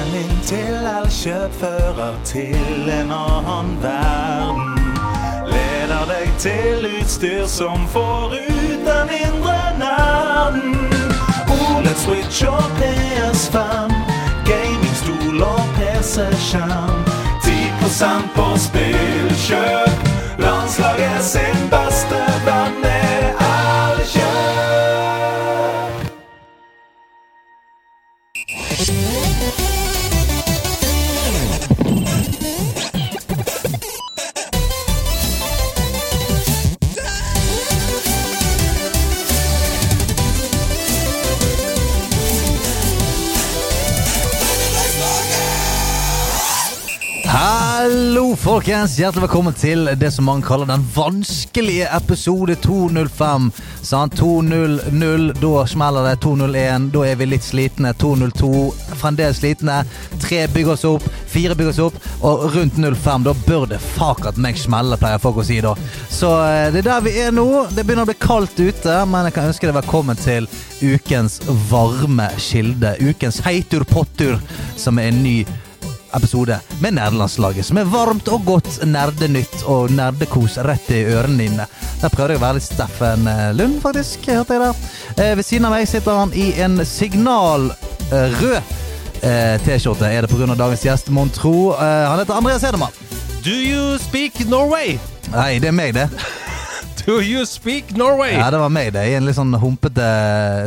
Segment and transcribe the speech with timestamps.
[0.00, 4.78] Veien inn til Elkjøp fører til en annen verden.
[5.50, 10.78] Leder deg til utstyr som får ut den indre nerden.
[11.52, 13.92] OLED Switch og PS5,
[14.48, 17.04] gamingstol og PC-skjerm.
[17.44, 20.06] 10 på spillkjøp.
[20.38, 22.89] Landslaget sin beste venn
[48.50, 48.96] folkens!
[48.98, 53.44] Hjertelig velkommen til det som man kaller den vanskelige episode 205.
[53.86, 54.16] Sant?
[54.18, 56.16] 200, da smeller det.
[56.24, 57.92] 201, da er vi litt slitne.
[58.00, 58.50] 202,
[58.98, 59.76] fremdeles slitne.
[60.24, 64.42] Tre bygger oss opp, fire bygger oss opp, og rundt 05, da bør det fakat
[64.42, 65.76] meg smelle, pleier folk å si da.
[66.10, 67.46] Så eh, det er der vi er nå.
[67.70, 70.50] Det begynner å bli kaldt ute, men jeg kan ønske deg velkommen til
[70.82, 71.38] ukens
[71.70, 72.96] varme kilde.
[72.98, 74.40] Ukens heitur pottur,
[74.74, 75.69] som er en ny episode
[76.80, 81.66] med nerdelandslaget, som er varmt og godt nerdenytt og nerdekos rett i ørene dine.
[82.00, 84.26] Der prøvde jeg å være litt Steffen eh, Lund, faktisk.
[84.26, 84.74] hørte jeg der.
[85.16, 88.60] Eh, ved siden av meg sitter han i en signalrød
[89.22, 90.10] eh, T-skjorte.
[90.10, 90.54] Er det pga.
[90.54, 91.72] dagens gjest, mon tro?
[91.76, 92.92] Eh, han heter Andreas Hedemann.
[93.44, 94.98] Do you speak Norway?
[95.32, 96.08] Nei, det er meg, det.
[97.06, 98.32] Do you speak Norway?
[98.36, 99.02] Ja, det var meg, det.
[99.10, 100.04] I en litt sånn humpete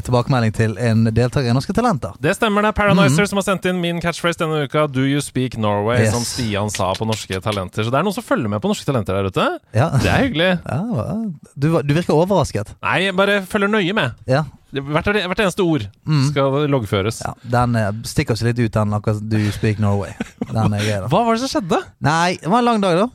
[0.05, 2.15] tilbakemelding til en deltaker i Norske Talenter.
[2.23, 4.87] Det stemmer, det er Paranizer som har sendt inn min catchphrase denne uka.
[4.91, 6.01] Do you speak Norway?
[6.05, 6.15] Yes.
[6.15, 7.85] Som Stian sa på Norske Talenter.
[7.85, 9.47] Så det er noen som følger med på Norske Talenter der ute.
[9.77, 9.91] Ja.
[10.03, 10.49] Det er hyggelig.
[10.65, 11.15] Ja,
[11.55, 12.73] du, du virker overrasket.
[12.83, 14.19] Nei, jeg bare følger nøye med.
[14.29, 14.43] Ja.
[14.73, 15.83] Hvert, hvert eneste ord
[16.31, 17.19] skal loggføres.
[17.21, 20.15] ja den eh, stikker seg litt ut, den akkurat Do you speak Norway.
[20.49, 21.09] Den er grei, da.
[21.11, 21.77] Hva var det som skjedde?
[22.01, 23.05] Nei, det var en lang dag, da.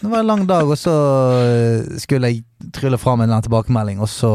[0.00, 0.94] Det var en lang dag, og så
[1.40, 2.44] eh, skulle jeg
[2.76, 4.32] trylle fram en eller annen tilbakemelding, og så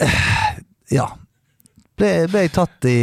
[0.00, 0.20] eh,
[0.92, 1.06] Ja.
[1.96, 2.96] Ble, ble jeg tatt i,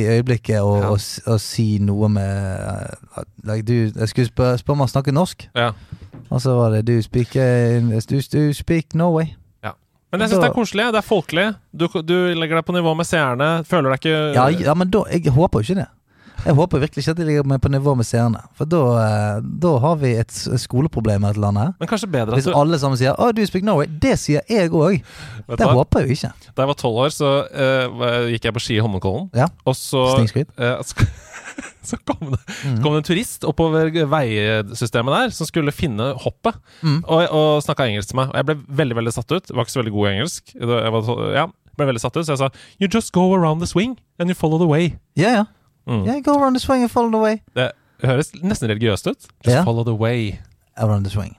[0.16, 0.88] øyeblikket og, Ja.
[0.94, 5.12] og, og si noe med eh, like, du, Jeg skulle spørre spør om han snakker
[5.14, 5.70] norsk, Ja.
[6.30, 9.34] og så var det Du speak, du, do speak Norway?
[10.10, 10.84] Men jeg syns det er koselig.
[10.90, 11.44] Det er folkelig.
[11.70, 13.50] Du, du legger deg på nivå med seerne.
[13.62, 15.88] Føler deg ikke Ja, ja men da Jeg håper jo ikke det.
[16.46, 18.40] Jeg håper virkelig ikke at de ligger på nivå med seerne.
[18.56, 21.62] For da, eh, da har vi et skoleproblem i landet.
[21.62, 21.72] her.
[21.80, 24.70] Men kanskje bedre Hvis du alle sammen sier 'Å, du speak Norway', det sier jeg
[24.70, 25.02] òg.
[25.48, 25.72] Det hva?
[25.74, 26.32] håper jeg jo ikke.
[26.56, 29.30] Da jeg var tolv år, så uh, gikk jeg på ski i Holmenkollen.
[29.34, 29.48] Ja.
[29.66, 30.06] Og så
[30.58, 30.78] eh,
[31.82, 36.54] Så kom det, så kom det en turist oppover veisystemet der som skulle finne hoppet,
[36.82, 37.04] Mm.
[37.08, 38.28] og, og snakka engelsk til meg.
[38.28, 39.48] Og jeg ble veldig veldig satt ut.
[39.48, 40.52] Jeg var ikke så veldig god i engelsk.
[40.54, 41.46] Jeg var, ja,
[41.76, 42.48] ble veldig satt ut, Så jeg sa
[42.80, 44.94] You just go around the swing and you follow the way.
[45.16, 45.44] Ja, ja.
[45.86, 46.06] Mm.
[46.06, 47.40] Yeah, go around the swing and follow the way.
[47.54, 49.28] Det høres nesten religiøst ut.
[49.44, 49.64] Just yeah.
[49.64, 50.38] follow the way.
[50.76, 51.36] Around the swing.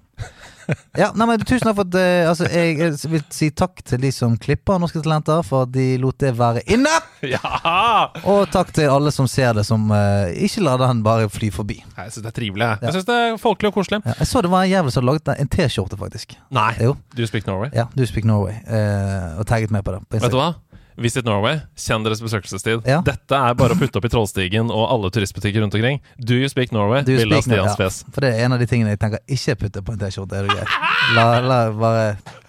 [0.98, 4.02] Ja, nei, men Tusen takk for at uh, altså, jeg, jeg vil si takk til
[4.04, 6.94] de som klipper Norske Talenter, for at de lot det være inne.
[7.22, 8.10] Ja!
[8.26, 11.78] Og takk til alle som ser det, som uh, ikke lar den bare fly forbi.
[11.94, 12.66] Nei, Jeg syns det er trivelig.
[12.66, 14.02] Jeg, jeg syns det er folkelig og koselig.
[14.06, 16.34] Ja, jeg så det var en jævel som hadde laget en T-skjorte, faktisk.
[16.56, 16.96] Nei, Jo.
[17.18, 17.70] you speak Norway?
[17.78, 18.58] Ja, du speak Norway.
[18.66, 20.02] Uh, og tagget meg på det.
[20.08, 20.54] På Vet du hva?
[20.98, 21.60] Visit Norway.
[21.80, 22.82] Kjenn deres besøkelsestid.
[22.90, 23.00] Ja.
[23.06, 26.02] Dette er bare å putte opp i Trollstigen og alle turistbutikker rundt omkring.
[26.20, 27.04] Do you speak Norway?
[27.08, 27.70] Do you Bilde av speak Norway?
[27.72, 28.02] Ja, fjes.
[28.12, 30.42] for det er en av de tingene jeg tenker ikke putte på en T-skjorte.
[30.42, 30.76] Er det greit?
[31.16, 32.04] La, la bare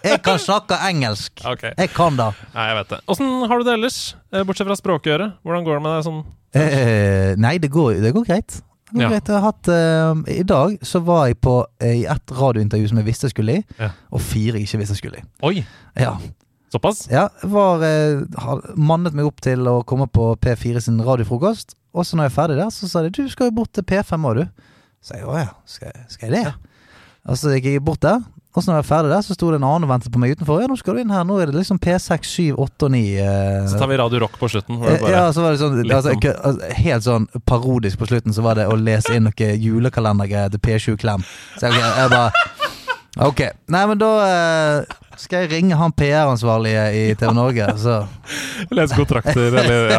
[0.05, 1.33] Jeg kan snakke engelsk!
[1.53, 1.73] Okay.
[1.77, 2.31] Jeg kan da.
[2.55, 3.01] Nei, jeg vet det.
[3.13, 3.97] Åssen har du det ellers?
[4.33, 5.35] Eh, Bortsett fra språkøret.
[5.45, 6.21] Hvordan går det med deg sånn?
[6.57, 8.61] Eh, nei, det går, det går greit.
[8.93, 9.09] Ja.
[9.09, 9.29] greit.
[9.29, 12.99] Jeg har hatt, uh, I dag så var jeg på uh, i ett radiointervju som
[13.01, 13.89] jeg visste jeg skulle i, Ja.
[14.13, 15.27] og fire jeg ikke visste jeg skulle i.
[15.49, 15.63] Oi,
[15.97, 16.15] Ja,
[16.73, 17.05] såpass?
[17.13, 22.07] ja var, eh, har mannet meg opp til å komme på P4 sin radiofrokost, og
[22.09, 24.29] så når jeg er ferdig der, så sa de du skal jo bort til P5
[24.31, 24.69] òg, du.
[25.03, 26.55] Så jeg å ja, skal, skal jeg det?
[27.29, 28.23] Og så gikk jeg bort der.
[28.53, 30.21] Og så når jeg er ferdig der, så sto det en annen og ventet på
[30.21, 30.59] meg utenfor.
[30.61, 31.23] Ja, nå skal du inn her.
[31.25, 32.99] Nå er det liksom P6, 7, 8 og 9.
[33.25, 34.77] eh, Så tar vi Radio Rock på slutten.
[34.85, 38.61] Eh, Ja, så var det sånn altså, altså, Helt sånn parodisk på slutten Så var
[38.61, 41.25] det å lese inn noe julekalendergreier til P7 Klem.
[41.57, 43.41] Så jeg, jeg bare Ok.
[43.73, 47.99] Nei, men da eh, skal jeg ringe han PR-ansvarlige i TV Norge, så
[48.73, 49.93] Lese kontrakter, eller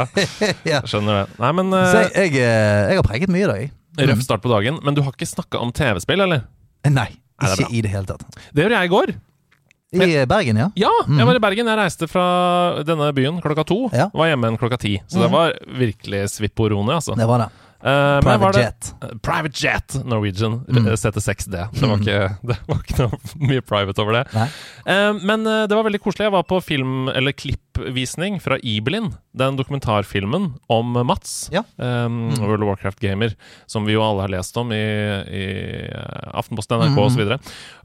[0.68, 1.26] Ja, skjønner det.
[1.44, 3.74] Nei, men Så eh, jeg, jeg, eh, jeg har preget mye i dag.
[4.10, 4.80] Røff start på dagen.
[4.86, 6.48] Men du har ikke snakka om TV-spill, eller?
[6.88, 7.76] Nei, Nei, det er ikke bra.
[7.78, 8.42] i det hele tatt.
[8.52, 9.14] Det gjorde jeg i går.
[9.94, 10.68] I eh, Bergen, ja.
[10.80, 11.68] Ja, jeg var i Bergen.
[11.70, 12.24] Jeg reiste fra
[12.88, 13.78] denne byen klokka to.
[13.94, 14.08] Ja.
[14.14, 14.96] Var hjemme igjen klokka ti.
[15.06, 17.14] Så det var virkelig svipporone, altså.
[17.20, 17.52] Det var det.
[17.84, 18.92] Var Private jet.
[19.04, 20.88] Uh, Private Jet Norwegian Mm.
[20.88, 21.58] eh, CT6D.
[21.74, 24.26] Det var, ikke, det var ikke noe mye private over det.
[24.86, 26.30] Eh, men det var veldig koselig.
[26.30, 31.64] Jeg var på film, eller klipp oppvisning fra Ibelin, den dokumentarfilmen om Mats, Ja.
[31.78, 33.36] um, World of Warcraft-gamer,
[33.66, 35.46] som vi jo alle har lest om i, i
[35.90, 37.00] eh, Aftenposten, NRK mm.
[37.00, 37.34] og osv.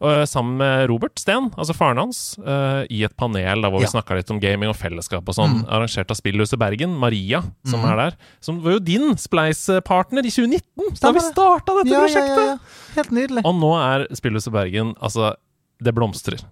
[0.03, 3.89] Uh, sammen med Robert Steen, altså faren hans, uh, i et panel da, hvor Ja.
[3.89, 5.67] vi snakka litt om gaming og fellesskap og sånn, mm.
[5.69, 6.97] arrangert av Spillhuset Bergen.
[6.99, 7.89] Maria, som mm.
[7.93, 8.19] er der.
[8.45, 12.71] Som var jo din Spleis-partner i 2019, da vi starta dette Ja, prosjektet!
[12.99, 13.45] Helt nydelig.
[13.49, 15.35] Og nå er Spillhuset Bergen Altså,
[15.83, 16.43] det blomstrer.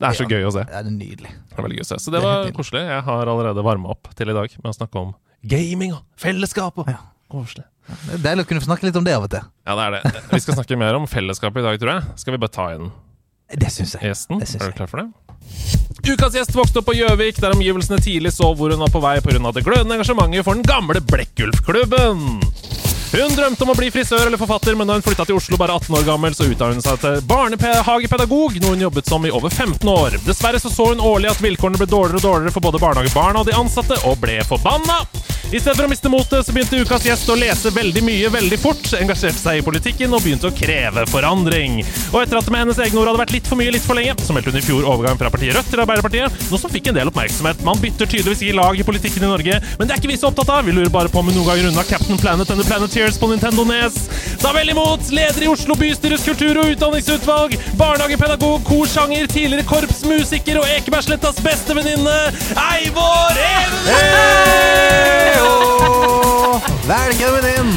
[0.00, 0.62] Det er så gøy å se.
[0.64, 1.30] Det er nydelig.
[1.50, 1.98] Det er veldig gøy å se.
[2.00, 2.80] Så Det det var koselig.
[2.88, 5.10] Jeg har allerede varma opp til i dag med å snakke om
[5.44, 6.96] gaming og fellesskap og Ja.
[7.30, 7.66] Koselig.
[8.06, 9.44] Det er deilig å kunne snakke litt om det av og til.
[9.66, 10.22] Ja, det er det.
[10.32, 12.18] Vi skal snakke mer om fellesskap i dag, tror jeg.
[12.22, 12.90] Skal vi bare ta inn
[13.54, 14.02] Det syns jeg.
[14.10, 14.40] gjesten?
[14.40, 15.08] Det synes Er du klar for det?
[16.10, 19.18] Ukas gjest vokste opp på Gjøvik, der omgivelsene tidlig så hvor hun var på vei
[19.20, 19.52] pga.
[19.52, 22.40] det glødende engasjementet for den gamle Blekkulfklubben.
[23.10, 25.74] Hun drømte om å bli frisør eller forfatter, men da hun flytta til Oslo bare
[25.80, 29.50] 18 år gammel, så utdannet hun seg til barnehagepedagog, noe hun jobbet som i over
[29.50, 30.14] 15 år.
[30.28, 33.50] Dessverre så, så hun årlig at vilkårene ble dårligere og dårligere for både barnehagebarna og
[33.50, 35.02] de ansatte, og ble forbanna.
[35.50, 38.58] I stedet for å miste motet, så begynte ukas gjest å lese veldig mye veldig
[38.62, 41.80] fort, engasjerte seg i politikken og begynte å kreve forandring.
[42.12, 43.98] Og etter at det med hennes egne ord hadde vært litt for mye litt for
[43.98, 46.92] lenge, så meldte hun i fjor overgang fra partiet Rødt til Arbeiderpartiet, noe som fikk
[46.92, 47.66] en del oppmerksomhet.
[47.66, 50.30] Man bytter tydeligvis i lag i politikken i Norge, men det er ikke vi så
[50.30, 50.62] opptatt av.
[50.70, 52.68] Vi lurer bare på om hun noen gang runda Captain Planet and the
[53.00, 53.94] Planeteers på Nintendo Nes.
[54.40, 60.66] Ta vel imot leder i Oslo bystyres kultur- og utdanningsutvalg, barnehagepedagog, korsanger, tidligere korpsmusiker og
[60.68, 62.16] Ekebergslettas beste venninne,
[62.60, 63.88] Eivor Even!
[66.90, 67.72] Velkommen inn!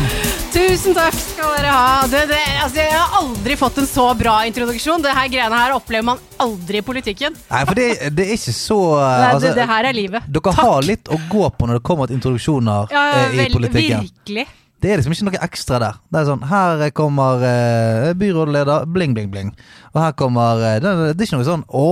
[0.54, 2.02] Tusen takk skal dere ha.
[2.12, 5.06] Det, det, altså, jeg har aldri fått en så bra introduksjon.
[5.06, 7.38] Det her greiene her opplever man aldri i politikken.
[7.48, 10.28] Nei, for det, det er ikke så Nei, altså, det, det her er livet.
[10.36, 13.56] Dere har litt å gå på når det kommer til introduksjoner Ja, eh, i vel,
[13.56, 14.04] politikken.
[14.12, 14.46] virkelig.
[14.84, 16.00] Det er liksom ikke noe ekstra der.
[16.12, 19.54] Det er sånn, Her kommer eh, byrådleder, bling, bling, bling.
[19.94, 21.86] Og her kommer eh, det, det er ikke noe sånn Å,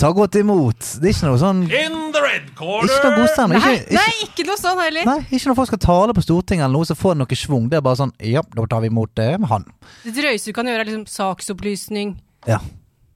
[0.00, 0.80] ta godt imot.
[1.02, 2.88] Det er ikke noe sånn In the red corner!
[2.88, 3.52] Ikke noe godstand.
[3.52, 5.10] Nei, Ikke, nei, ikke, noe sånn heller.
[5.10, 7.68] nei, ikke når folk skal tale på Stortinget eller noe, så får det noe schwung.
[7.72, 9.68] Det er bare sånn Ja, da tar vi imot eh, han.
[10.06, 12.16] Det drøyeste du kan gjøre, er liksom saksopplysning.
[12.48, 12.62] Ja.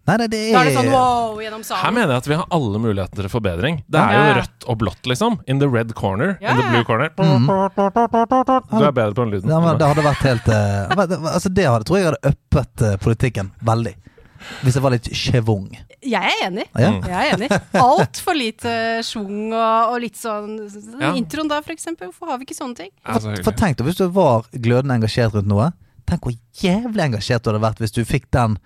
[0.09, 2.37] Nei, nei, det er, Da er det sånn wow gjennom Her mener jeg at vi
[2.41, 3.81] har alle muligheter til forbedring.
[3.87, 5.39] Det er jo rødt og blått, liksom.
[5.47, 6.37] In the red corner.
[6.41, 7.13] In the blue corner.
[7.15, 9.53] Du er bedre på den lyden.
[9.53, 12.97] Ja, men det hadde vært helt uh, Altså Det hadde, tror jeg hadde uppet uh,
[13.03, 13.95] politikken veldig.
[14.65, 15.69] Hvis det var litt schwung.
[16.01, 16.65] Jeg er enig.
[16.73, 16.91] Ja.
[16.95, 17.03] Mm.
[17.05, 17.51] Jeg er enig.
[17.77, 18.73] Altfor lite
[19.07, 20.57] schwung og, og litt sånn
[20.97, 21.13] Ja.
[21.13, 22.09] Introen da, for eksempel.
[22.09, 22.91] Hvorfor har vi ikke sånne ting?
[23.05, 25.71] Ja, så For tenk deg hvis du var glødende engasjert rundt noe.
[26.09, 28.57] Tenk hvor jævlig engasjert du hadde vært hvis du fikk den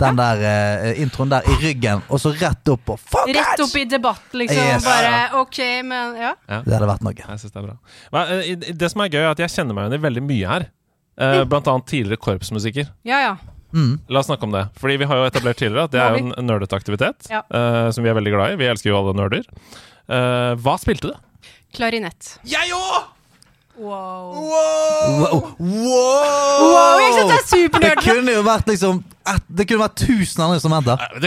[0.00, 3.62] Den der eh, introen der i ryggen, og så rett opp og fuck Rett it!
[3.66, 4.64] opp i debatt, liksom.
[4.64, 4.84] Yes.
[4.86, 6.34] Bare OK, men ja.
[6.48, 7.14] Det hadde vært noe.
[7.20, 7.76] Jeg synes det er bra.
[8.16, 10.50] Men, eh, Det som er gøy, er at jeg kjenner meg igjen i veldig mye
[10.54, 10.66] her.
[11.20, 12.88] Eh, blant annet tidligere korpsmusiker.
[13.04, 13.32] Ja ja.
[13.76, 14.00] Mm.
[14.10, 14.64] La oss snakke om det.
[14.80, 17.28] Fordi vi har jo etablert tidligere at det er jo en nerdete aktivitet.
[17.30, 17.44] Ja.
[17.54, 18.58] eh, som vi er veldig glad i.
[18.58, 19.44] Vi elsker jo alle nerder.
[20.10, 21.46] Eh, hva spilte du?
[21.76, 22.38] Klarinett.
[22.50, 23.16] Jeg òg!
[23.80, 24.34] Wow.
[24.34, 25.54] Wow!
[25.60, 30.42] Wow, jeg synes det er Det kunne jo vært liksom et, Det kunne vært tusen
[30.42, 30.58] andre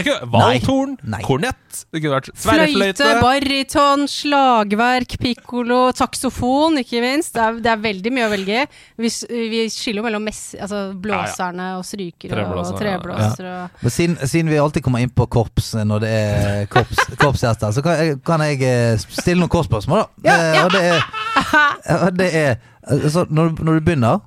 [0.04, 7.34] kunne Valthorn, kornett, det kunne vært Fløyte, baryton, slagverk, pikkolo, taksofon, ikke minst.
[7.36, 8.64] Det er, det er veldig mye å velge.
[8.98, 9.10] Vi,
[9.52, 13.54] vi skiller jo mellom mess, altså blåserne og strykere Treblåser og treblåsere.
[13.64, 17.72] og- Men siden, siden vi alltid kommer inn på korps når det er korps, korpsgjester,
[17.72, 20.08] så kan jeg, kan jeg eh, stille noen korpsspørsmål, da.
[20.24, 20.64] Ja, Eh, ja.
[20.66, 21.02] Og det er,
[22.08, 22.56] og det er
[22.90, 24.20] altså, når, du- når du begynner Ja.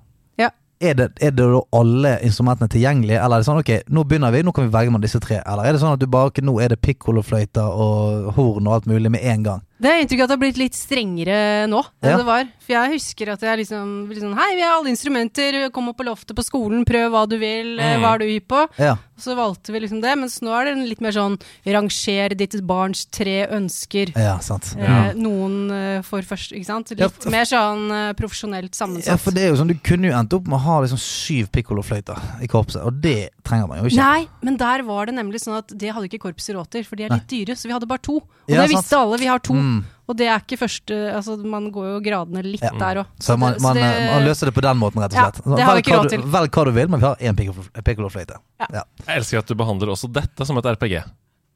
[0.80, 4.34] Er det, er det da alle instrumentene tilgjengelige, eller er det sånn ok, nå begynner
[4.34, 5.40] vi, nå kan vi velge mellom disse tre?
[5.44, 8.78] Eller er det sånn at du bare ok, nå er det pikkolofløyter og horn og
[8.78, 9.64] alt mulig med en gang?
[9.80, 12.18] Det er inntrykk av at det har blitt litt strengere nå enn Ja.
[12.18, 12.48] det var.
[12.66, 16.06] For jeg husker at jeg liksom, liksom Hei, vi har alle instrumenter, kom opp på
[16.08, 18.02] loftet på skolen, prøv hva du vil, eh, Mm.
[18.02, 18.68] hva er du hypp på?
[18.80, 18.94] Ja.
[19.18, 22.58] Og så valgte vi liksom det, mens nå er det litt mer sånn ranger ditt
[22.68, 24.12] barns tre ønsker.
[24.16, 24.76] Ja, sant.
[24.78, 26.92] Eh, noen eh, får først, ikke sant?
[26.98, 29.08] Litt mer sånn eh, profesjonelt sammensatt.
[29.14, 31.00] Ja, for det er jo sånn, Du kunne jo endt opp med å ha liksom
[31.02, 33.98] syv pikkolofløyter i korpset, og det trenger man jo ikke.
[34.02, 36.96] Nei, men der var det nemlig sånn at det hadde ikke korpset råd til, for
[36.96, 38.18] de er litt dyre, så vi hadde bare to.
[38.18, 38.84] Og Ja, det sant.
[38.86, 39.54] visste alle, vi har to.
[39.54, 39.67] Mm.
[40.08, 42.72] Og det er ikke første Altså, man går jo gradene litt Ja.
[42.80, 43.06] der òg.
[43.20, 43.84] Så man, man, det,
[44.14, 45.44] man løser det på den måten, rett og Ja, slett.
[45.44, 46.26] det har vi velg, ikke hva råd du, til.
[46.38, 48.38] velg hva du vil, men vi har én pikkolo- pikkolofløyte.
[48.62, 48.84] Ja.
[49.08, 51.04] Jeg elsker at du behandler også dette som et RPG.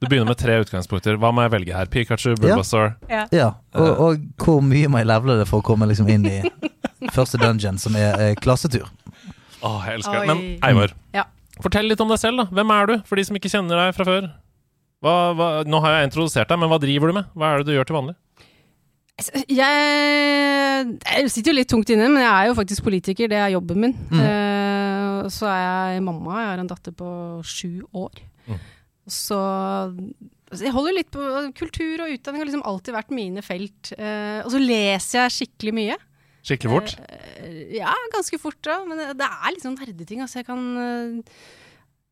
[0.02, 1.16] Du begynner med tre utgangspunkter.
[1.22, 1.86] Hva må jeg velge her?
[1.86, 3.28] Pikachu, Bulbasaur Ja.
[3.32, 6.42] Ja, og, og hvor mye må jeg levele det for å komme liksom inn i
[7.16, 8.88] første dungeon, som er eh, klassetur?
[9.62, 10.28] Åh, jeg elsker det.
[10.28, 11.24] Men Eivor, Ja.
[11.62, 12.38] fortell litt om deg selv.
[12.42, 14.32] da Hvem er du, for de som ikke kjenner deg fra før?
[15.02, 17.30] Hva, hva, nå har jeg introdusert deg, men hva driver du med?
[17.34, 18.18] Hva er det du gjør til vanlig?
[19.22, 23.30] Jeg, jeg sitter jo litt tungt inne, men jeg er jo faktisk politiker.
[23.30, 23.96] Det er jobben min.
[24.10, 24.22] Mm.
[24.22, 25.64] Uh, så er
[25.96, 26.38] jeg mamma.
[26.40, 27.10] Jeg har en datter på
[27.46, 28.22] sju år.
[28.48, 28.60] Mm.
[29.12, 31.26] Så altså, Jeg holder litt på
[31.58, 33.94] Kultur og utdanning har liksom alltid vært mine felt.
[33.98, 35.98] Uh, og så leser jeg skikkelig mye.
[36.46, 36.96] Skikkelig fort.
[37.42, 38.84] Uh, ja, ganske fort, da.
[38.86, 40.22] Men det er litt sånn nerdeting.
[40.26, 40.66] Altså, jeg kan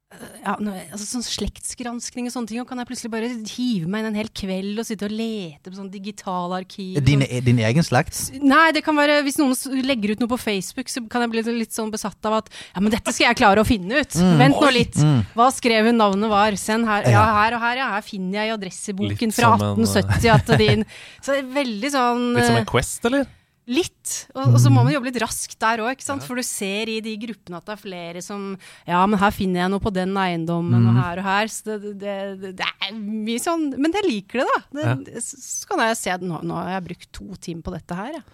[0.10, 4.10] ja, altså, sånn Slektsgranskning og sånne ting, og kan jeg plutselig bare hive meg inn
[4.10, 6.98] en hel kveld og sitte og lete på sånn digitalarkiv.
[7.06, 8.32] Din, din egen slekt?
[8.42, 9.54] Nei, det kan være hvis noen
[9.86, 12.82] legger ut noe på Facebook, så kan jeg bli litt sånn besatt av at ja,
[12.82, 14.18] men dette skal jeg klare å finne ut.
[14.42, 14.98] Vent nå litt.
[15.38, 16.58] Hva skrev hun navnet var?
[16.58, 17.06] Send her.
[17.13, 17.94] Ja, her og her, ja.
[17.94, 20.86] Her finner jeg i adresseboken Litt fra som en, 1870 at din
[21.22, 23.30] Så det er veldig sånn Litt som eh, en Quest, eller?
[23.70, 24.14] Litt.
[24.34, 27.12] Og, og så må man jobbe litt raskt der òg, for du ser i de
[27.22, 28.48] gruppene at det er flere som
[28.88, 31.52] Ja, men her finner jeg noe på den eiendommen, og her og her.
[31.54, 34.96] Så det, det, det, det er mye sånn Men jeg liker det, da.
[35.06, 38.00] Det, Så kan jeg se at nå, nå har jeg brukt to timer på dette
[38.02, 38.26] her, ja.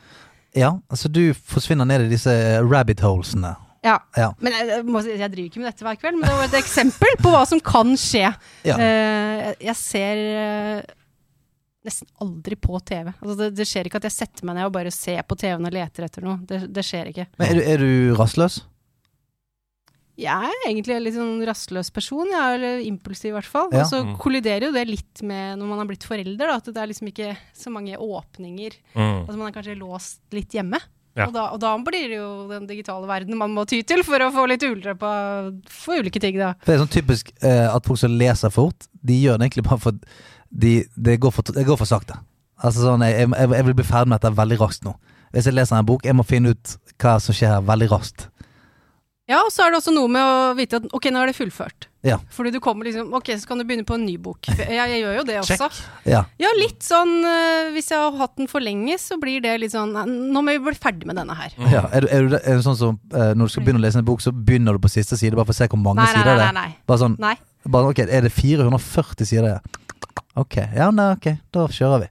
[0.56, 2.32] Ja, altså du forsvinner ned i disse
[2.64, 3.58] rabbit holesene.
[3.84, 3.98] Ja.
[4.16, 4.30] Ja.
[4.40, 6.56] Men jeg, jeg, si- jeg driver ikke med dette hver kveld, men det var et
[6.62, 8.30] eksempel på hva som kan skje.
[8.64, 8.78] Ja.
[8.80, 10.80] Eh, jeg, jeg ser eh,
[11.86, 13.12] nesten aldri på TV.
[13.22, 15.68] Altså det, det skjer ikke at jeg setter meg ned og bare ser på TV-en
[15.70, 16.40] og leter etter noe.
[16.50, 17.28] Det, det skjer ikke.
[17.40, 18.64] Men er du, er du rastløs?
[20.16, 23.68] Jeg er egentlig en litt sånn rastløs person, jeg er eller impulsiv i hvert fall.
[23.76, 23.82] Ja.
[23.84, 24.14] Og så Mm.
[24.22, 27.10] kolliderer jo det litt med når man har blitt forelder, da, at det er liksom
[27.12, 28.78] ikke så mange åpninger.
[28.96, 29.26] Mm.
[29.28, 30.80] Altså man er kanskje låst litt hjemme.
[31.16, 31.28] Ja.
[31.28, 34.20] Og, da, og da blir det jo den digitale verden man må ty til for
[34.20, 35.12] å få litt ulempe
[35.72, 36.54] for ulike ting, da.
[36.64, 39.64] For det er sånn typisk eh, at folk som leser fort, de gjør det egentlig
[39.68, 40.00] bare for
[40.56, 42.20] de, det, går for det går for sakte.
[42.64, 44.96] Altså sånn, jeg, jeg, jeg vil bli ferdig med dette veldig raskt nå.
[45.36, 48.30] Hvis jeg leser en bok, jeg må finne ut hva som skjer her veldig raskt.
[49.26, 51.36] Ja, og så er det også noe med å vite at ok, nå er det
[51.38, 51.88] fullført.
[52.06, 52.20] Ja.
[52.30, 54.46] Fordi du kommer liksom Ok, så kan du begynne på en ny bok.
[54.62, 55.70] Jeg, jeg gjør jo det også.
[56.06, 56.20] Ja.
[56.38, 59.74] Ja, litt sånn øh, Hvis jeg har hatt den for lenge, så blir det litt
[59.74, 61.56] sånn Nå må vi bli ferdig med denne her.
[61.58, 61.72] Mm.
[61.74, 61.82] ja.
[61.90, 64.02] Er, du, er, du, er du sånn som eh, når du skal begynne å lese
[64.04, 66.12] en bok, så begynner du på siste side, bare for å se hvor mange Nei,
[66.12, 66.46] nei, sider nei.
[66.46, 66.78] det er?
[66.92, 67.34] Bare sånn, nei.
[67.78, 69.82] bare, ok, Er det 440 sider?
[70.36, 72.10] Ok, ja, nei, ok, da kjører vi.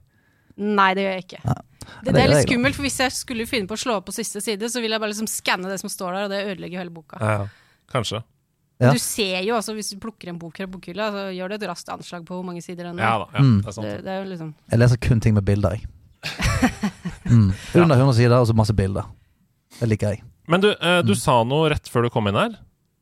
[0.65, 1.41] Nei, det gjør jeg ikke.
[1.45, 1.55] Ja.
[2.01, 4.13] Det, det er litt skummelt, for hvis jeg skulle finne på å slå opp på
[4.15, 6.81] siste side, så vil jeg bare liksom skanne det som står der, og det ødelegger
[6.81, 7.19] hele boka.
[7.21, 7.43] Ja,
[7.93, 8.23] kanskje.
[8.81, 8.89] Ja.
[8.91, 11.67] Du ser jo altså, hvis du plukker en bok fra bokhylla, så gjør det et
[11.69, 13.05] raskt anslag på hvor mange sider den er.
[13.05, 13.59] Ja da, ja, Mm.
[13.61, 13.85] det er sant.
[13.87, 15.85] det, det er jo liksom Jeg leser kun ting med bilder, jeg.
[17.25, 17.51] Mm.
[17.73, 19.05] Under 100 sider, og så masse bilder.
[19.79, 20.23] Det liker jeg.
[20.47, 21.07] Men du, eh, Mm.
[21.07, 22.53] du sa noe rett før du kom inn her.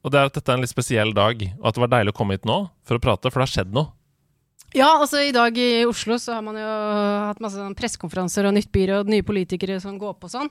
[0.03, 2.13] Og det er at dette er en litt spesiell dag, og at det var deilig
[2.13, 3.91] å komme hit nå for å prate, for det har skjedd noe.
[4.73, 6.65] Ja, altså i dag i Oslo så har man jo
[7.29, 10.49] hatt masse sånn pressekonferanser og nytt byråd, nye politikere som går på sånn.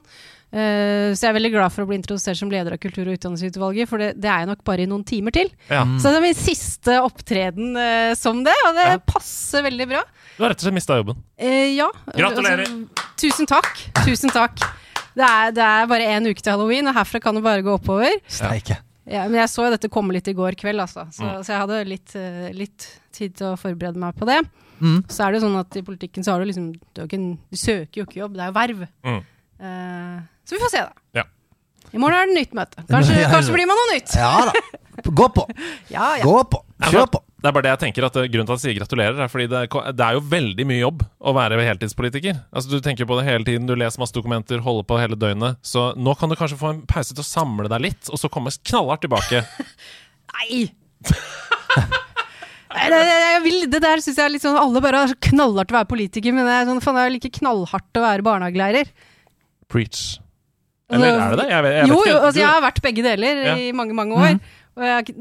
[0.53, 3.17] Uh, så jeg er veldig glad for å bli introdusert som leder av kultur- og
[3.17, 5.51] utdanningsutvalget, for det, det er jeg nok bare i noen timer til.
[5.67, 5.81] Ja.
[5.99, 9.01] Så det er min siste opptreden uh, som det, og det Ja.
[9.11, 10.05] passer veldig bra.
[10.37, 11.19] Du har rett og slett mista jobben.
[11.41, 11.89] Uh, ja.
[12.15, 12.63] Gratulerer.
[12.63, 13.83] Altså, tusen takk.
[14.05, 14.63] Tusen takk.
[15.13, 17.75] Det er, det er bare én uke til halloween, og herfra kan det bare gå
[17.75, 18.15] oppover.
[18.31, 18.79] Steike.
[18.79, 18.92] Ja,
[19.27, 21.03] men jeg så jo dette komme litt i går kveld, altså.
[21.11, 21.41] Så, Mm.
[21.43, 24.39] så jeg hadde litt, eh, litt tid til å forberede meg på det.
[24.79, 25.03] Mm.
[25.07, 27.19] Så er det jo sånn at i politikken så har du liksom Du, ikke
[27.51, 28.87] du søker jo ikke jobb, det er jo verv.
[29.03, 29.21] Mm.
[29.63, 30.93] Uh, så vi får se, da.
[31.19, 31.23] Ja.
[31.93, 32.83] I morgen er det nytt møte.
[32.89, 34.15] Kanskje, kanskje blir man noe nytt.
[34.15, 34.53] Ja da.
[35.03, 35.45] Gå på.
[35.93, 36.23] Ja, ja.
[36.23, 36.63] Gå på.
[36.89, 37.21] Kjør på.
[37.43, 39.31] Det er bare det jeg tenker at eh, Grunnen til at jeg sier gratulerer, er
[39.31, 39.63] fordi det,
[39.99, 42.37] det er jo veldig mye jobb å være heltidspolitiker.
[42.55, 45.59] Altså Du tenker på det hele tiden, du leser masse dokumenter, holder på hele døgnet.
[45.59, 48.31] Så nå kan du kanskje få en pause til å samle deg litt, og så
[48.31, 49.43] komme knallhardt tilbake.
[50.37, 50.63] Nei!
[52.73, 55.75] Jeg vil, det der syns jeg er litt sånn Alle bare er så knallhardt å
[55.77, 58.89] være politiker, men det er sånn, faen, det er like knallhardt å være barnehagelærer.
[59.71, 60.01] Preach.
[60.93, 61.47] Eller er det det?
[61.51, 62.25] Jeg vet, jeg jo, vet jo, ikke.
[62.27, 63.53] altså, jeg har vært begge deler Ja.
[63.57, 64.39] i mange, mange år.
[64.73, 65.15] Og jeg,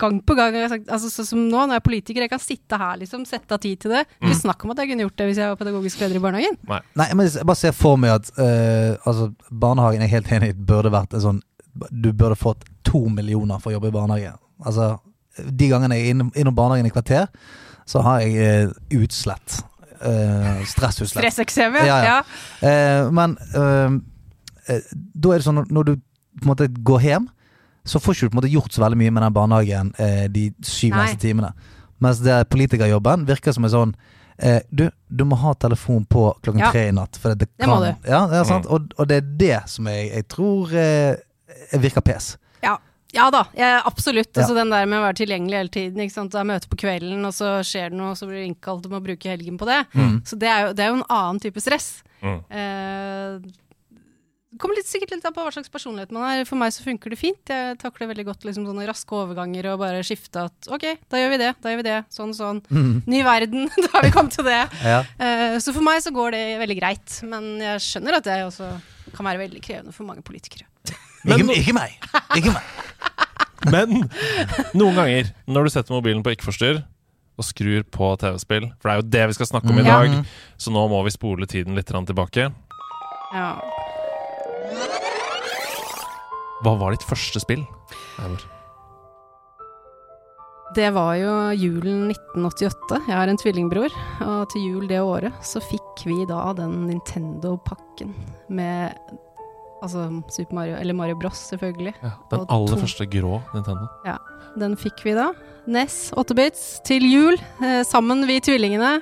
[0.00, 2.40] gang på gang har jeg sagt altså, som nå, når jeg er politiker, jeg kan
[2.42, 4.04] sitte her, liksom, sette av tid til det.
[4.16, 4.28] Mm.
[4.28, 6.58] Ikke snakk om at jeg kunne gjort det hvis jeg var pedagogisk leder i barnehagen.
[6.70, 10.92] Nei, men jeg bare ser for meg at uh, altså, barnehagen er helt enig burde
[10.94, 11.44] vært en sånn
[11.92, 14.32] Du burde fått to millioner for å jobbe i barnehage.
[14.66, 14.94] Altså,
[15.36, 17.28] de gangene jeg er innom, innom barnehagen i kvarter,
[17.88, 19.60] så har jeg uh, utslett.
[19.98, 21.26] Uh, Stressutslett.
[21.26, 21.86] Stresseksem, ja.
[21.86, 22.18] Ja, ja.
[22.62, 22.68] ja.
[22.68, 23.96] Eh, men eh,
[24.70, 27.26] eh, da er det sånn når du på en måte går hjem,
[27.88, 30.26] så får ikke du på en måte gjort så veldig mye med den barnehagen eh,
[30.32, 31.06] de syv Nei.
[31.06, 31.52] neste timene.
[32.04, 33.94] Mens det politikerjobben virker som en sånn
[34.38, 36.72] eh, du, du må ha telefon på klokken Ja.
[36.74, 37.16] tre i natt.
[37.18, 37.88] For det, Det må du.
[38.06, 38.68] Ja, det er sant.
[38.70, 41.16] Og, og det er det som jeg, jeg tror eh,
[41.80, 42.36] virker pes.
[42.62, 42.76] Ja.
[43.16, 44.34] Ja da, jeg, absolutt.
[44.36, 44.42] Ja.
[44.44, 46.02] Altså, den der med å være tilgjengelig hele tiden.
[46.04, 46.34] Ikke sant?
[46.34, 48.84] Det er møte på kvelden, og så skjer det noe, og så blir du innkalt
[48.84, 49.78] og må bruke helgen på det.
[49.96, 50.18] Mm.
[50.28, 51.88] Så det er, jo, det er jo en annen type stress.
[52.20, 52.36] Mm.
[52.52, 53.38] Eh,
[54.48, 56.44] det kommer litt, sikkert litt an på hva slags personlighet man er.
[56.48, 57.50] For meg så funker det fint.
[57.52, 61.34] Jeg takler veldig godt liksom, sånne raske overganger og bare skifte at ok, da gjør
[61.34, 62.62] vi det, da gjør vi det, sånn sånn.
[62.72, 62.94] Mm.
[63.12, 64.60] Ny verden, da har vi kommet til det.
[64.82, 65.02] Ja.
[65.20, 67.18] uh, så for meg så går det veldig greit.
[67.28, 68.70] Men jeg skjønner at det også
[69.16, 70.64] kan være veldig krevende for mange politikere.
[71.28, 71.98] Men- ikke, ikke meg!
[72.40, 72.76] Ikke meg.
[73.74, 74.06] Men
[74.78, 76.84] noen ganger når du setter mobilen på ikke-forstyrr,
[77.38, 78.64] og skrur på TV-spill.
[78.80, 79.90] For det er jo det vi skal snakke om i Mm.
[79.92, 80.08] dag.
[80.10, 80.22] Ja.
[80.58, 82.48] Så nå må vi spole tiden litt tilbake.
[83.30, 83.50] Ja.
[86.64, 87.64] Hva var ditt første spill?
[88.22, 88.42] Eivor?
[90.76, 92.98] Det var jo julen 1988.
[93.08, 93.94] Jeg har en tvillingbror,
[94.26, 98.12] og til jul det året så fikk vi da den Nintendo-pakken
[98.52, 98.92] med
[99.78, 101.92] Altså Super Mario, eller Mario Bros, selvfølgelig.
[102.02, 102.80] Ja, den aller to.
[102.82, 103.86] første grå Nintendo.
[104.04, 104.16] Ja,
[104.58, 105.28] Den fikk vi da.
[105.70, 108.96] NES 8-bits til jul, eh, sammen vi tvillingene.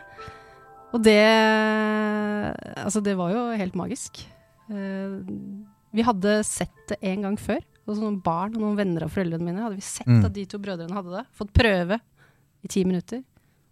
[0.93, 1.17] Og det
[2.77, 4.21] Altså, det var jo helt magisk.
[4.69, 5.17] Eh,
[5.93, 7.61] vi hadde sett det en gang før.
[7.87, 10.25] Hos noen barn og noen venner av foreldrene mine hadde vi sett Mm.
[10.25, 11.27] at de to brødrene hadde det.
[11.39, 12.01] Fått prøve
[12.65, 13.23] i ti minutter.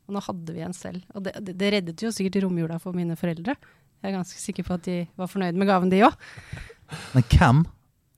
[0.06, 1.02] Og nå hadde vi en selv.
[1.14, 3.56] Og det, det, det reddet jo sikkert romjula for mine foreldre.
[4.02, 6.12] Jeg er ganske sikker på at de var fornøyd med gaven, de òg.
[7.14, 7.64] Men hvem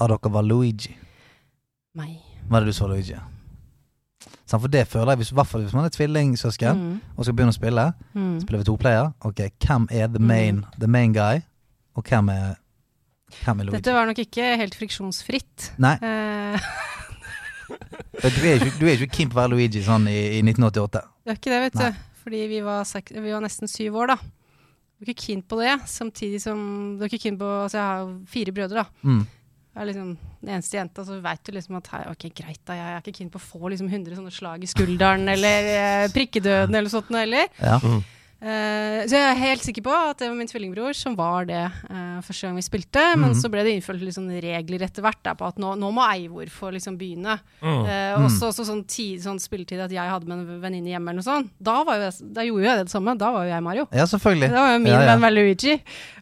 [0.01, 0.97] av dere var Luigi?
[1.95, 2.19] Meg.
[2.51, 3.15] Var det du så Luigi?
[4.47, 7.01] Sant, for det føler jeg, hvis, hvis man er tvillingsøsken Mm.
[7.17, 8.41] og skal begynne å spille, Mm.
[8.41, 9.13] spiller vi to player.
[9.25, 11.41] Ok, hvem er the main, the main guy,
[11.97, 12.57] og hvem er?
[13.75, 15.73] Dette var nok ikke helt friksjonsfritt.
[15.83, 16.69] Nei, Eh,
[18.23, 21.03] du er ikke, du er ikke keen på å være Luigi sånn i, i 1988.
[21.27, 21.89] Det er ikke det, vet Nei.
[21.91, 22.05] du.
[22.27, 24.17] Fordi vi var, vi var nesten syv år, da.
[24.97, 26.61] Du er ikke keen på det, samtidig som
[26.97, 29.03] du er ikke keen på Altså, jeg har fire brødre, da.
[29.07, 29.25] Mm.
[29.77, 32.79] Jeg er liksom den eneste jenta, så veit du liksom at hei, ok, greit, da.
[32.79, 36.07] Jeg er ikke keen på å få liksom 100 sånne slag i skulderen, eller eh,
[36.15, 37.51] prikkedøden, eller sånt noe heller.
[37.61, 37.77] Ja.
[38.37, 41.63] Eh, så jeg er helt sikker på at det var min tvillingbror som var det
[41.89, 43.05] uh, første gang vi spilte.
[43.17, 43.39] Men Mhm.
[43.41, 46.71] så ble det innført sånn regler etter hvert på at nå, nå må Eivor få
[46.77, 47.39] liksom begynne.
[47.63, 47.87] Mm.
[47.87, 48.27] Eh, Mm.
[48.27, 51.27] Også, også sånn, tid, sånn spilletid at jeg hadde med en venninne hjemme eller noe
[51.27, 51.51] sånt.
[51.61, 53.17] Da, jeg, da gjorde jo jeg det samme.
[53.19, 53.89] Da var jo jeg Mario.
[53.93, 54.51] ja, selvfølgelig.
[54.53, 55.07] Da var jo min Ja, ja.
[55.15, 55.75] venn var Luigi.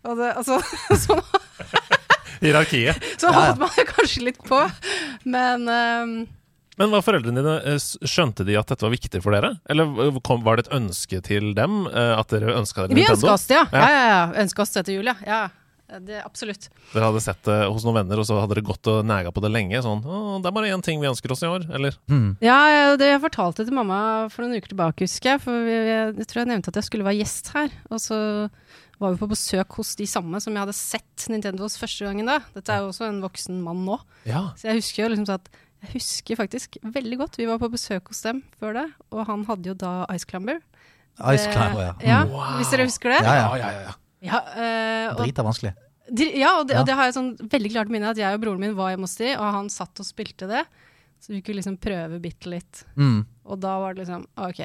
[0.05, 0.61] Og det, altså,
[1.05, 1.23] sånn,
[2.41, 3.03] Hierarkiet.
[3.21, 4.59] så holdt man jo kanskje litt på.
[5.25, 6.15] Men ehm,
[6.81, 7.79] Men var foreldrene dine eh,
[8.09, 9.55] Skjønte de at dette var viktig for dere?
[9.71, 13.21] Eller kom, var det et ønske til dem eh, at dere ønska dere vi Nintendo?
[13.29, 13.67] ønska oss det, ja.
[13.73, 13.85] Ja.
[13.85, 14.25] Ja, ja, ja.
[14.43, 15.17] Ønska oss det til jul, ja.
[15.29, 15.43] ja.
[16.01, 16.71] Det, absolutt.
[16.95, 19.43] Dere hadde sett det hos noen venner, og så hadde dere gått og nega på
[19.45, 19.79] det lenge?
[19.85, 21.95] Sånn 'Å, det er bare én ting vi ønsker oss i år', eller?
[22.11, 22.37] Mm.
[22.43, 25.43] Ja, det jeg fortalte til mamma for noen uker tilbake, husker jeg.
[25.45, 27.71] For vi- jeg, jeg tror jeg nevnte at jeg skulle være gjest her.
[27.93, 28.19] Og så
[28.99, 32.41] var vi på besøk hos de samme som jeg hadde sett Nintendos første gangen da.
[32.57, 34.01] Dette er jo også en voksen mann nå.
[34.27, 34.49] Ja.
[34.57, 35.49] Så jeg husker jo liksom så at
[35.85, 37.39] jeg husker faktisk veldig godt.
[37.41, 40.61] Vi var på besøk hos dem før det, og han hadde jo da Ice Climber.
[41.31, 41.95] Ice Clumber, Climber, ja.
[42.09, 42.31] ja Mm.
[42.35, 42.57] Wow.
[42.59, 43.21] Hvis dere husker det?
[43.23, 43.57] Ja, ja.
[43.61, 43.95] ja, ja, ja.
[44.25, 45.75] Ja, eh, Drita vanskelig.
[46.17, 46.81] ja, og det, Ja.
[46.81, 49.07] og det har jeg sånn veldig klart minne at jeg og broren min var hjemme
[49.07, 50.65] hos de, og han satt og spilte det.
[51.21, 52.85] Så vi kunne liksom prøve bitte litt.
[52.97, 53.25] Mm.
[53.47, 54.61] Og da var det liksom OK.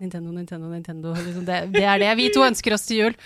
[0.00, 1.12] Nintendo, Nintendo, Nintendo.
[1.14, 3.16] Liksom det, det er det vi to ønsker oss til jul.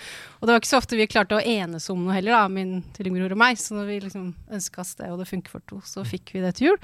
[0.41, 2.81] Og det var ikke så ofte vi klarte å enes om noe heller, da, min
[2.97, 3.59] tvillingbror og meg.
[3.61, 6.43] Så når vi liksom ønska oss det, og det funker for to, så fikk vi
[6.43, 6.79] det til jul.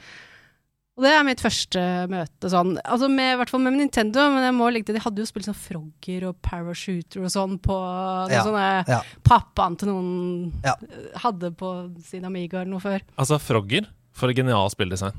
[0.99, 2.73] Og det er mitt første møte sånn.
[2.83, 5.27] Altså med, I hvert fall med Nintendo, men jeg må legge til de hadde jo
[5.29, 8.99] spilt sånn Frogger og Parachuter og sånn på noen Ja, sånne ja.
[9.25, 10.75] Pappaen til noen Ja.
[11.23, 11.71] hadde på
[12.05, 13.01] sin Amiga eller noe før.
[13.15, 15.15] Altså, Frogger, for et genialt spilldesign.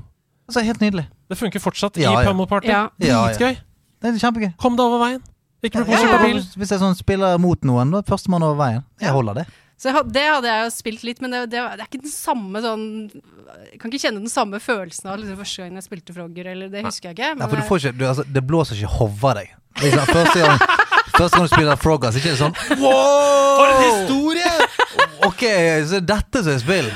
[0.47, 1.07] Altså, helt nydelig.
[1.31, 2.29] Det funker fortsatt Ja, i ja.
[2.29, 2.69] Pummel Party.
[2.69, 2.85] Ja.
[3.01, 3.21] Ja, ja.
[3.33, 3.57] Dritgøy!
[4.03, 4.51] Det er kjempegøy.
[4.59, 5.21] Kom deg over veien.
[5.63, 6.39] Ikke bli påkjørt av bil.
[6.59, 8.83] Hvis jeg sånn spiller mot noen, da er førstemann over veien.
[8.99, 9.45] Jeg holder det.
[9.79, 12.11] Så jeg, det hadde jeg jo spilt litt, men det, det, det er ikke den
[12.13, 16.15] samme sånn Jeg kan ikke kjenne den samme følelsen av liksom, første gangen jeg spilte
[16.15, 17.31] Frogger, eller det husker jeg ikke.
[17.39, 19.55] Ja, for du får ikke, du, altså, det blåser ikke hodet av deg.
[19.79, 20.61] Det sånn, første, gang,
[21.15, 23.55] første gang du spiller Frogger, så er det ikke sånn Wow!
[23.57, 24.53] For en historie!
[25.23, 25.43] Ok,
[25.89, 26.91] så dette som er spill.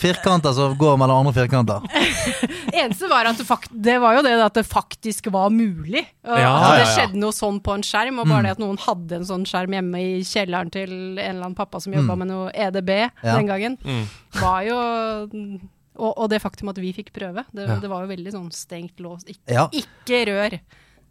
[0.00, 1.84] Firkanter som går mellom andre firkanter.
[2.80, 6.04] eneste var at det, fakt, det var jo det at det faktisk var mulig.
[6.24, 9.20] Ja, altså, det skjedde noe sånn på en skjerm, og bare det at noen hadde
[9.20, 12.48] en sånn skjerm hjemme i kjelleren til en eller annen pappa som jobba med noe
[12.54, 13.36] EDB Ja.
[13.36, 14.04] den gangen, Mm.
[14.40, 14.78] var jo
[16.00, 17.44] og, og det faktum at vi fikk prøve.
[17.52, 17.76] Det, Ja.
[17.82, 19.28] det var jo veldig sånn stengt låst.
[19.28, 19.66] Ikke, Ja.
[19.68, 20.54] ikke rør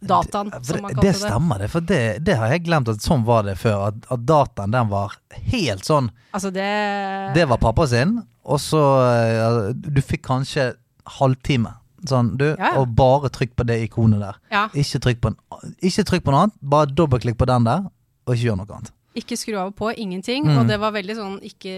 [0.02, 1.22] dataen, det, som man det, kalte det det.
[1.30, 1.70] stemmer, det.
[1.70, 3.88] For det, det har jeg glemt at sånn var det før.
[3.92, 5.14] At, at dataen den var
[5.52, 6.10] helt sånn.
[6.34, 8.82] Altså det Det var pappa sin, og så
[9.78, 10.72] Du fikk kanskje
[11.20, 11.76] halvtime.
[12.08, 14.38] Sånn, du, Ja, og bare trykk på det ikonet der.
[14.54, 14.68] Ja.
[14.74, 17.90] Ikke trykk på, en, ikke trykk på noe annet, bare dobbeltklikk på den der,
[18.26, 18.94] og ikke gjør noe annet.
[19.20, 20.46] Ikke skru av og på, ingenting.
[20.48, 20.62] Mm.
[20.62, 21.74] Og det var veldig sånn ikke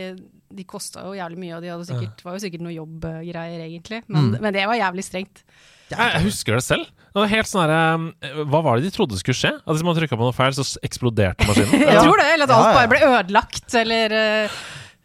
[0.52, 4.02] De kosta jo jævlig mye, og de hadde sikkert, var jo sikkert noe jobbgreier, egentlig.
[4.12, 4.42] Men, Mm.
[4.44, 5.44] men det var jævlig strengt.
[5.90, 6.86] Jeg, jeg husker det selv.
[7.12, 7.72] Det var helt sånn her,
[8.22, 9.54] eh, Hva var det de trodde skulle skje?
[9.56, 11.82] At Hvis man trykka på noe feil, så eksploderte maskinen?
[11.88, 12.76] Jeg tror det, eller at alt ja.
[12.78, 14.60] bare ble ødelagt, eller eh,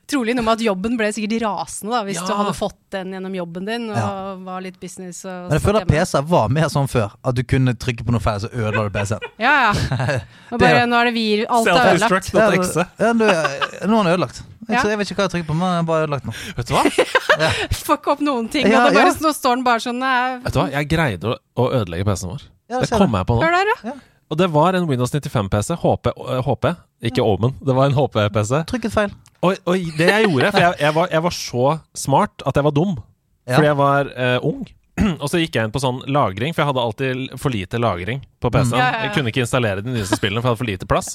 [0.07, 2.27] Trolig noe med at jobben ble sikkert rasende, da, hvis Ja.
[2.29, 4.35] du hadde fått den gjennom jobben din og Ja.
[4.37, 5.25] var litt business.
[5.25, 5.89] Og Men jeg føler at.
[5.89, 7.11] PC var mer sånn før.
[7.25, 9.19] At du kunne trykke på noe feil, så ødela du PC-en.
[9.43, 10.21] Ja, ja.
[10.53, 12.35] Og bare, nå er det vi, alt er ødelagt.
[12.99, 14.43] Ja, du, nå er den ødelagt.
[14.69, 14.83] Jeg, Ja.
[14.83, 16.35] så jeg vet ikke hva jeg trykker på, men den er bare ødelagt nå.
[16.57, 16.83] Vet du hva?
[17.87, 18.67] Fuck opp noen ting.
[18.71, 19.13] Ja, og bare, ja.
[19.23, 20.43] Nå står den bare sånn Jeg...
[20.45, 20.71] Vet du hva?
[20.71, 22.43] Jeg greide å, å ødelegge PC-en vår.
[22.71, 23.43] Ja, Det kommer kom jeg på nå.
[23.43, 23.93] Hør der, ja.
[24.31, 25.77] Og det var en Windows 95-PC.
[25.83, 26.11] HP,
[26.47, 26.65] HP,
[27.11, 27.55] ikke Omen.
[27.61, 28.63] Det var en HP-PC.
[28.71, 29.13] Trykket feil.
[29.45, 31.67] Og, og det jeg gjorde For jeg, jeg, var, jeg var så
[32.07, 32.97] smart at jeg var dum.
[33.47, 33.59] Ja.
[33.59, 34.65] Fordi jeg var eh, ung.
[35.23, 38.23] og så gikk jeg inn på sånn lagring, for jeg hadde alltid for lite lagring
[38.41, 38.79] på PC-en.
[38.79, 39.01] Ja, ja, ja.
[39.05, 41.11] Jeg kunne ikke installere de nyeste spillene, for jeg hadde for lite plass.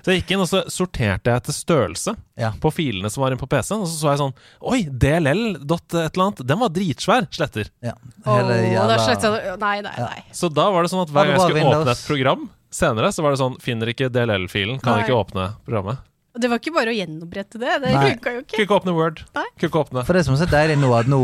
[0.00, 2.54] Så jeg gikk inn og så sorterte jeg etter størrelse Ja.
[2.62, 3.84] på filene som var inne på PC-en.
[3.84, 4.34] Og så så jeg sånn
[4.72, 6.44] Oi, DLL dot et eller annet.
[6.48, 7.28] Den var dritsvær.
[7.36, 7.68] Sletter.
[7.84, 7.92] Ja.
[8.24, 10.20] Åh, Hele oh, jævla sletta Nei, nei, nei.
[10.36, 13.22] Så da var det sånn at hver gang jeg skulle åpne et program senere, så
[13.24, 15.06] var det sånn Finner ikke DLL-filen, kan Nei.
[15.06, 16.02] ikke åpne programmet.
[16.36, 17.78] Det var ikke bare å gjenopprette det.
[17.80, 18.10] Det Nei.
[18.12, 18.52] funka jo ikke.
[18.56, 19.22] Kunne ikke åpne Word.
[19.38, 19.44] Nei.
[19.56, 21.20] Kunne ikke åpne For det som er så deilig nå, at nå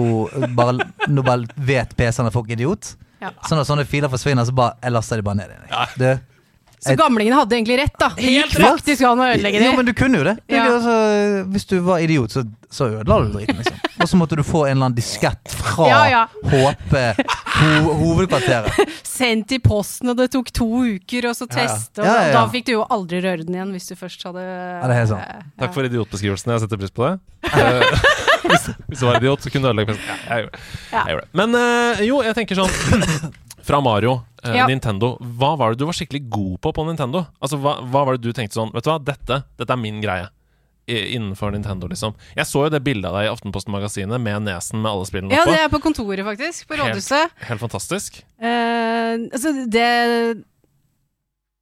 [0.57, 2.95] bare, nå bare vet PC-en at folk er idiot.
[3.21, 3.29] Ja.
[3.47, 5.69] Så når sånne filer forsvinner, så bare jeg laster de bare ned igjen.
[5.71, 5.85] Ja.
[6.01, 6.09] Du,
[6.83, 8.09] Så gamlingene hadde egentlig rett, da.
[8.17, 8.73] Det Helt gikk rett.
[8.73, 9.67] faktisk an å ødelegge det.
[9.69, 10.33] Jo, men du kunne jo det.
[10.51, 10.65] Ja.
[10.73, 10.97] altså,
[11.53, 13.79] hvis du var idiot, så, så ødela du driten, liksom.
[14.03, 16.25] Og så måtte du få en eller annen diskett fra Ja, ja.
[16.43, 16.97] HP
[17.62, 18.92] ho hovedkvarteret.
[19.12, 21.68] Sendt i posten, og det tok to uker, og så Ja, ja.
[21.68, 22.01] teste.
[22.03, 22.33] Og Ja, ja, ja.
[22.37, 25.12] da fikk du jo aldri røre den igjen hvis du først hadde det er helt
[25.12, 25.27] sant.
[25.29, 25.42] Ja.
[25.64, 26.53] Takk for idiotbeskrivelsen.
[26.57, 27.14] Jeg setter pris på det.
[28.42, 29.94] Eh, hvis, hvis du var idiot, så kunne du ødelegge.
[30.27, 30.48] Ja, jeg.
[30.90, 31.31] Jeg gjorde det.
[31.38, 32.72] Men øh, jo, jeg tenker sånn
[33.68, 34.64] Fra Mario, eh, Ja.
[34.66, 35.12] Nintendo.
[35.38, 37.22] Hva var det du var skikkelig god på på Nintendo?
[37.40, 40.01] Altså, hva, hva var det du tenkte sånn Vet du hva, dette, dette er min
[40.03, 40.27] greie.
[41.17, 42.15] Innenfor Nintendo, liksom.
[42.37, 45.45] Jeg så jo det bildet av deg i Aftenposten-magasinet med nesen med alle spillene Ja,
[45.49, 46.69] det er på kontoret, faktisk.
[46.71, 47.37] På rådhuset.
[47.49, 48.23] Helt fantastisk.
[48.43, 49.89] Uh, altså, det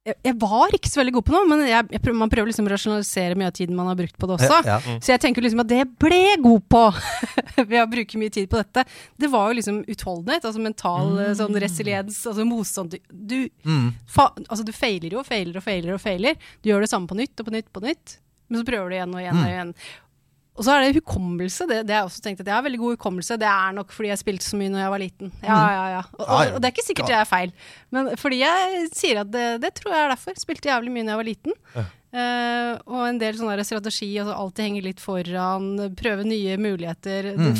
[0.01, 2.49] jeg, jeg var ikke så veldig god på noe, men jeg, jeg prøver, man prøver
[2.49, 4.61] liksom å rasjonalisere mye av tiden man har brukt på det også.
[4.65, 4.97] Ja, Mm.
[5.03, 6.81] Så jeg tenker liksom at det jeg ble god på
[7.69, 8.81] ved å bruke mye tid på dette,
[9.21, 11.35] det var jo liksom utholdenhet, altså mental mm.
[11.37, 12.95] sånn resiliens, altså motstand.
[12.97, 13.91] Du, du, Mm.
[14.09, 16.39] fa, altså du feiler jo og feiler og feiler og feiler.
[16.63, 18.17] Du gjør det samme på nytt og på nytt på nytt,
[18.51, 19.43] men så prøver du igjen og igjen Mm.
[19.47, 19.73] og igjen.
[20.59, 21.63] Og så er det hukommelse.
[21.65, 23.37] Det, det jeg også tenkt at jeg har veldig god hukommelse.
[23.39, 25.31] Det er nok fordi jeg spilte så mye når jeg var liten.
[25.41, 26.01] Ja, ja, ja.
[26.11, 26.27] Og, Mm.
[26.27, 26.35] Ja, ja.
[26.35, 27.53] og, og det er ikke sikkert det er feil,
[27.95, 30.35] men fordi jeg sier at det, det tror jeg er derfor.
[30.43, 31.55] Spilte jævlig mye når jeg var liten.
[31.79, 31.85] Ja.
[32.11, 37.31] Eh, og en del sånn strategi, altså alltid henge litt foran, prøve nye muligheter.
[37.39, 37.55] Mm.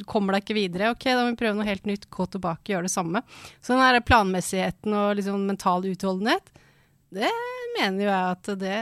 [0.00, 0.90] du kommer deg ikke videre.
[0.90, 3.22] Ok, da må vi prøve noe helt nytt, gå tilbake, gjøre det samme.
[3.62, 6.50] Så den der planmessigheten og liksom mental utholdenhet,
[7.12, 7.30] det
[7.78, 8.76] mener jo jeg at det,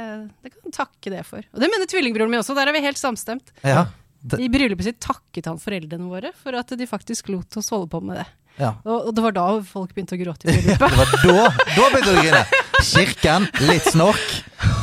[0.44, 1.44] det kan takke det for.
[1.54, 3.52] Og det mener tvillingbroren min også, der er vi helt samstemt.
[3.66, 3.86] Ja.
[4.20, 7.88] Det, I bryllupet sitt takket han foreldrene våre for at de faktisk lot oss holde
[7.92, 8.26] på med det.
[8.60, 8.74] ja.
[8.84, 12.10] Og, og det var da folk begynte å gråte i Det var da Da begynte
[12.10, 12.42] du å grine.
[12.90, 14.36] Kirken, litt snork.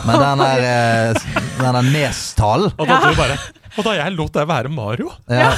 [0.07, 1.21] Men den der, eh,
[1.59, 3.35] den der nestalen Og da, du bare,
[3.75, 5.51] og da jeg lot deg være Mario, ja.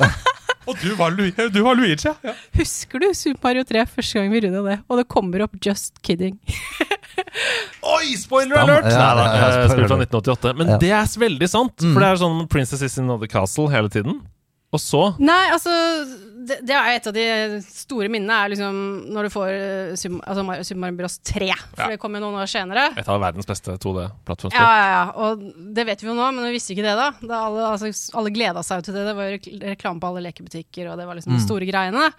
[0.66, 2.14] og du var, Lu du var Luigi ja.
[2.58, 5.92] Husker du Super Mario 3 første gang vi runda det, og det kommer opp 'just
[6.02, 6.38] kidding'?
[7.96, 8.88] Oi, spoiler Stam- alert!
[8.90, 10.56] ja, Nei da, spill fra 1988.
[10.58, 10.78] Men Ja.
[10.78, 11.92] det er veldig sant, Mm.
[11.94, 14.20] for det er sånn Princess is in another castle hele tiden.
[14.72, 15.70] Og så Nei, altså
[16.48, 17.24] det, det er et av de
[17.66, 18.78] store minnene, er liksom
[19.14, 21.18] når du får eh, altså Super Mario Bros.
[21.26, 21.50] 3.
[21.74, 21.88] For Ja.
[21.92, 22.86] det kom jo noen år senere.
[22.96, 24.60] et av verdens beste 2D-plattformspill.
[24.62, 25.04] Ja, ja, ja.
[25.26, 27.10] Og det vet vi jo nå, men vi visste ikke det da.
[27.20, 29.06] da alle, altså, alle gleda seg jo til det.
[29.10, 29.38] Det var jo
[29.72, 31.46] reklame på alle lekebutikker, og det var liksom de Mm.
[31.48, 32.10] store greiene.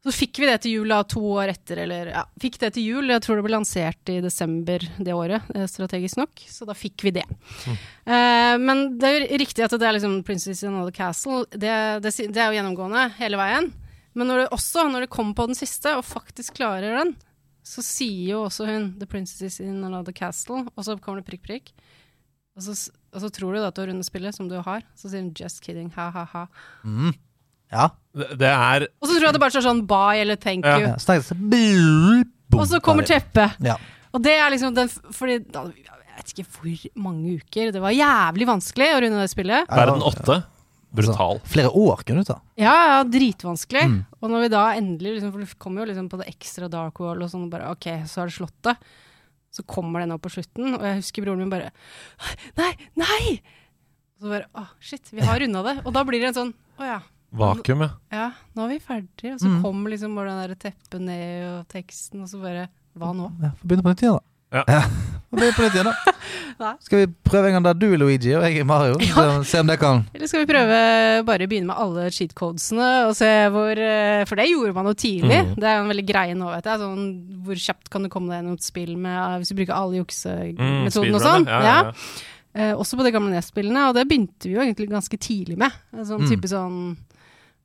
[0.00, 2.86] Så fikk vi det til jul da, to år etter, eller ja, fikk det til
[2.88, 3.10] jul.
[3.12, 6.40] Jeg tror det ble lansert i desember det året, eh, strategisk nok.
[6.48, 7.26] Så da fikk vi det.
[7.68, 11.44] Eh, men det er jo riktig at det er liksom Princess in Another Castle.
[11.52, 13.68] Det, det, det er jo gjennomgående hele veien.
[14.16, 17.14] Men når det, også når det kommer på den siste, og faktisk klarer den,
[17.60, 21.44] så sier jo også hun 'The Princess in Another Castle', og så kommer det prikk,
[21.44, 21.74] prikk.
[22.56, 22.74] Og så,
[23.12, 24.82] og så tror du da at du har rundet spillet, som du har.
[24.96, 26.48] Så sier hun 'just kidding', ha-ha-ha.
[26.84, 27.12] Mm.
[27.72, 27.88] Ja.
[28.10, 30.76] Det, det er Og så tror jeg det bare står sånn 'bye' eller 'thank Ja.
[30.78, 30.88] you'.
[30.88, 30.94] ja.
[30.96, 33.56] Så tenkte Og så kommer teppet.
[33.62, 33.76] Ja.
[34.12, 37.72] Og det er liksom den Fordi da, jeg vet ikke hvor mange uker.
[37.72, 39.68] Det var jævlig vanskelig å runde det spillet.
[39.68, 40.44] verden åtte.
[40.92, 41.38] Brutal.
[41.38, 42.40] Altså, flere år kunne du ta.
[42.58, 43.84] Ja, ja, dritvanskelig.
[43.86, 44.00] Mm.
[44.20, 46.98] Og når vi da endelig liksom, For det kommer jo liksom på det ekstra dark
[46.98, 48.76] wall og sånn, og bare OK, så er det slottet.
[49.54, 51.70] Så kommer den opp på slutten, og jeg husker broren min bare
[52.58, 53.40] Nei, nei!
[54.18, 55.76] Og så bare Å, shit, vi har runda det.
[55.84, 57.00] Og da blir det en sånn Å ja.
[57.32, 57.90] Vakuum, ja.
[58.12, 59.34] Ja, nå er vi ferdige.
[59.34, 59.62] Og så Mm.
[59.62, 63.30] kommer liksom bare den det teppet ned og teksten, og så bare Hva nå?
[63.40, 64.64] Ja, Får begynne på nytt igjen, da.
[64.66, 64.80] Ja.
[65.30, 65.94] Får begynne på nytt igjen da
[66.60, 66.74] Nei.
[66.82, 68.98] Skal vi prøve en gang der du er Luigi og jeg er Mario?
[69.00, 70.80] Se, se om det kan Eller skal vi prøve
[71.24, 74.92] bare begynne med alle cheat codesene og se hvor eh, For det gjorde man jo
[74.98, 75.38] tidlig.
[75.46, 75.54] Mm.
[75.54, 76.82] Det er jo en veldig greie nå, vet jeg.
[76.82, 77.06] Sånn,
[77.46, 80.02] hvor kjapt kan du komme deg gjennom et spill med eh, hvis du bruker alle
[80.02, 81.46] Mm, og sånn.
[81.46, 81.92] Ja, ja, ja.
[82.52, 85.70] Eh, også på de gamle NES-spillene, og det begynte vi jo egentlig ganske tidlig med.
[85.94, 86.28] En Sånn Mm.
[86.28, 86.96] type sånn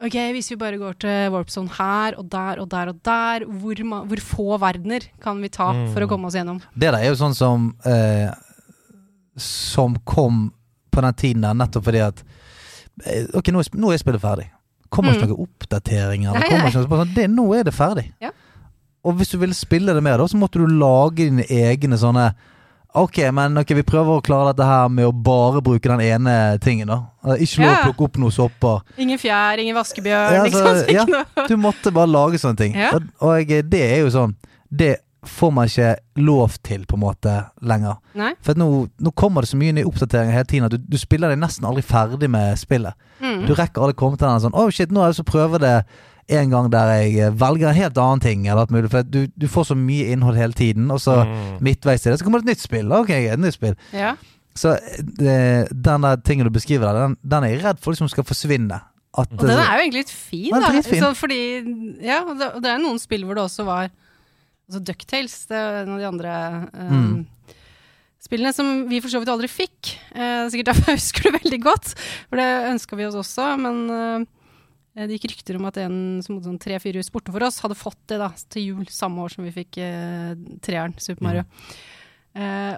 [0.03, 3.45] Ok, hvis vi bare går til Warp Zone her og der og der og der,
[3.47, 3.79] hvor,
[4.09, 5.93] hvor få verdener kan vi ta Mm.
[5.93, 6.59] for å komme oss gjennom?
[6.75, 8.29] Det der er jo sånn som eh,
[9.37, 10.51] Som kom
[10.91, 12.23] på den tiden der nettopp fordi at
[13.05, 14.49] eh, Ok, nå er, nå er spillet ferdig.
[14.89, 15.31] Kommer ikke Mm.
[15.33, 16.33] noen oppdateringer.
[16.33, 16.69] Nei, kommer nei.
[16.71, 18.05] ikke noe, sånn, det, nå er det ferdig.
[18.21, 18.31] Ja.
[19.05, 22.33] og hvis du ville spille det mer, da, så måtte du lage dine egne sånne
[22.95, 26.35] Ok, men ok, vi prøver å klare dette her med å bare bruke den ene
[26.63, 26.99] tingen, da.
[27.27, 28.83] Eh, Ikke lov å plukke opp noen sopper.
[29.03, 30.69] Ingen fjær, ingen vaskebjørn, Ja, liksom.
[30.69, 31.15] altså, liksom.
[31.35, 31.47] ja.
[31.51, 32.77] Du måtte bare lage sånne ting.
[32.79, 32.93] Ja.
[32.95, 34.37] Og, og det er jo sånn
[34.71, 34.93] Det
[35.25, 37.31] får man ikke lov til, på en måte,
[37.65, 37.95] lenger.
[38.13, 38.31] Nei?
[38.45, 38.67] For nå,
[39.01, 41.65] nå kommer det så mye nye oppdateringer hele tiden at du, du spiller deg nesten
[41.65, 42.93] aldri ferdig med spillet.
[43.23, 43.45] Mm.
[43.47, 45.63] Du rekker aldri å komme til den sånn Å, shit, nå er det så prøver
[45.63, 45.75] det
[46.29, 48.47] en gang der jeg eh, velger en helt annen ting.
[48.47, 51.59] Eller alt mulig For du, du får så mye innhold hele tiden, og så Mm.
[51.61, 52.91] midtveis til det så kommer det et nytt spill.
[52.91, 53.75] Ok, et nytt spill.
[53.93, 54.15] Ja.
[54.55, 54.77] Så
[55.19, 58.23] det, den der tingen du beskriver der, den, den er jeg redd for liksom skal
[58.23, 58.81] forsvinne.
[59.17, 60.71] At, Og den er jo egentlig litt fin, da.
[60.83, 61.39] Så fordi,
[62.03, 63.89] ja, og det, og det er noen spill hvor det også var
[64.65, 66.31] Altså Ducktales, det er en av de andre
[66.73, 67.25] um, Mm.
[68.25, 69.91] spillene som vi for så vidt aldri fikk.
[70.15, 71.91] Eh, sikkert derfor husker du veldig godt,
[72.31, 73.45] for det ønska vi oss også.
[73.61, 74.25] Men eh,
[74.95, 77.75] det gikk rykter om at en som bodde sånn tre-fire hus borte for oss, hadde
[77.75, 81.43] fått det da til jul samme år som vi fikk eh, treeren, Super Mario.
[82.35, 82.75] Eh,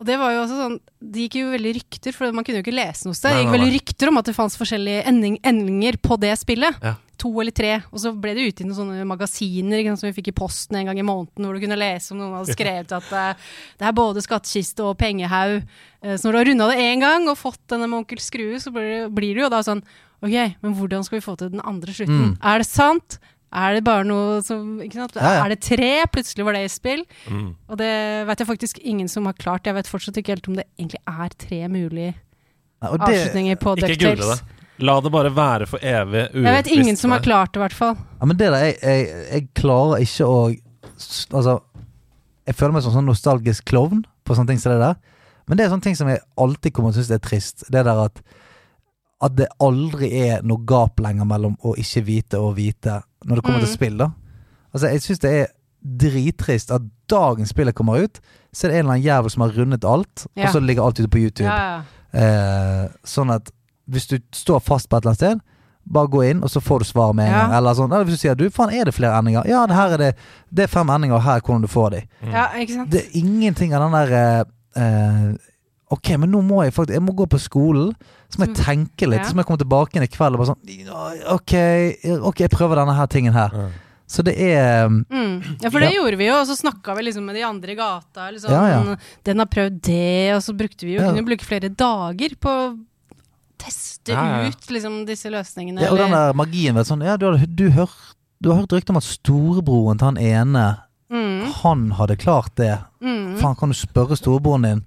[0.00, 0.74] og det var jo også sånn
[1.12, 3.36] Det gikk jo veldig rykter, for man kunne jo ikke lese noe sted.
[3.36, 6.80] Det gikk veldig rykter om at det fantes forskjellige ending, endinger på det spillet.
[6.80, 6.94] Ja.
[7.20, 7.74] To eller tre.
[7.92, 10.88] Og så ble det ute i noen sånne magasiner som vi fikk i posten en
[10.88, 13.98] gang i måneden, hvor du kunne lese om noen hadde skrevet at eh, det er
[14.00, 15.58] både skattkiste og pengehaug.
[16.00, 18.56] Eh, så når du har runda det én gang og fått denne med onkel Skrue,
[18.62, 19.84] så blir det, blir det jo da sånn
[20.20, 22.32] Ok, men hvordan skal vi få til den andre slutten?
[22.32, 22.38] Mm.
[22.44, 23.18] Er det sant?
[23.50, 25.16] Er det bare noe som ikke sant?
[25.18, 25.44] Ja, ja.
[25.44, 25.90] Er det tre?
[26.12, 27.02] Plutselig var det i spill.
[27.26, 27.48] Mm.
[27.66, 27.90] Og det
[28.28, 29.66] vet jeg faktisk ingen som har klart.
[29.66, 33.74] Jeg vet fortsatt ikke helt om det egentlig er tre mulige ja, det, avslutninger på
[33.80, 34.44] Ikke google Ducktales.
[34.44, 34.56] det.
[34.80, 37.76] La det bare være for evig Jeg vet ingen som har klart det, i hvert
[37.76, 37.98] fall.
[38.20, 40.38] Ja, men det der, jeg, jeg, jeg klarer ikke å
[41.32, 41.54] Altså,
[42.44, 44.98] jeg føler meg som sånn nostalgisk klovn på sånne ting som det der.
[45.48, 47.64] Men det er sånne ting som jeg alltid kommer til å synes er trist.
[47.72, 48.20] Det der at
[49.22, 53.44] At det aldri er noe gap lenger mellom å ikke vite og vite når det
[53.44, 53.74] kommer til Mm.
[53.74, 54.10] spill, da.
[54.72, 55.46] Altså, jeg syns det er
[56.00, 58.20] drittrist at dagens spillet kommer ut,
[58.52, 60.46] så er det en eller annen jævel som har rundet alt, Ja.
[60.46, 61.48] og så ligger alt ute på YouTube.
[61.48, 61.82] Ja,
[62.14, 62.18] ja.
[62.20, 63.50] Eh, sånn at
[63.88, 65.40] hvis du står fast på et eller annet sted,
[65.90, 67.52] bare gå inn, og så får du svar med en gang.
[67.58, 69.44] Eller, sånn, eller hvis du sier du, faen, er det flere endinger?
[69.48, 70.14] Ja, det her er det
[70.54, 72.00] Det er fem endinger, og her er hvordan du får de.
[72.68, 72.90] sant?
[72.90, 74.44] Det er ingenting av den der
[74.76, 75.36] eh, eh,
[75.90, 77.94] Ok, men nå må jeg faktisk Jeg må gå på skolen,
[78.30, 79.20] så må jeg tenke litt.
[79.24, 79.28] ja.
[79.28, 81.54] Så må jeg komme tilbake inn i kveld og bare sånn Ok,
[82.30, 83.50] ok, jeg prøver denne her tingen her.
[83.52, 83.68] Ja.
[84.10, 85.58] Så det er um, Mm.
[85.62, 86.00] Ja, for det Ja.
[86.02, 88.30] gjorde vi jo, og så snakka vi liksom med de andre i gata.
[88.32, 88.96] Liksom, Ja, ja.
[89.24, 91.10] Den har prøvd det, og så brukte vi jo Ja.
[91.12, 92.78] kunne bruke flere dager på å
[93.58, 94.48] teste Ja, ja.
[94.48, 95.82] ut liksom disse løsningene.
[95.82, 97.90] ja, Og den der magien vet sånn Ja, du har, du hør,
[98.42, 100.78] du har hørt rykte om at storebroren til han ene
[101.10, 102.78] mm, Han hadde klart det.
[103.02, 103.36] mm.
[103.38, 104.84] Faen, kan du spørre storebroren din?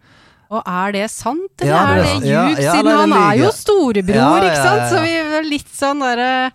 [0.53, 2.29] Og er det sant, eller Ja, er det det er- ljug?
[2.29, 4.77] ja, ja, Siden det han er jo storebror, ikke sant?
[4.77, 4.89] ja, ja.
[4.91, 6.51] Så vi er litt sånn derre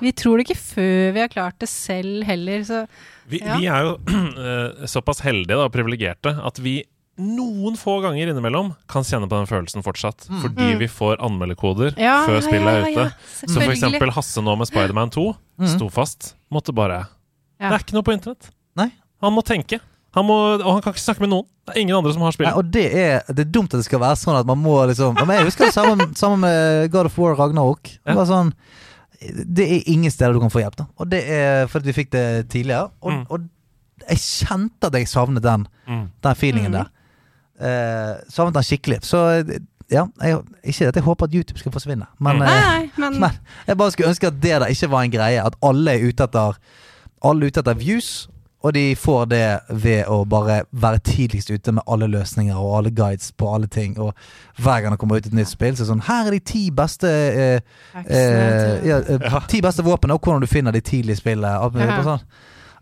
[0.00, 2.86] Vi tror det ikke før vi har klart det selv heller, så
[3.28, 3.56] Vi, Ja.
[3.58, 6.84] vi er jo eh, såpass heldige og privilegerte at vi
[7.18, 10.26] noen få ganger innimellom kan kjenne på den følelsen fortsatt.
[10.42, 10.78] Fordi Mm.
[10.78, 12.92] vi får anmeldekoder Ja, før spillet er ute.
[12.92, 13.10] ja,
[13.46, 15.66] Så for eksempel Hasse nå med Spiderman 2 Mm.
[15.78, 16.34] sto fast.
[16.52, 17.06] Måtte bare
[17.58, 17.70] Ja.
[17.70, 18.50] Det er ikke noe på internett.
[18.76, 18.90] Nei.
[19.22, 19.80] Han må tenke.
[20.16, 21.44] Han må, og han kan ikke snakke med noen.
[21.66, 23.86] Det er ingen andre som har Nei, og det er, det er dumt at det
[23.88, 27.10] skal være sånn at man må liksom Men jeg husker det sammen, sammen med God
[27.10, 27.82] of War Ragnarok.
[27.82, 28.14] Det Ja.
[28.14, 28.52] var sånn
[29.20, 30.86] Det er ingen steder du kan få hjelp, da.
[30.98, 32.90] Og det er fordi vi fikk det tidligere.
[33.02, 33.26] Og, Mm.
[33.30, 33.40] og
[34.08, 36.08] jeg kjente at jeg savnet den, Mm.
[36.22, 36.76] den feelingen mm.
[36.76, 36.90] der.
[37.60, 38.98] Eh, savnet den skikkelig.
[39.04, 39.20] Så
[39.90, 42.42] ja, jeg, ikke at jeg håper at YouTube skal forsvinne, men, Mm.
[42.42, 43.30] eh, Nei, nei, men, men
[43.66, 45.44] jeg bare skulle ønske at det der ikke var en greie.
[45.44, 46.56] At alle er ute etter
[47.24, 48.28] Alle er ute etter views,
[48.66, 52.90] og de får det ved å bare være tidligst ute med alle løsninger og alle
[52.90, 53.94] guides på alle ting.
[54.02, 54.10] Og
[54.58, 56.40] hver gang det kommer ut et nytt spill, så er det sånn Her er de
[56.50, 57.60] ti beste eh,
[58.02, 61.46] eh, ja, eh, Ti beste våpnene, og hvordan du finner de tidlig i spillet.
[61.46, 62.00] Alt mulig.
[62.08, 62.26] Sånn.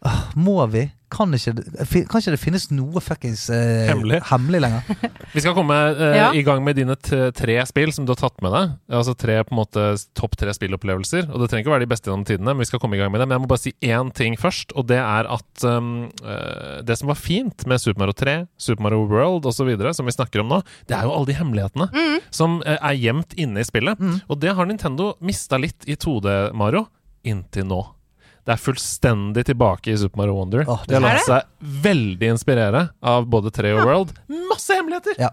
[0.04, 0.86] «Åh, må vi?
[1.14, 4.18] Kan ikke, det- kan ikke det finnes noe fuckings eh, Hemmelig.
[4.33, 4.83] hemmelig lenger?
[5.35, 6.29] Vi skal komme eh, Ja.
[6.35, 8.72] i gang med dine tre spill som du har tatt med deg.
[8.98, 9.85] Altså tre på en måte
[10.18, 11.29] topp tre spillopplevelser.
[11.31, 13.00] Og det trenger ikke å være de beste gjennom tidene, men vi skal komme i
[13.03, 13.29] gang med det.
[13.31, 16.11] Men jeg må bare si én ting først, og det er at um,
[16.85, 20.42] det som var fint med Super Mario 3, Super Mario World osv., som vi snakker
[20.42, 22.18] om nå, det er jo alle de hemmelighetene Mm.
[22.35, 24.00] som eh, er gjemt inne i spillet.
[24.00, 24.20] Mm.
[24.29, 26.87] Og det har Nintendo mista litt i 2D Mario
[27.24, 27.83] inntil nå.
[28.44, 30.64] Det er fullstendig tilbake i Super Mario Wonder.
[30.68, 31.46] Åh, de har latt seg
[31.87, 33.85] veldig inspirere av både 3 og Ja.
[33.88, 34.12] World.
[34.50, 35.16] Masse hemmeligheter!
[35.18, 35.30] Ja.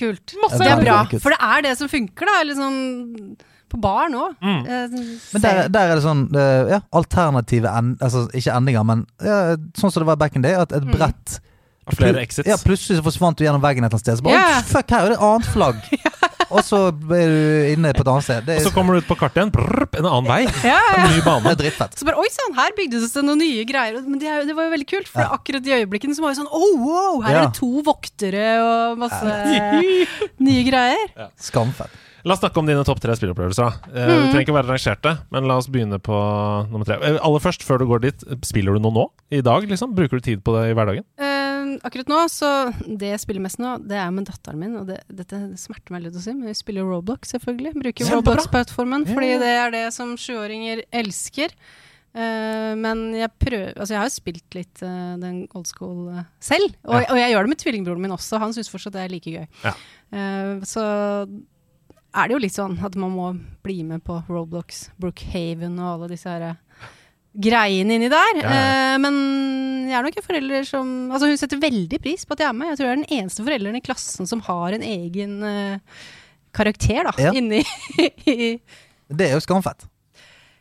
[0.00, 0.34] Kult.
[0.42, 2.42] Masse Det er bra, for det er det som funker, da.
[2.48, 3.36] Liksom
[3.70, 4.26] på bar nå.
[4.42, 4.66] Mm.
[4.66, 4.88] Eh,
[5.32, 9.92] Men der, der er det sånn ja, alternative end, Altså ikke endinger, men ja, sånn
[9.92, 10.92] som det var back in day, at et Mm.
[10.96, 11.40] brett
[11.90, 12.46] Flere exits.
[12.46, 14.18] Ja, plutselig så forsvant du gjennom veggen et eller annet sted.
[14.20, 14.58] Så bare, yeah.
[14.60, 15.80] «Oi, fuck, her er det et annet flagg!
[16.50, 18.44] og så er du inne på et annet sted.
[18.48, 20.40] Det Og så er, kommer du ut på kartet igjen, brrr, en annen vei.
[20.66, 20.98] Ja, ja.
[21.04, 21.52] En ny det bane.
[21.54, 21.96] er drittfett.
[22.00, 24.00] Så bare, oi sann, her bygde det seg noen nye greier.
[24.06, 26.40] Men det, er det var jo veldig kult, for akkurat i øyeblikkene så var det
[26.42, 27.40] sånn oh, wow, her Ja.
[27.46, 29.40] er det to voktere og masse
[30.46, 31.10] nye greier.
[31.40, 31.98] Skamfett.
[32.20, 33.76] La oss snakke om dine topp tre spillopplevelser.
[33.94, 34.10] Eh, Mm.
[34.10, 36.16] Det trenger ikke være rangerte, men la oss begynne på
[36.68, 36.98] nummer tre.
[37.00, 39.04] Eh, Aller først, før du går dit, spiller du noe nå?
[39.32, 39.94] I dag, liksom?
[39.96, 41.06] Bruker du tid på det i hverdagen?
[41.16, 41.29] Eh,
[41.86, 42.48] akkurat nå, så
[42.86, 44.78] Det jeg spiller mest nå, det er med datteren min.
[44.80, 47.74] Og det, dette smerter meg litt å si, men vi spiller Roblox, selvfølgelig.
[47.82, 51.54] Bruker Roblox-plattformen, fordi det er det som sjuåringer elsker.
[52.10, 56.24] Uh, men jeg prøver Altså, jeg har jo spilt litt uh, den old school uh,
[56.42, 56.74] selv.
[56.82, 57.06] Og, Ja.
[57.06, 58.40] og jeg gjør det med tvillingbroren min også.
[58.42, 59.46] Han syns fortsatt det er like gøy.
[59.62, 59.74] Ja.
[60.66, 60.82] Så
[62.10, 63.28] er det jo litt sånn at man må
[63.62, 66.56] bli med på Roblox, Brookhaven og alle disse her
[67.36, 68.40] greiene inni der.
[68.40, 68.94] Ja, ja.
[68.94, 69.20] Eh, men
[69.90, 72.56] jeg er nok en forelder som Altså, hun setter veldig pris på at jeg er
[72.58, 72.72] med.
[72.72, 76.02] Jeg tror jeg er den eneste forelderen i klassen som har en egen eh,
[76.54, 77.30] karakter, da, Ja.
[77.34, 77.62] inni
[79.10, 79.86] Det er jo skamfett.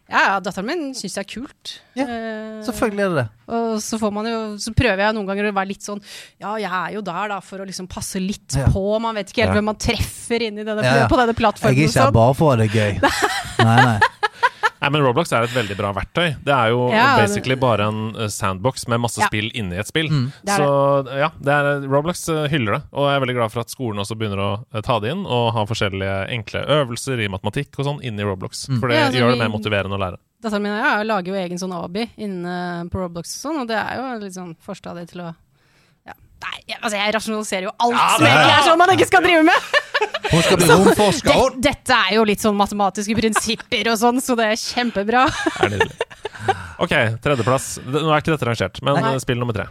[0.10, 1.74] Ja, ja, datteren min syns det er kult.
[1.98, 3.28] Ja, Eh, Selvfølgelig er det det.
[3.54, 6.02] og så, får man jo, så prøver jeg noen ganger å være litt sånn
[6.42, 8.66] Ja, jeg er jo der da for å liksom passe litt Ja.
[8.74, 8.82] på.
[9.02, 11.78] Man vet ikke helt hvem man treffer inni denne, på denne plattformen.
[11.78, 12.98] Jeg er ikke her bare for å ha det gøy.
[13.60, 14.00] Nei, nei.
[14.82, 16.38] Nei, men Roblox er et veldig bra verktøy.
[16.44, 19.28] Det er jo Ja, det- basically bare en eh, sandbox med masse Ja.
[19.28, 20.08] spill inni et spill.
[20.10, 20.32] Mm.
[20.46, 23.52] Det er Så ja, det er, Roblox eh, hyller det, og jeg er veldig glad
[23.52, 27.20] for at skolen også begynner å eh, ta det inn og ha forskjellige enkle øvelser
[27.20, 28.68] i matematikk og sånn inni Roblox.
[28.80, 30.18] For det Ja, altså, gjør det mer motiverende å lære.
[30.42, 33.68] Datteren min og jeg lager jo egen sånn abi inne på Roblox og sånn, og
[33.68, 35.36] det er jo litt sånn forstadig til å.
[36.40, 39.26] Nei, jeg, altså jeg rasjonaliserer jo alt Ja, som egentlig er sånn man ikke skal
[39.26, 39.68] drive med!
[40.30, 41.34] Hun skal bli romforsker.
[41.34, 45.26] Det, dette er jo litt sånn matematiske prinsipper og sånn, så det er kjempebra.
[45.66, 45.76] Er.
[46.80, 46.94] Ok,
[47.26, 47.68] tredjeplass.
[47.84, 49.14] Nå er ikke dette rangert, men Nei.
[49.18, 49.68] eh, spill nummer tre.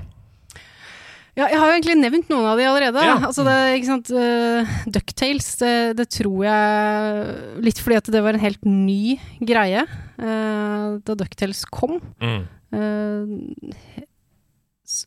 [1.39, 3.03] Ja, jeg har jo egentlig nevnt noen av de allerede.
[3.07, 3.15] Ja.
[3.29, 8.35] Altså det, ikke sant, uh, Ducktales, det, det tror jeg Litt fordi at det var
[8.35, 9.15] en helt ny
[9.47, 12.01] greie uh, da Ducktales kom.
[12.19, 12.41] Mm.
[12.75, 13.71] Eh,
[14.03, 14.08] s-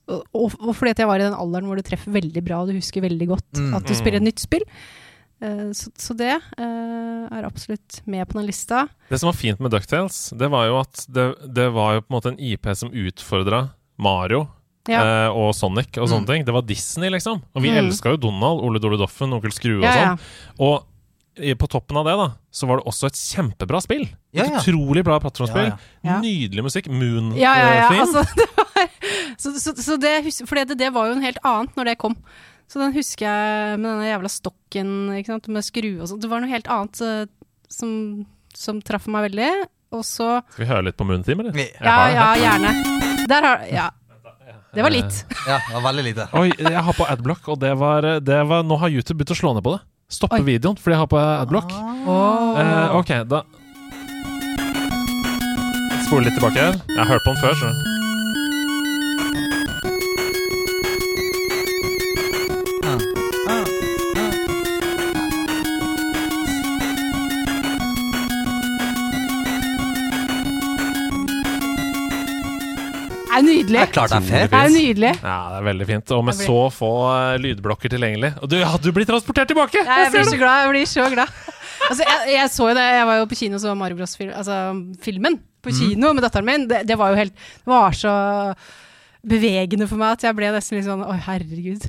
[0.08, 2.68] og, og fordi at jeg var i den alderen hvor du treffer veldig bra, og
[2.72, 3.74] du husker veldig godt Mm.
[3.78, 4.64] at du spiller et nytt spill.
[5.42, 8.84] Uh, så, så det uh, er absolutt med på den lista.
[9.10, 11.28] Det som var fint med Ducktales, det var jo at det,
[11.58, 13.64] det var jo på en måte en IP som utfordra
[13.98, 14.48] Mario
[14.90, 15.02] Ja.
[15.02, 16.30] eh, og Sonic og sånne Mm.
[16.30, 16.46] ting.
[16.46, 17.42] Det var Disney, liksom.
[17.56, 17.86] Og vi Mm.
[17.90, 20.16] elska jo Donald, Ole Dole Doffen, Onkel Skrue Ja, og ja.
[20.16, 20.20] sånn.
[20.60, 20.86] Og
[21.38, 24.10] i- på toppen av det, da, så var det også et kjempebra spill.
[24.34, 24.58] Ja, Et ja.
[24.60, 25.70] utrolig bra plattformspill.
[25.70, 26.20] Ja, ja.
[26.22, 26.88] Nydelig musikk.
[26.90, 28.04] Moon Ja, ja, ja.
[28.06, 28.48] Altså, det
[29.42, 32.16] så så, så det, fordi det, det var jo en helt annet når det kom.
[32.72, 36.22] Så den husker jeg med denne jævla stokken ikke sant, med skrue og sånn.
[36.24, 37.24] Det var noe helt annet eh,
[37.72, 37.90] som,
[38.56, 39.50] som traff meg veldig.
[39.92, 41.58] Og så Skal vi høre litt på Moonteam, eller?
[41.84, 42.72] Ja, ja, gjerne.
[43.28, 43.90] Der har Ja.
[44.72, 45.18] Det var litt.
[45.44, 46.26] Ja, det var veldig lite.
[46.40, 49.40] Oi, jeg har på Adblock, og det var, det var Nå har YouTube begynt å
[49.42, 49.82] slå ned på det.
[50.12, 50.46] Stoppe Oi.
[50.48, 51.76] videoen fordi jeg har på Adblock.
[51.76, 53.44] Eh, ok, da
[56.08, 56.80] Spole litt tilbake her.
[56.88, 57.91] Jeg har hørt på den før, så
[73.42, 73.78] er nydelig.
[73.78, 74.48] Det er klart det er fair.
[74.52, 75.12] Det er nydelig.
[75.22, 76.14] Ja, det er veldig fint.
[76.18, 78.32] Og med blir- så få eh, lydblokker tilgjengelig.
[78.42, 79.82] Og du, ja, du blir transportert tilbake!
[79.86, 80.64] Ja, jeg blir så glad.
[80.66, 81.40] Jeg blir så glad.
[81.90, 84.14] Altså, jeg, jeg så jo det, jeg var jo på kino og så Mario Bros.
[84.20, 84.58] Fil, altså,
[85.04, 86.68] filmen på kino med datteren min.
[86.70, 88.14] Det, det var jo helt Det var så
[89.22, 91.84] bevegende for meg at jeg ble nesten litt sånn Å, herregud.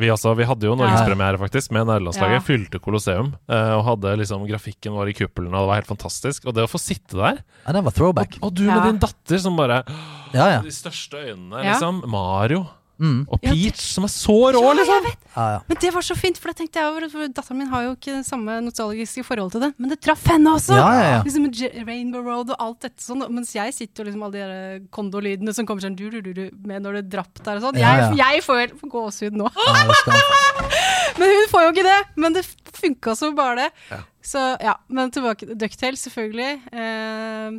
[0.00, 2.38] Vi, også, vi hadde jo norgespremiere faktisk med nederlandslaget.
[2.40, 2.40] Ja.
[2.40, 3.34] Fylte Colosseum.
[3.48, 6.46] eh, og hadde liksom grafikken vår i kuppelen, og det var helt fantastisk.
[6.48, 8.38] Og det å få sitte der, Ja, det var throwback.
[8.42, 8.74] og du Ja.
[8.80, 9.84] med din datter som bare
[10.32, 10.60] Ja, ja.
[10.62, 12.02] De største øynene, liksom.
[12.08, 12.66] Mario.
[13.02, 13.24] Mm.
[13.26, 15.06] Og Ja, det- Peach, som er så rå, liksom.
[15.34, 15.58] ja, ja.
[15.66, 17.08] Men det var så fint, for det tenkte jeg over.
[17.10, 19.72] For datteren min har jo ikke det samme nostalgiske forhold til det.
[19.82, 20.76] Men det traff henne også!
[20.78, 21.22] Ja, ja, ja.
[21.26, 21.48] Liksom
[21.88, 23.24] Rainbow Road og alt dette sånn.
[23.34, 26.32] Mens jeg sitter jo liksom alle de der kondolydene som kommer sånn du, du, du,
[26.32, 27.80] du, med når det drapp der og sånn.
[27.82, 28.30] Ja, Jeg, ja.
[28.32, 29.50] jeg får helt gåsehud nå.
[29.50, 29.72] ja.
[31.18, 31.98] Men hun får jo ikke det!
[32.16, 32.44] Men det
[32.78, 33.70] funka som bare det.
[33.90, 33.98] Ja.
[34.22, 36.52] Så ja, men tilbake til Ducktail, selvfølgelig.
[36.72, 37.58] Eh,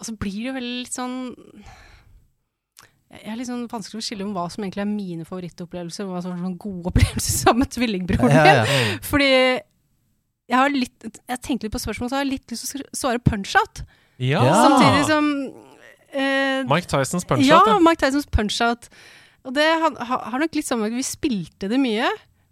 [0.00, 1.14] og så blir det jo veldig litt sånn
[3.08, 6.12] Jeg er litt sånn vanskelig å skille om hva som egentlig er mine favorittopplevelser, og
[6.12, 8.58] hva som er sånn gode opplevelser sammen med tvillingbroren Ja, min.
[8.60, 8.98] ja.
[9.08, 9.28] Fordi
[10.48, 12.96] jeg har litt Jeg tenkte litt på spørsmålet, så har jeg litt lyst til å
[12.96, 13.82] svare punch-out.
[14.20, 14.42] Ja.
[14.44, 14.58] Ja.
[14.66, 15.30] Samtidig som
[16.12, 17.46] eh, Mike Tysons punch-out.
[17.48, 18.88] ja, Ja, Mike Tysons punch-out.
[19.48, 22.08] Og det har, nok litt sammen vi spilte det mye.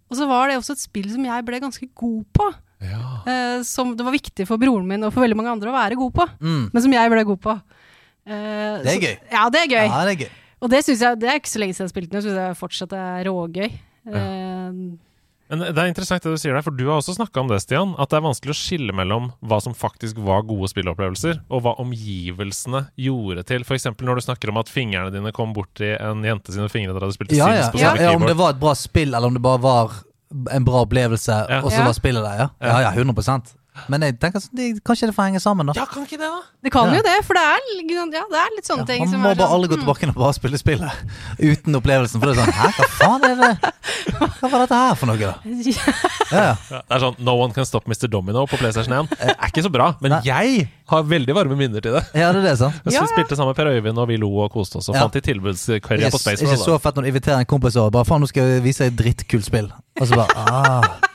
[0.09, 2.49] Og så var det også et spill som jeg ble ganske god på.
[2.81, 3.03] ja.
[3.27, 5.97] Eh, som det var viktig for broren min og for veldig mange andre å være
[5.99, 6.25] god på.
[6.39, 6.69] Mm.
[6.73, 7.55] Men som jeg ble god på.
[8.25, 9.17] Eh, Det er så- gøy.
[9.31, 9.85] Ja, det er gøy.
[9.89, 10.31] Ja, det er gøy.
[10.61, 12.39] Og det synes jeg, det er ikke så lenge siden jeg spilte den, jeg syns
[12.41, 13.67] jeg fortsatt er rågøy.
[14.07, 14.23] Ja.
[15.47, 17.61] Men det er interessant det du sier der, for du har også snakka om det,
[17.63, 17.93] Stian.
[18.01, 21.75] At det er vanskelig å skille mellom hva som faktisk var gode spillopplevelser, og hva
[21.79, 23.63] omgivelsene gjorde til.
[23.63, 23.87] F.eks.
[23.95, 27.15] når du snakker om at fingrene dine kom borti en jente sine fingre da du
[27.15, 27.71] spilte Ja, Sims ja.
[27.71, 29.95] på ja, samme ja, Om det var et bra spill, eller om det bare var
[30.51, 31.61] en bra opplevelse, Ja.
[31.63, 31.85] og så Ja.
[31.87, 32.37] var spillet der.
[32.43, 33.55] Ja, ja, ja 100
[33.87, 35.73] Men jeg tenker sånn, det, kanskje det får henge sammen, da.
[35.77, 36.41] Ja, kan ikke det, da?
[36.63, 36.95] Det kan Ja.
[36.97, 39.29] jo det, for det er, ja, det er litt sånne Ja, ting man som må
[39.31, 40.91] er bare sånn, aldri gå tilbake inn og bare spille spillet
[41.39, 42.19] uten opplevelsen.
[42.19, 43.73] For det er sånn Hæ, hva faen er det
[44.41, 45.33] Hva var dette her for noe, da?
[45.45, 45.61] mm.
[46.31, 46.55] Ja, ja.
[46.81, 48.07] Det er sånn No One Can Stop Mr.
[48.11, 49.09] Domino på PlayStation 1.
[49.13, 50.21] Det er ikke så bra, men Nei.
[50.27, 52.03] jeg har veldig varme minner til det.
[52.15, 52.75] ja det er det, sant?
[52.85, 54.95] Jeg Ja, ja, spilte sammen med Per Øyvind, og vi lo og koste oss, og
[54.95, 55.05] Ja.
[55.05, 57.91] fant i tilbudscurrya på Ikke, ikke så fett når du inviterer en kompis over.
[57.91, 59.71] Bare faen, nå skal jeg vise deg et drittkult spill.
[60.01, 61.06] Og så bare ah.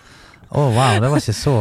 [0.53, 1.53] Å, wow, det var ikke så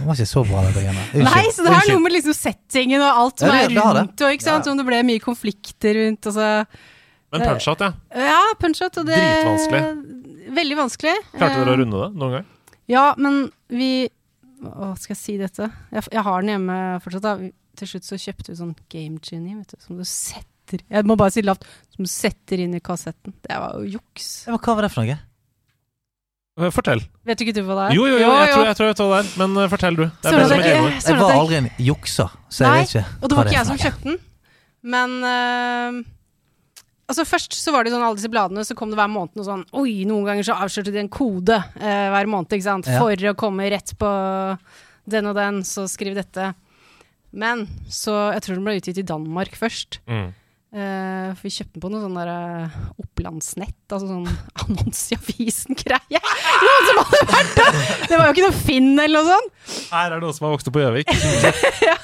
[0.00, 1.02] Det var ikke så bra, dette greiene.
[1.22, 1.92] Nei, så det har Unnskyld.
[1.94, 4.76] noe med liksom settingen og alt som Ja, det- er rundt, og ikke sant, om
[4.80, 6.26] det ble mye konflikter rundt.
[6.26, 6.66] altså.
[7.30, 7.92] Men Punch-Out, ja.
[8.26, 10.50] ja, punch-out, og det Dritvanskelig.
[10.56, 11.14] Veldig vanskelig.
[11.36, 12.46] Klarte dere å Eh, runde det noen gang?
[12.90, 14.08] Ja, men vi
[14.60, 15.70] Hva skal jeg si dette?
[15.92, 17.22] Jeg, jeg har den hjemme fortsatt.
[17.22, 17.36] da
[17.76, 21.16] Til slutt så kjøpte vi sånn Game Genie, vet du, som du setter Jeg må
[21.16, 21.62] bare si lavt.
[21.94, 23.32] Som du setter inn i kassetten.
[23.46, 24.44] Det var jo juks.
[24.46, 25.18] Ja, men Hva var det for noe?
[26.60, 27.02] Eh, Fortell.
[27.24, 27.96] Vet du ikke du hva det er?
[27.96, 29.98] Jo, jo, jo, jeg tror jeg, tror jeg vet hva det er, men uh, fortell
[29.98, 30.06] du.
[30.06, 30.96] Det er Søren, egenord.
[31.00, 33.04] Jeg var aldri en jukser, så jeg Nei, vet ikke.
[33.20, 34.18] Og det var ikke jeg som kjøpte den.
[34.80, 36.00] Men uh,
[37.10, 39.46] Altså Først så var det sånn alle disse bladene, så kom det hver måned noe
[39.46, 42.88] sånn Oi, noen ganger så avslørte de en kode uh, hver måned, ikke sant.
[42.88, 43.00] Ja.
[43.02, 44.10] For å komme rett på
[45.10, 46.52] den og den, så skriv dette.
[47.30, 50.00] Men så Jeg tror den ble utgitt i Danmark først.
[50.10, 50.30] Mm.
[50.70, 54.28] Eh, for vi kjøpte den på noe sånn der uh, Opplandsnett, altså sånn
[54.62, 56.20] annonse i avisen-greie.
[56.20, 57.78] Noen som hadde vært der!
[58.04, 59.56] Det var jo ikke noe Finn eller noe sånt.
[59.90, 61.10] Her er det noen som har vokst opp på Gjøvik.
[61.88, 61.96] ja,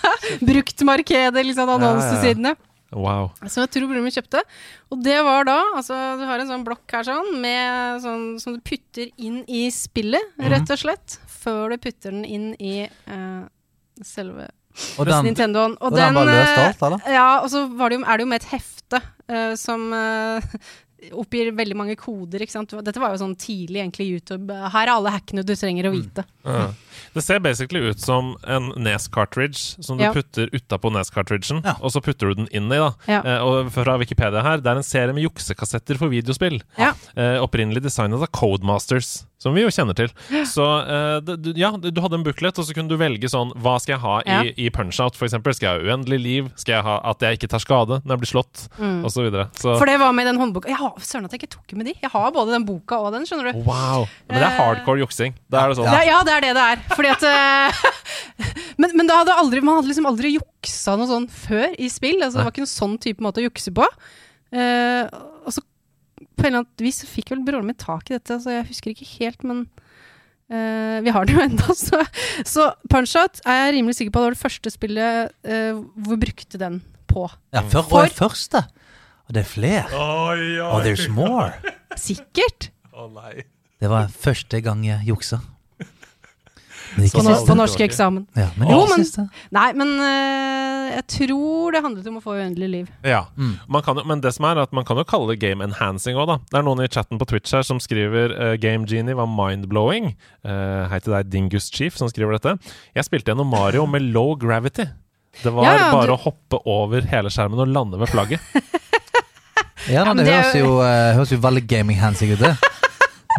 [0.43, 2.57] Bruktmarkedet, liksom, annonsesidene.
[2.97, 3.31] Wow.
[3.47, 4.43] Som jeg tror broren min kjøpte.
[4.95, 8.55] Og det var da Altså, du har en sånn blokk her sånn, med sånn som
[8.57, 11.19] du putter inn i spillet, rett og slett.
[11.31, 13.47] Før du putter den inn i uh,
[14.03, 14.51] selve
[14.99, 15.77] Og den, Nintendoen.
[15.81, 17.12] Og, og den var løst eh, alt, eller?
[17.18, 19.01] Ja, og så var det jo, er det jo med et hefte
[19.31, 20.41] uh, som uh,
[21.16, 22.72] oppgir veldig mange koder, ikke sant.
[22.83, 24.51] Dette var jo sånn tidlig egentlig YouTube.
[24.72, 26.01] Her er alle hackene du trenger å Mm.
[26.03, 26.24] vite.
[26.45, 26.72] Ja.
[27.14, 30.12] Det ser basically ut som en Nes-cartridge som du Ja.
[30.12, 31.77] putter utapå Nes-cartridgen, Ja.
[31.81, 32.77] og så putter du den inn i.
[32.81, 33.20] da Ja.
[33.24, 36.61] eh, Og fra Wikipedia her, det er en serie med juksekassetter for videospill.
[36.77, 36.93] Ja.
[37.16, 40.09] Eh, opprinnelig designet av Codemasters, som vi jo kjenner til.
[40.49, 43.74] Så uh, du, ja, du hadde en booklet, og så kunne du velge sånn Hva
[43.82, 44.55] skal jeg ha i, Ja.
[44.66, 45.53] i Punch-Out, eksempel?
[45.57, 46.49] Skal jeg ha uendelig liv?
[46.57, 48.64] Skal jeg ha at jeg ikke tar skade når jeg blir slått?
[48.80, 49.49] Og så videre.
[49.59, 50.70] Så, For det var med i den håndboka.
[50.72, 51.97] Jeg har, søren at jeg ikke tok med de.
[52.01, 53.61] Jeg har både den boka og den, skjønner du.
[53.68, 54.09] wow.
[54.30, 55.37] Men det er hardcore juksing.
[55.53, 55.93] Da er det sånn.
[55.93, 56.03] Ja.
[56.09, 56.84] ja, det er det det er.
[56.97, 57.87] Fordi at eh,
[58.80, 62.18] men, men da hadde aldri, man hadde liksom aldri juksa noe sånn før i spill.
[62.22, 63.87] Altså, det var ikke noen sånn type måte å jukse på.
[64.55, 65.05] Uh,
[65.45, 65.61] og så
[66.37, 68.93] på en eller annen vis fikk vel broren min tak i dette, så jeg husker
[68.93, 69.64] ikke helt, men
[70.53, 71.74] uh, vi har det jo ennå.
[71.87, 72.03] Så,
[72.47, 76.14] så Punch-Out er jeg rimelig sikker på at det var det første spillet uh, hvor
[76.14, 76.80] vi brukte den
[77.11, 77.26] på.
[77.57, 78.64] Ja, for, For- den første.
[79.26, 79.84] Og det er flere.
[79.91, 81.51] Oi, Og there's more.
[81.99, 82.68] Sikkert!
[82.95, 83.43] Å nei.
[83.82, 85.41] Det var første gang jeg juksa.
[86.97, 87.47] På, no siste.
[87.51, 88.26] på norsk eksamen.
[88.36, 92.68] Ja, men Jo, men- Nei, men uh, jeg tror det handlet om å få uendelig
[92.72, 92.88] liv.
[93.05, 93.59] Ja, Mm.
[93.68, 96.16] man kan jo, men det som er at man kan jo kalle det game enhancing
[96.16, 96.36] òg, da.
[96.51, 100.14] Det er noen i chatten på Twitch her som skriver uh, Game Genie var mind-blowing.
[100.44, 102.57] Uh, hei til deg, Dingus Chief, som skriver dette.
[102.97, 104.86] Jeg spilte gjennom Mario med low gravity.
[105.42, 108.40] Det var Ja, ja, bare du- å hoppe over hele skjermen og lande ved flagget.
[109.88, 112.57] Ja, men det, det høres jo- høres jo veldig gaming-handsig ut, det.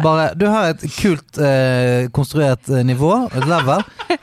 [0.02, 3.82] Bare, du har et kult eh, konstruert eh, nivå, et level.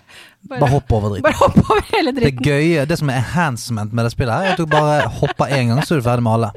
[0.50, 1.26] Bare hopp over dritten.
[1.26, 2.46] Bare hopp over hele Det dritten.
[2.46, 5.72] gøye, det som er enhancement med det spillet, her er at du bare hopper én
[5.72, 6.52] gang, så er du ferdig med alle.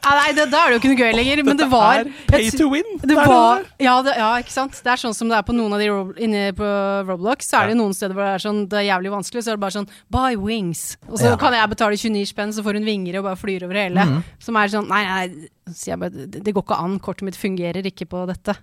[0.00, 2.48] Ja, nei, det, da er det jo ikke noe gøy lenger, men det var pay
[2.56, 2.86] to win!
[3.04, 4.78] det var, ja, det, ja, ikke sant.
[4.82, 6.64] Det er sånn som det er på noen av de Rob- inne på
[7.08, 7.50] Roblox.
[7.50, 7.80] Så er det Ja.
[7.82, 9.88] noen steder hvor det er sånn Det er jævlig vanskelig, så er det bare sånn
[10.10, 10.96] Buy wings.
[11.08, 11.36] Og så Ja.
[11.36, 14.00] kan jeg betale 29 spenn, så får hun vinger og bare flyr over hele.
[14.00, 14.24] Mm.
[14.38, 16.98] Som er sånn Nei, nei, så sier jeg bare det, det går ikke an.
[16.98, 18.56] Kortet mitt fungerer ikke på dette.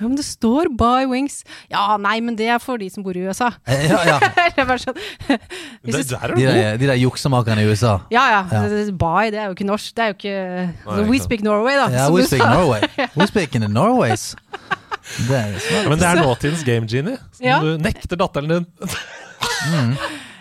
[0.00, 1.42] Ja, men det står buy wings.
[1.70, 3.50] Ja, nei, men det er for de som bor i USA.
[3.66, 4.18] Eh, Ja, ja.
[4.54, 4.96] det er bare sånn
[5.28, 7.98] er De der, de der juksemakerne i USA.
[8.10, 8.46] Ja, ja.
[8.52, 8.90] Ja.
[8.92, 9.92] Buy, det er jo ikke norsk.
[9.94, 11.88] Det er jo ikke Nei, We speak Norway, da.
[11.94, 12.42] Ja, we speak.
[12.44, 12.80] Norway.
[13.18, 14.34] We speak in the Norways.
[15.28, 15.88] Det er Ja, smart.
[15.88, 17.16] men det er nåtidens Game Genie.
[17.32, 17.60] Som Ja.
[17.64, 18.66] du nekter datteren din.
[19.68, 19.94] Mm.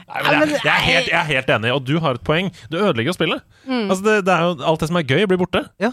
[0.07, 2.47] Nei, men jeg, jeg, er helt, jeg er helt enig, og du har et poeng.
[2.71, 3.41] Du ødelegger jo spillet.
[3.67, 5.63] Altså det, det er jo, alt det som er gøy, blir borte.
[5.82, 5.89] Ja.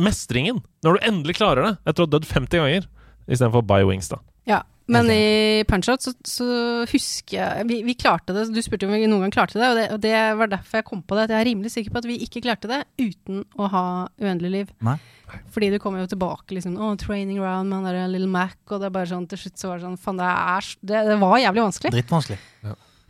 [0.00, 0.60] Mestringen.
[0.86, 2.86] Når du endelig klarer det etter å ha dødd 50 ganger.
[3.30, 4.20] Istedenfor Buy Wings, da.
[4.48, 4.60] Ja,
[4.90, 6.46] Men i Punch-Out så, så
[6.90, 8.48] husker jeg vi, vi klarte det.
[8.54, 10.88] Du spurte om vi noen gang klarte det, og det, og det var derfor jeg
[10.88, 11.28] kom på det.
[11.28, 13.86] At jeg er rimelig sikker på at vi ikke klarte det uten å ha
[14.20, 14.76] uendelig liv.
[14.86, 14.98] Nei.
[15.54, 18.80] Fordi du kommer jo tilbake liksom Å, training round med han der Little Mac, og
[18.82, 21.18] det er bare sånn til slutt så var det sånn Faen, det er det, det
[21.20, 21.92] var jævlig vanskelig.
[21.94, 22.40] Drittvanskelig.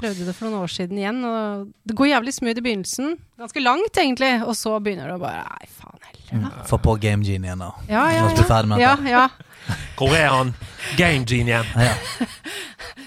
[0.00, 3.16] Prøvde det for noen år siden igjen, og det går jævlig smooth i begynnelsen.
[3.40, 6.64] Ganske langt, egentlig, og så begynner det å bare Nei, faen heller, da.
[6.70, 7.72] Få på Game Genie igjen, da.
[7.90, 8.24] Ja, ja,
[8.70, 8.94] med ja.
[9.04, 9.26] ja,
[9.98, 10.54] Hvor er han?
[10.96, 11.60] Game Genie.
[11.76, 11.94] Ja.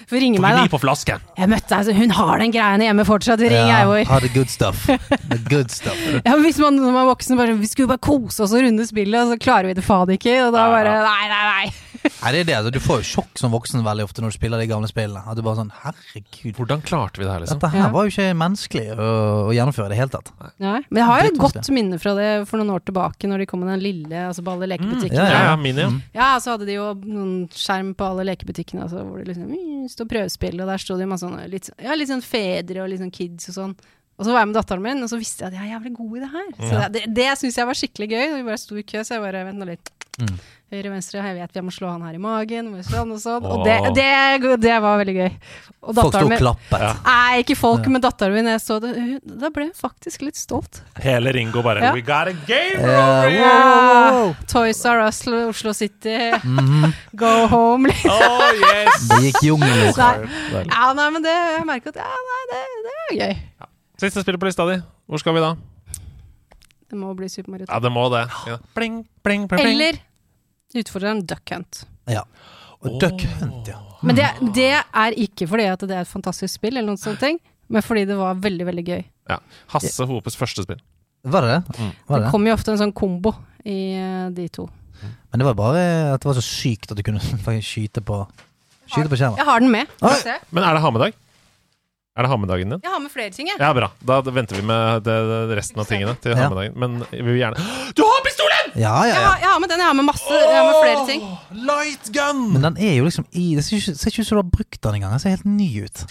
[0.08, 0.64] For ringe meg, da.
[0.70, 1.22] på flasken.
[1.38, 3.40] Jeg møtte altså, Hun har den greiene hjemme fortsatt.
[3.42, 4.04] Ring Ja, Eivor.
[4.10, 4.84] ha the good stuff.
[4.86, 5.98] The good stuff.
[6.26, 8.52] Ja, men hvis man når man er voksen bare sånn, Vi skulle bare kose oss
[8.54, 10.36] og runde spillet, og så klarer vi det faen ikke.
[10.46, 10.94] Og da bare.
[11.08, 11.72] Nei, nei, nei.
[12.04, 12.54] Nei, det er det.
[12.58, 15.22] Altså, du får jo sjokk som voksen veldig ofte når du spiller de gamle spillene.
[15.24, 16.52] At du bare sånn Herregud.
[16.58, 17.60] Hvordan klarte vi det her, liksom?
[17.62, 17.88] Dette her Ja.
[17.94, 19.08] var jo ikke menneskelig å,
[19.48, 20.28] å gjennomføre i det hele tatt.
[20.60, 20.82] Nei.
[20.90, 23.48] Men jeg har jo et godt minne fra det for noen år tilbake, når de
[23.48, 25.16] kom med den lille altså på alle lekebutikkene.
[25.16, 25.56] Mm, Ja, ja.
[25.56, 25.88] ja.
[26.20, 29.88] Ja, så hadde de jo noen skjerm på alle lekebutikkene, altså, hvor det liksom mm,
[29.92, 33.02] stod prøvespill, og der sto det masse sånne litt, ja, litt sånn fedre og litt
[33.02, 33.76] sånn kids og sånn.
[34.14, 35.94] Og så var jeg med datteren min, og så visste jeg at jeg er jævlig
[35.96, 36.50] god i det her.
[36.60, 38.24] Så det, det, det syns jeg var skikkelig gøy.
[38.28, 39.90] Og vi bare sto i kø, så jeg bare vent nå litt.
[40.20, 40.36] Mm.
[40.74, 43.44] Høyre, venstre, jeg vet vi må slå han her i magen, og sånn og sånn.
[43.46, 45.28] Og det, det, det var veldig gøy.
[45.84, 47.02] Og Folk sto og klappet.
[47.04, 47.92] Nei, ikke folk, Ja.
[47.94, 48.92] men datteren min, jeg så det,
[49.22, 50.80] da ble jeg faktisk litt stolt.
[51.04, 51.92] Hele Ringo bare Ja.
[51.94, 54.32] We got a game Uh, yeah.
[54.50, 56.94] Toys R Us, Oslo City, Mhm.
[57.14, 57.86] go home.
[57.92, 58.10] liksom.
[58.10, 59.06] Oh, yes!
[59.12, 59.94] Det gikk jungelen.
[59.94, 63.68] Ja, nei, men det, jeg merker at ja, nei, det, det er gøy.
[64.00, 64.80] Siste spillet på lista di.
[65.06, 65.54] Hvor skal vi da?
[66.90, 67.72] Det må bli Super Mario 2.
[67.72, 68.24] Ja, det må det.
[68.48, 68.58] Ja.
[68.76, 69.74] Bling, bling, bling, bling.
[69.74, 70.00] Eller
[70.74, 71.84] utfordreren Duck Hunt.
[72.10, 72.24] Ja.
[72.84, 73.80] Og Duck Hunt, ja.
[74.04, 77.20] Men det, det er ikke fordi at det er et fantastisk spill, eller noen sånne
[77.22, 77.40] ting,
[77.72, 79.04] men fordi det var veldig, veldig gøy.
[79.30, 79.38] Ja.
[79.72, 80.82] Hasse Hopes første spill.
[81.24, 81.78] Var det det?
[81.80, 81.92] Mm.
[82.10, 83.32] Var Det det kom jo ofte en sånn kombo
[83.64, 84.66] i eh, de to.
[85.00, 87.22] Men det var bare at det var så sykt at du kunne
[87.72, 88.24] skyte på
[88.84, 89.38] Skyte på skjermen.
[89.40, 89.92] Jeg har den med.
[90.20, 90.34] Se.
[90.52, 91.14] Men er det ha med-dag?
[92.14, 92.78] Er det ha med-dagen din?
[92.84, 93.58] Jeg har med flere ting, jeg.
[93.58, 93.88] Ja, bra.
[94.06, 95.14] Da venter vi med det,
[95.50, 96.46] det resten av tingene til Ja.
[96.78, 97.58] Men vi vil gjerne
[97.98, 98.70] Du har pistolen!
[98.78, 99.24] Ja, ja, Jeg ja.
[99.32, 100.30] har, jeg har med den, jeg har med masse.
[100.30, 101.24] Jeg har med flere ting.
[101.66, 102.44] Light gun!
[102.54, 104.52] Men den er jo liksom i Det ser ikke, ser ikke ut som du har
[104.54, 105.16] brukt den engang.
[105.16, 106.04] Den ser helt ny ut.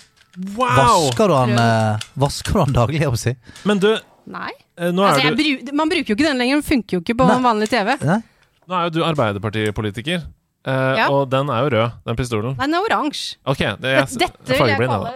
[0.57, 0.75] Wow!
[0.75, 3.35] Vasker du den, eh, vasker du den daglig, jeg si?
[3.63, 3.89] Men du,
[4.27, 4.51] Nei.
[4.75, 6.59] eh, nå Altså, jeg du, bru, man bruker jo ikke den lenger.
[6.59, 7.39] Den funker jo ikke på Nei.
[7.47, 7.95] vanlig TV.
[8.03, 8.19] Nei?
[8.67, 10.27] nå er jo du Arbeiderpartipolitiker.
[10.67, 11.07] Eh, Ja.
[11.11, 12.55] Og den er jo rød, den pistolen.
[12.59, 13.37] Den er oransje.
[13.45, 15.11] Okay, det Dette vil jeg kalle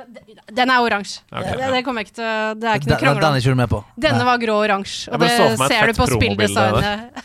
[0.56, 1.22] Den er oransje.
[1.32, 1.72] Okay, det, ja.
[1.76, 3.62] det kommer jeg ikke til Det er ikke noe den, krangel den er ikke du
[3.62, 3.80] med på?
[4.08, 5.30] Denne var grå og oransje, og det
[5.68, 7.24] ser du på spilldesignet.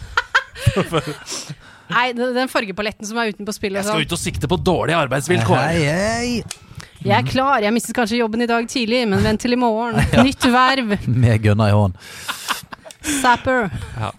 [1.93, 5.59] Nei, den fargepaletten som er utenpå spillet Jeg skal ut og sikte på dårlige arbeidsvilkår.
[5.67, 6.63] Hei, hei.
[7.03, 9.99] Jeg er klar, jeg mistet kanskje jobben i dag tidlig, men vent til i morgen.
[10.27, 10.95] Nytt verv.
[11.11, 11.97] Med gunna i hånd.
[13.03, 13.67] Sapper.
[13.99, 14.13] Ja.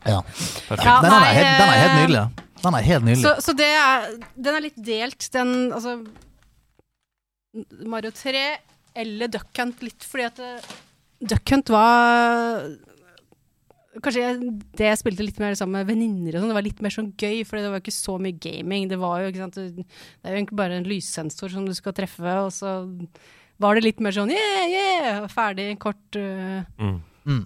[0.67, 0.83] Perfekt.
[0.83, 2.23] Ja, Den, er den er helt eh, nydelig.
[2.63, 3.23] Den er helt nydelig.
[3.25, 5.97] Så, så det er Den er litt delt, den altså
[7.85, 8.43] Mario 3
[9.03, 10.73] eller Duck Hunt, litt fordi at eh,
[11.33, 12.63] Duck Hunt var
[14.01, 16.79] Kanskje jeg, det jeg spilte litt mer sammen med venninner og sånn, det var litt
[16.81, 18.87] mer sånn gøy, for det var ikke så mye gaming.
[18.89, 21.75] Det var jo, ikke sant, det det er jo egentlig bare en lyssensor som du
[21.77, 22.71] skal treffe, og så
[23.61, 26.97] var det litt mer sånn yeah, yeah, ferdig, kort uh, Mm.
[27.29, 27.43] Mm.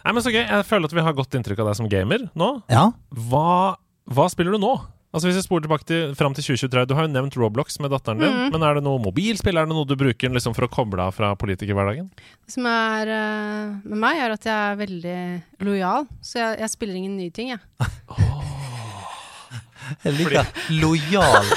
[0.00, 0.42] Nei, men Så gøy.
[0.46, 2.50] Jeg føler at vi har godt inntrykk av deg som gamer nå.
[2.72, 2.86] Ja.
[3.28, 3.76] Hva,
[4.14, 4.72] hva spiller du nå?
[5.10, 7.90] Altså Hvis jeg spoler tilbake til, fram til 2023 Du har jo nevnt Roblox med
[7.90, 8.30] datteren din.
[8.30, 8.52] Mm.
[8.54, 9.58] Men er det noe mobilspill?
[9.58, 12.06] Er det noe du bruker liksom for å koble av fra politikerhverdagen?
[12.14, 15.18] Det som er uh, med meg, er at jeg er veldig
[15.66, 17.60] lojal, så jeg, jeg spiller ingen nye ting, jeg.
[20.04, 20.46] Jeg liker
[20.78, 21.48] lojal.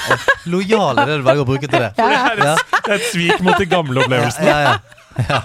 [0.50, 1.92] Lojal er det du velger å bruke til det.
[2.00, 2.32] Ja, ja.
[2.34, 4.48] Ja, Det er et svik mot de gamle opplevelsene.
[4.50, 4.74] ja,
[5.28, 5.38] ja.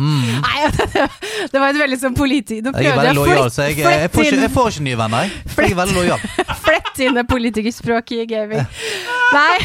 [0.00, 1.04] Nei, det,
[1.52, 2.60] det var et veldig sånn politi...
[2.64, 5.00] Nå Jeg prøvde jeg å så jeg, jeg, flette får ikke, jeg får ikke nye
[5.00, 5.28] venner.
[5.28, 6.24] Jeg, jeg er veldig lojal.
[6.64, 8.66] Flett inn det politikerspråket i gaming.
[9.34, 9.58] Nei.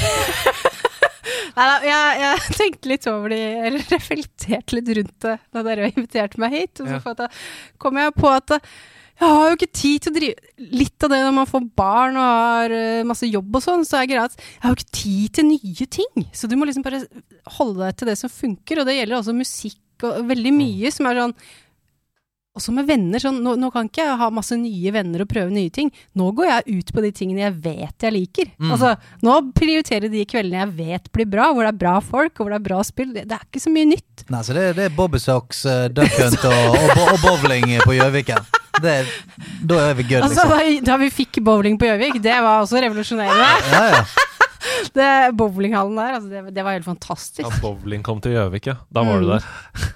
[1.58, 6.42] Neida, jeg, jeg tenkte litt over det, eller reflekterte litt rundt det da dere inviterte
[6.42, 6.80] meg hit.
[6.84, 7.18] Og så Ja.
[7.26, 7.28] da
[7.82, 8.72] kom jeg på at eh,
[9.20, 12.16] jeg har jo ikke tid til å drive Litt av det når man får barn
[12.20, 14.96] og har eh, masse jobb og sånn, så er greia at jeg har jo ikke
[15.02, 16.26] tid til nye ting.
[16.36, 17.02] Så du må liksom bare
[17.58, 21.10] holde deg til det som funker, og det gjelder også musikk og veldig mye som
[21.10, 21.36] er sånn
[22.60, 23.22] også med venner.
[23.22, 25.91] Sånn, nå, nå kan ikke jeg ha masse nye venner og prøve nye ting.
[26.20, 28.52] Nå går jeg ut på de tingene jeg vet jeg liker.
[28.58, 28.74] Mm.
[28.76, 28.93] Altså,
[29.26, 32.56] nå prioriterer de kveldene jeg vet blir bra, hvor det er bra folk, og hvor
[32.56, 33.14] det er bra spill.
[33.16, 34.26] Det, det er ikke så mye nytt.
[34.30, 38.50] Nei, så det, det er Bobbysocks, uh, duck hunt og, og, og bowling på Gjøviken.
[38.80, 38.95] Det,
[39.68, 40.52] da er vi good, Altså, liksom.
[40.56, 43.50] da, da vi fikk bowling på Gjøvik, det var også revolusjonerende.
[43.74, 44.28] Ja, ja.
[44.99, 47.45] Det Bowlinghallen der, altså, det, det var helt fantastisk.
[47.47, 48.78] Ja, bowling kom til Gjøvik, ja.
[48.91, 49.26] Da var Mm.
[49.26, 49.49] du der.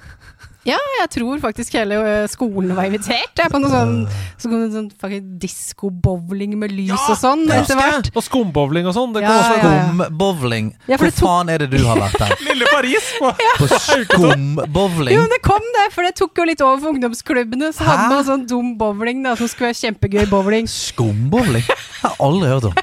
[0.63, 1.97] Ja, jeg tror faktisk hele
[2.31, 3.33] skolen var invitert.
[3.35, 3.97] Jeg, på noe sånn,
[4.39, 8.07] så kom det sånn fucking disko-bowling med lys og sånn etter hvert.
[8.15, 9.11] Og skumbowling og sånn.
[9.11, 9.81] Det Ja, ja, ja.
[10.07, 10.69] Skumbowling.
[10.87, 12.31] Ja, Hvor tok- faen er det du har vært der?
[12.47, 13.09] Lille Paris!
[13.19, 13.33] På.
[13.59, 15.17] På skumbowling?
[15.17, 17.73] Jo, men det kom det, for det tok jo litt over for ungdomsklubbene.
[17.75, 20.71] Så hadde man sånn dum bowling da, som skulle være kjempegøy bowling.
[20.71, 21.67] Skumbowling?
[21.67, 22.79] Jeg har aldri hørt om.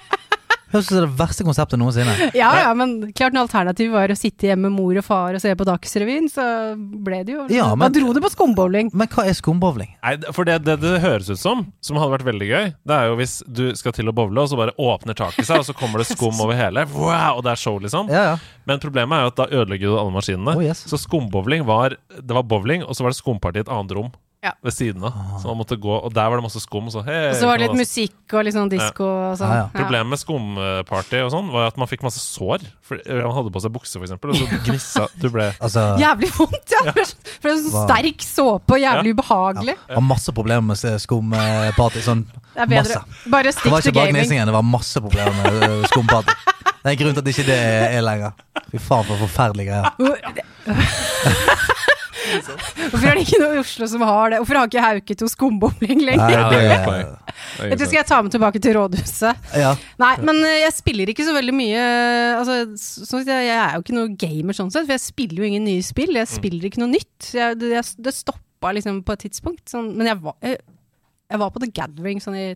[0.70, 2.14] Høres ut som det verste konseptet noensinne.
[2.40, 5.42] Ja, ja, men klart når alternativet var å sitte hjemme med mor og far og
[5.42, 6.44] se på Dagsrevyen, så
[6.78, 8.90] ble det jo Ja, men- Da dro det på skumbowling.
[8.94, 9.90] Men hva er skumbowling?
[10.02, 13.10] Nei, for det, det det høres ut som, som hadde vært veldig gøy, det er
[13.10, 15.74] jo hvis du skal til å bowle, og så bare åpner taket seg, og så
[15.76, 18.08] kommer det skum over hele, wow, og det er show, liksom.
[18.12, 18.38] Ja, ja.
[18.70, 20.54] Men problemet er jo at da ødelegger du alle maskinene.
[20.56, 20.84] Oh, yes.
[20.86, 24.12] Så skumbowling var Det var bowling, og så var det skumparty i et annet rom.
[24.40, 24.54] Ja.
[24.64, 25.12] Ved siden av.
[25.42, 26.86] Så man måtte gå, og der var det masse skum.
[26.88, 29.50] Så, hey, Og så var det litt musikk og litt sånn disko og sånn.
[29.52, 29.66] Ja, ja.
[29.74, 32.64] Problemet med skumparty og sånn var at man fikk masse sår.
[32.88, 36.30] For Man hadde på seg bukse, for eksempel, og så gnissa Du ble Altså, Jævlig
[36.38, 36.80] vondt, ja!
[36.88, 39.76] For, for det er sånn sterk såpe og jævlig ubehagelig.
[39.76, 39.98] Ja.
[39.98, 42.00] har masse problemer med skumparty.
[42.08, 43.02] Sånn Det er bedre.
[43.04, 43.28] masse.
[43.36, 46.32] Bare Det var ikke bare gnissingen, det var masse problemer med øh, skumparty.
[46.80, 48.32] Det er en grunn til at ikke det er lenger.
[48.72, 49.92] Fy faen, for forferdelige greier.
[52.90, 54.40] Hvorfor er det ikke noe i Oslo som har det?
[54.42, 56.24] Hvorfor har ikke Hauke to skumbomling lenger?
[56.24, 57.12] Nei, Ja, det er det poeng.
[57.60, 59.48] Det er skal jeg ta med tilbake til rådhuset.
[59.60, 59.72] Ja.
[60.02, 61.86] Nei, men eh, jeg spiller ikke så veldig mye
[62.38, 65.50] altså, sånn jeg, jeg er jo ikke noe gamer sånn sett, for jeg spiller jo
[65.50, 66.12] ingen nye spill.
[66.14, 66.20] Mm.
[66.22, 67.32] Jeg spiller ikke noe nytt.
[67.36, 69.64] Jeg, det, det stoppa liksom på et tidspunkt.
[69.72, 70.60] Sånn, men jeg var, jeg,
[71.30, 72.46] jeg var på The Gathering sånn i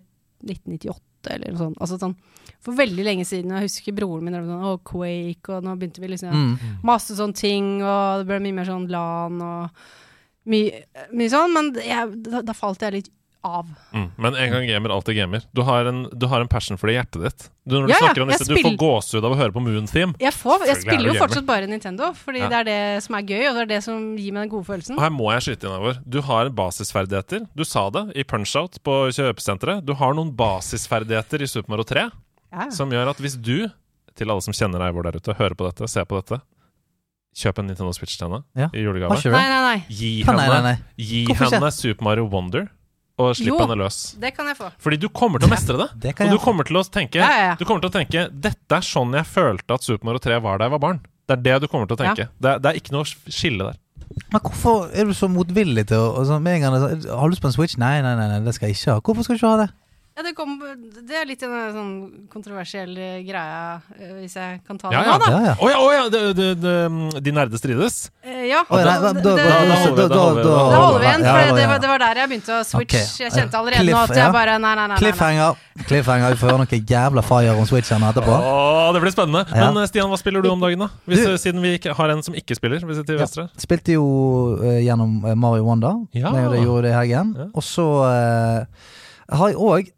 [0.44, 1.80] 1998 eller noe sånt.
[1.80, 2.16] Altså sånn
[2.64, 3.52] for veldig lenge siden.
[3.52, 6.54] Jeg husker broren min drev sånn Å, Quake, og nå begynte vi liksom Mm.
[6.82, 9.84] Masse sånne ting, og det ble mye mer sånn LAN og
[10.46, 11.52] mye, mye sånn.
[11.52, 13.10] Men jeg, da, da falt jeg litt
[13.44, 13.68] av.
[13.92, 14.06] Mm.
[14.16, 15.42] Men en gang gamer, alltid gamer.
[15.54, 17.44] Du har en, du har en passion for det i hjertet ditt.
[17.64, 18.62] Du, når du Ja, ja, snakker om disse, spill...
[18.62, 20.14] du får gåsehud av å høre på Moon Theme.
[20.20, 21.22] Jeg, får, jeg er spiller jo gamer.
[21.26, 22.48] fortsatt bare Nintendo, fordi Ja.
[22.52, 24.64] det er det som er gøy, og det er det som gir meg den gode
[24.68, 24.96] følelsen.
[24.96, 26.00] Og her må jeg skyte inn, over.
[26.08, 27.46] Du har basisferdigheter.
[27.54, 29.84] Du sa det i Punch-Out på kjøpesenteret.
[29.84, 32.10] Du har noen basisferdigheter i Super Mario 3 Ja,
[32.66, 32.70] ja.
[32.70, 33.68] som gjør at hvis du,
[34.14, 36.40] til alle som kjenner Eivor der ute, hører på dette, ser på dette,
[37.34, 38.68] kjøp en Nintendo Switch til henne Ja.
[38.70, 39.16] i julegave.
[39.26, 39.78] Nei, nei, nei.
[39.90, 40.74] Gi Nei, nei, nei.
[41.02, 42.68] Gi henne Super Mario Wonder,
[43.20, 43.98] og slipp henne løs.
[44.20, 44.70] Det kan jeg få.
[44.82, 45.88] Fordi du kommer til å mestre det.
[46.02, 47.54] Det kan Og du kommer til å tenke Ja, ja, ja.
[47.60, 50.58] Du kommer til å tenke Dette er sånn jeg følte at Super Mario 3 var
[50.58, 51.00] da jeg var barn.
[51.24, 52.26] Det er det du kommer til å tenke.
[52.36, 53.78] Det, er, det er ikke noe skille der.
[54.34, 57.54] Men hvorfor er du så motvillig til å er sånn, Har du lyst på en
[57.56, 57.78] Switch?
[57.80, 59.04] Nei, nei, nei, nei, det skal jeg ikke ha.
[59.06, 59.70] Hvorfor skal du ikke ha det?
[60.14, 60.52] Ja, det, kom,
[61.08, 61.94] det er litt en sånn
[62.30, 63.62] kontroversiell eh, greie,
[63.98, 65.14] eh, hvis jeg kan ta Ja, det ja.
[65.18, 65.30] nå, da.
[65.32, 65.54] Ja, ja.
[65.58, 66.02] Å ja, Oh, ja!
[66.12, 66.74] Det, de, de,
[67.26, 67.96] de nerde strides.
[68.22, 71.00] Eh, Ja, Å, nei, det, da- det, da- da- da holder vi, da da holder
[71.02, 72.94] vi igjen, Ja, for ja, det, var, det var der jeg begynte å switch.
[72.94, 73.24] Okay.
[73.24, 74.98] Jeg kjente allerede Cliff, nå at jeg bare Nei, nei, nei.
[75.02, 75.58] Cliffhanger.
[75.90, 76.36] Cliffhanger.
[76.36, 78.36] Vi får høre noe jævla fire om switchene etterpå.
[78.38, 79.42] Å, det blir spennende.
[79.50, 80.88] Men eh, Stian, hva spiller du om dagen, da?
[81.10, 82.86] Hvis, Du- eh, siden vi ikke har en som ikke spiller.
[82.86, 83.24] Vi sitter til Ja.
[83.26, 83.48] venstre.
[83.66, 84.06] Spilte jo
[84.62, 85.96] uh, gjennom eh, Mario Wanda.
[86.14, 86.30] Ja.
[86.30, 87.34] Jeg gjorde- gjorde det i helgen.
[87.42, 87.48] Ja.
[87.50, 88.64] Og så uh,
[89.34, 89.90] har jeg òg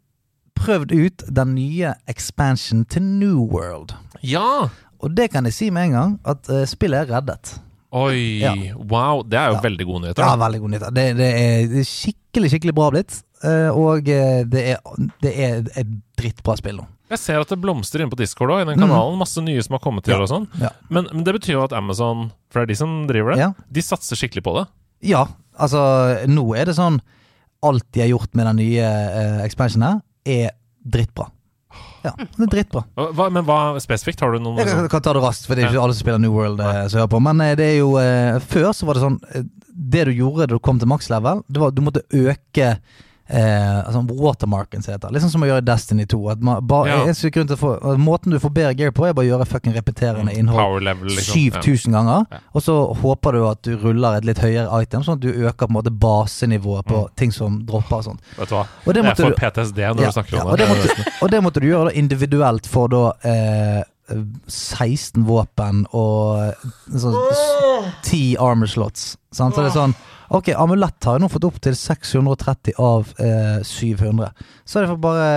[0.57, 3.93] prøvd ut den nye expansion til New World.
[4.25, 4.67] Ja!
[4.99, 7.55] Og det kan jeg si med en gang, at uh, spillet er reddet.
[7.95, 8.51] Oi, Ja.
[8.75, 9.21] wow.
[9.23, 9.61] Det er jo Ja.
[9.63, 10.23] veldig gode nyheter.
[10.25, 10.91] Ja, veldig god nyheter.
[10.91, 13.21] Det, det, er, skikkelig, skikkelig bra blitt.
[13.45, 14.79] Uh, og eh, det er,
[15.21, 16.87] det er et drittbra spill nå.
[17.13, 19.15] Jeg ser at det blomstrer inne på Discord òg, i den kanalen.
[19.21, 20.15] Masse nye som har kommet til.
[20.17, 20.25] Ja.
[20.25, 20.47] og sånn.
[20.59, 20.71] Ja.
[20.89, 23.51] Men, men det betyr jo at Amazon, for det er de som driver det, Ja.
[23.71, 24.65] de satser skikkelig på det.
[25.07, 25.79] Ja, altså
[26.27, 26.97] nå er det sånn
[27.65, 30.51] Alt de har gjort med den nye uh, expansionen, er
[30.87, 31.29] drittbra.
[32.05, 32.83] Ja, det er drittbra.
[32.95, 34.21] Hva, hva- men hva spesifikt?
[34.23, 35.95] Har du noen Jeg kan, sånn- kan ta det raskt, for det er ikke alle
[35.97, 37.21] som spiller New World eh, som hører på.
[37.25, 39.43] Men eh, det er jo eh, Før så var det sånn eh,
[39.95, 42.69] Det du gjorde da du kom til maks level, det var at du måtte øke
[43.29, 45.19] Eh, altså watermarken, som det heter.
[45.19, 46.19] Sånn som å gjøre Destiny 2.
[46.31, 46.97] At man, bare, Ja.
[47.05, 47.15] jeg, jeg
[47.49, 50.31] til å få, måten du får bedre gear på, er bare å gjøre fucking repeterende
[50.31, 51.35] innhold Power level, liksom.
[51.51, 51.59] Ja.
[51.61, 52.25] 7000 ganger.
[52.31, 52.39] Ja.
[52.55, 55.67] Og så håper du at du ruller et litt høyere item, sånn at du øker
[55.67, 57.15] på en måte basenivået på Mm.
[57.17, 58.21] ting som dropper og sånt.
[58.37, 58.65] Vet du hva?
[58.87, 60.67] Og det Jeg får PTSD når du snakker om og, det.
[60.67, 63.83] det måtte, og det måtte du gjøre da individuelt for da eh,
[64.47, 66.53] 16 våpen og
[66.95, 67.17] sånn,
[68.03, 69.17] 10 armor slots.
[69.35, 69.53] Sant?
[69.55, 69.95] Så det er sånn
[70.33, 74.29] Ok, amulett har jeg nå fått opp til 630 av eh, 700.
[74.67, 75.27] Så er det for bare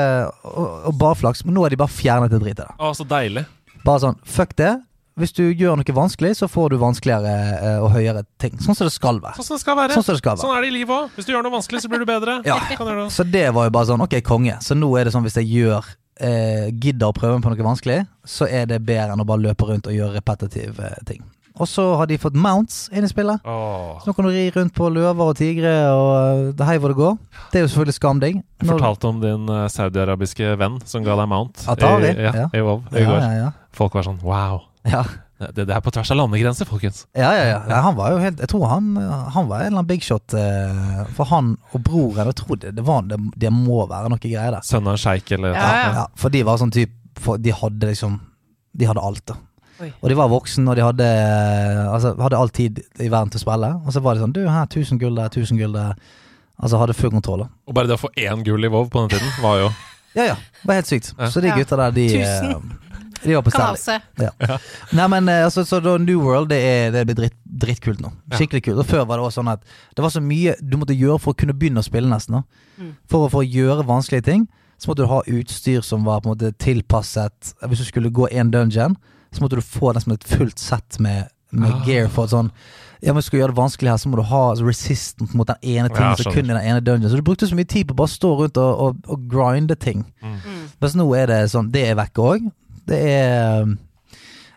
[0.50, 1.44] Og, og bare flaks.
[1.46, 2.72] Men nå er de bare fjernet det dritet.
[2.78, 3.44] Å, så deilig.
[3.84, 4.74] Bare sånn, fuck det.
[5.20, 8.54] Hvis du gjør noe vanskelig, så får du vanskeligere eh, og høyere ting.
[8.62, 9.36] Sånn som det skal være.
[9.38, 9.96] Sånn som det skal være.
[9.98, 10.42] Sånn som det skal være.
[10.44, 11.16] Sånn er det i livet òg.
[11.16, 12.38] Hvis du gjør noe vanskelig, så blir du bedre.
[12.48, 12.58] Ja.
[13.12, 14.56] Så det var jo bare sånn, ok, konge.
[14.64, 17.68] Så nå er det sånn hvis jeg gjør eh, gidder å prøve meg på noe
[17.68, 21.22] vanskelig, så er det bedre enn å bare løpe rundt og gjøre repetitive eh, ting.
[21.60, 23.42] Og så har de fått mounts inn i spillet.
[23.44, 23.98] Oh.
[24.00, 26.94] Så nå kan du ri rundt på løver og tigre og eh, det hei hvor
[26.94, 27.16] det går.
[27.52, 28.38] Det er jo selvfølgelig skamdigg.
[28.62, 32.14] Jeg fortalte om din eh, saudiarabiske venn som ga deg mount Atari?
[32.14, 32.46] i, ja, Ja.
[32.56, 33.18] i WoW i ja, går.
[33.26, 33.50] ja, ja.
[33.76, 34.62] Folk var sånn wow.
[34.88, 35.04] ja.
[35.40, 37.06] Det, det er på tvers av landegrenser, folkens.
[37.16, 37.76] Ja, ja, ja.
[37.80, 38.90] han var jo helt Jeg tror han,
[39.32, 40.34] han var en eller annen big shot.
[40.36, 44.20] eh, For han og broren Jeg tror det, det, var, det, det må være noe
[44.20, 44.66] greier der.
[44.68, 45.86] Sønnen av en sjeik eller Ja, ja.
[46.02, 48.18] Ja, for de var sånn type De hadde liksom
[48.76, 49.38] De hadde alt, da.
[49.80, 49.92] Oi.
[50.02, 51.06] Og de var voksen, og de hadde
[51.90, 53.70] Altså hadde all tid i verden til å spille.
[53.86, 55.94] Og så var det sånn Du, her, 1000 gull der, 1000 gull der.
[56.60, 57.46] Altså hadde full kontroll.
[57.46, 57.48] da.
[57.66, 59.70] Og bare det å få én gull i Vov på den tiden, var jo
[60.18, 60.34] Ja, ja.
[60.60, 61.12] Det var helt sykt.
[61.18, 61.30] Ja.
[61.30, 61.56] Så de Ja.
[61.56, 62.50] gutta der, de Tusen.
[62.50, 62.88] eh,
[63.22, 64.00] De var på Kan stell.
[64.18, 64.58] Ja.
[64.92, 68.10] Nei, men eh, altså, så da New World, det, er, det blir dritt, drittkult nå.
[68.34, 68.78] Skikkelig kult.
[68.82, 69.62] Og før var det også sånn at
[69.96, 72.42] det var så mye du måtte gjøre for å kunne begynne å spille, nesten.
[72.80, 72.94] Mm.
[73.08, 74.48] For, for å gjøre vanskelige ting,
[74.80, 78.26] så måtte du ha utstyr som var på en måte tilpasset Hvis du skulle gå
[78.32, 78.96] en dungeon,
[79.32, 81.82] så måtte du få nesten et fullt sett med, med Ah.
[81.86, 82.52] gear for at sånn
[83.00, 85.48] ja, men Skal du gjøre det vanskelig her, så må du ha altså, resistant mot
[85.48, 87.08] den ene tingen Ja, som kun i den ene dungeon.
[87.08, 89.76] Så du brukte så mye tid på å bare stå rundt og, og, og grinde
[89.80, 90.02] ting.
[90.20, 90.66] Mm.
[90.82, 92.50] Mens nå er det sånn Det er vekk òg.
[92.90, 93.72] Det er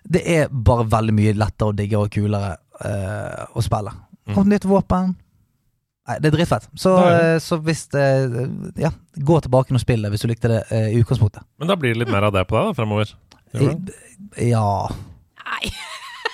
[0.04, 3.96] Det er bare veldig mye lettere og diggere og kulere uh, å spille.
[4.28, 4.36] Mm.
[4.36, 5.16] Kom nytt våpen.
[6.04, 6.68] Nei, det er dritfett.
[6.76, 8.08] Så, er eh, så hvis det
[8.76, 11.48] Ja, gå tilbake og spill det hvis du likte det uh, i utgangspunktet.
[11.64, 13.16] Men da blir det litt mer av det på deg da, fremover.
[14.42, 15.72] Ja Nei.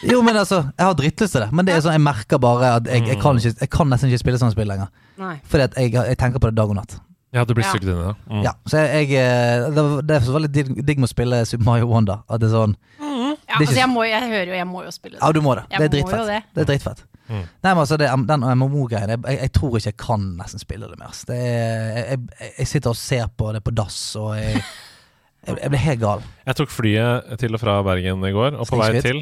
[0.08, 1.50] Jo, men altså, jeg har drittlyst til det.
[1.52, 4.08] Men det er sånn, jeg merker bare at jeg, jeg, kan, ikke, jeg kan nesten
[4.08, 4.88] ikke spille sånne spill lenger.
[5.20, 5.34] Nei.
[5.52, 6.94] Fordi at jeg, jeg tenker på det dag og natt.
[7.36, 7.74] Ja, du blir Ja.
[7.76, 8.14] sugd inn i det.
[8.32, 8.44] Mm.
[8.46, 11.68] Ja, så jeg, eh, det, det er så veldig digg, digg med å spille Super
[11.68, 12.24] Mario Wonder.
[12.32, 14.86] At det er sånn Ja, Det er altså, jeg, må, jeg hører jo, jeg må
[14.88, 15.22] jo spille det.
[15.22, 15.66] Ja, du må det.
[15.76, 16.26] Det er dritfett.
[16.32, 16.40] det.
[16.56, 17.04] Det er dritfett.
[17.30, 17.44] Mm.
[17.44, 20.98] Nei, men altså, det, Den MMO-greien jeg, jeg, tror ikke jeg kan nesten spille det
[21.02, 21.12] mer.
[21.28, 24.64] Det er, jeg, jeg sitter og ser på det på dass, og jeg,
[25.48, 26.24] jeg, jeg ble helt gal.
[26.50, 29.22] Jeg tok flyet til og fra Bergen i går, og på vei til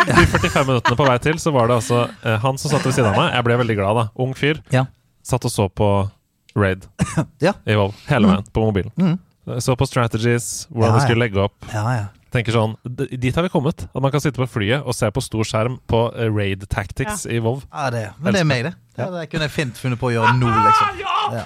[0.00, 2.94] De 45 minuttene på vei til, så var det altså eh, han som satt ved
[2.96, 3.34] siden av meg.
[3.36, 4.04] Jeg ble veldig glad, da.
[4.24, 4.60] Ung fyr.
[4.74, 4.86] Ja.
[5.26, 5.88] Satt og så på
[6.58, 6.86] Raid
[7.46, 7.52] Ja.
[7.68, 8.90] i Volv hele veien på mobilen.
[8.98, 9.18] Mm.
[9.62, 11.68] Så på strategies, hvordan Ja, vi skulle legge opp.
[11.72, 12.08] Ja, ja.
[12.30, 12.76] Tenker sånn,
[13.18, 13.84] Dit har vi kommet.
[13.90, 17.24] At man kan sitte på flyet og se på stor skjerm på eh, Raid Tactics
[17.26, 17.64] i Vov.
[17.70, 18.74] ja det, men det er meg, det.
[19.00, 21.04] Ja, det kunne jeg fint funnet på å gjøre nå, liksom.
[21.36, 21.44] Ja.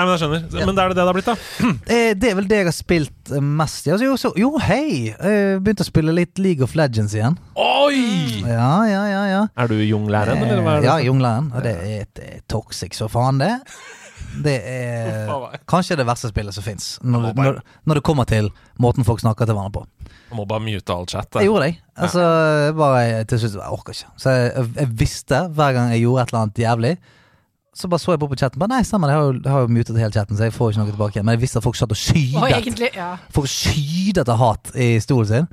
[0.00, 0.64] Nei, men jeg skjønner.
[0.64, 1.34] Men det er det det har blitt, da.
[1.92, 3.92] Eh, Det er vel det jeg har spilt eh, mest i.
[3.92, 5.10] Altså, jo, så, jo, hei!
[5.12, 7.36] Jeg begynte å spille litt League of Legends igjen.
[7.60, 8.40] Oi!
[8.46, 9.22] Ja, ja, ja.
[9.28, 9.42] ja.
[9.60, 10.88] Er du junglæren, eller hva er det?
[10.88, 11.50] Ja, Junglæren.
[11.52, 13.52] Og det er, det er toxic så faen, det.
[14.40, 15.28] Det er
[15.72, 18.48] kanskje det verste spillet som fins, når, når, når det kommer til
[18.80, 20.10] måten folk snakker til hverandre på.
[20.30, 21.28] Jeg må bare mute all chat.
[21.42, 21.80] Jeg gjorde det.
[22.00, 22.22] Altså,
[22.78, 24.12] bare til slutt Jeg orker ikke.
[24.22, 26.92] Så jeg, jeg visste hver gang jeg gjorde et eller annet jævlig,
[27.76, 28.58] så bare så jeg på på chatten.
[28.58, 30.72] Bare, Nei, stemmer, jeg har jo, jeg har jo mutet hele chatten, så jeg får
[30.72, 31.26] ikke noe tilbake igjen.
[31.28, 32.42] Men jeg visste at folk satt og skydet.
[32.56, 33.12] egentlig, ja.
[33.34, 35.46] Folk skydet av hat i stolen sin.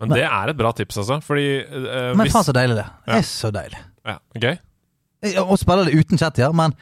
[0.00, 1.18] Men det er et bra tips, altså.
[1.26, 3.18] Fordi uh, Men hvis faen så deilig det Ja.
[3.18, 3.82] Er så deilig.
[4.06, 4.54] ja, Gøy?
[4.54, 5.34] okay.
[5.42, 6.72] Og spiller det uten chat, ja, men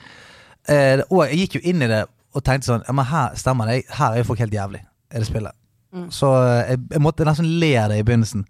[0.69, 2.05] uh, Og jeg gikk jo inn i det
[2.37, 3.81] og tenkte sånn Ja, men her stemmer det.
[3.97, 5.57] Her er jo folk helt jævlig i det spillet.
[5.97, 6.11] Mm.
[6.13, 6.29] Så
[6.69, 8.45] jeg, jeg måtte nesten le av det i begynnelsen.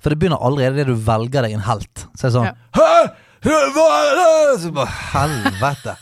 [0.00, 2.06] For det begynner allerede det du velger deg en helt.
[2.16, 2.54] Så er det sånn Ja.
[2.78, 3.08] Hæ?
[3.44, 5.96] Så bare helvete.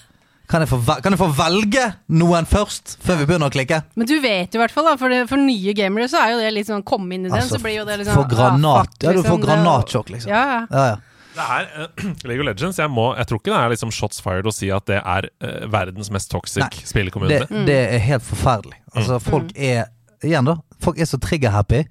[0.47, 1.83] Kan jeg, få, kan jeg få velge
[2.15, 3.81] noen først, før vi begynner å klikke?
[3.99, 6.37] Men du vet jo i hvert fall, da, for, det, for nye gamere så er
[6.37, 8.31] jo det litt sånn Kom inn i den, Altså, så blir jo det liksom for
[8.31, 10.31] granat- fuck, ja, du får liksom, granatsjokk, liksom.
[10.31, 10.61] Ja, ja.
[10.71, 11.17] Ja, ja.
[11.37, 12.79] Det er uh, League of Legends.
[12.79, 15.29] Jeg, må, jeg tror ikke det er liksom shots fired å si at det er
[15.43, 17.11] uh, verdens mest toxic Nei.
[17.27, 17.67] Det, mm.
[17.67, 18.79] det er helt forferdelig.
[18.95, 19.91] Altså, folk er
[20.25, 20.57] Igjen, da.
[20.81, 21.83] Folk er så trigger-happy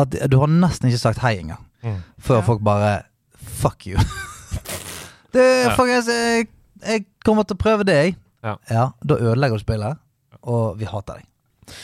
[0.00, 1.62] at du har nesten ikke sagt hei engang.
[1.84, 2.00] Mm.
[2.18, 2.46] Før Ja.
[2.48, 2.90] folk bare
[3.60, 4.00] Fuck you.
[5.32, 5.74] det, Ja.
[5.76, 6.48] folkens, jeg,
[6.82, 8.16] jeg kommer til å prøve det, jeg.
[8.42, 8.90] Ja.
[9.04, 9.98] Da ødelegger du spillet,
[10.42, 11.74] og vi hater deg.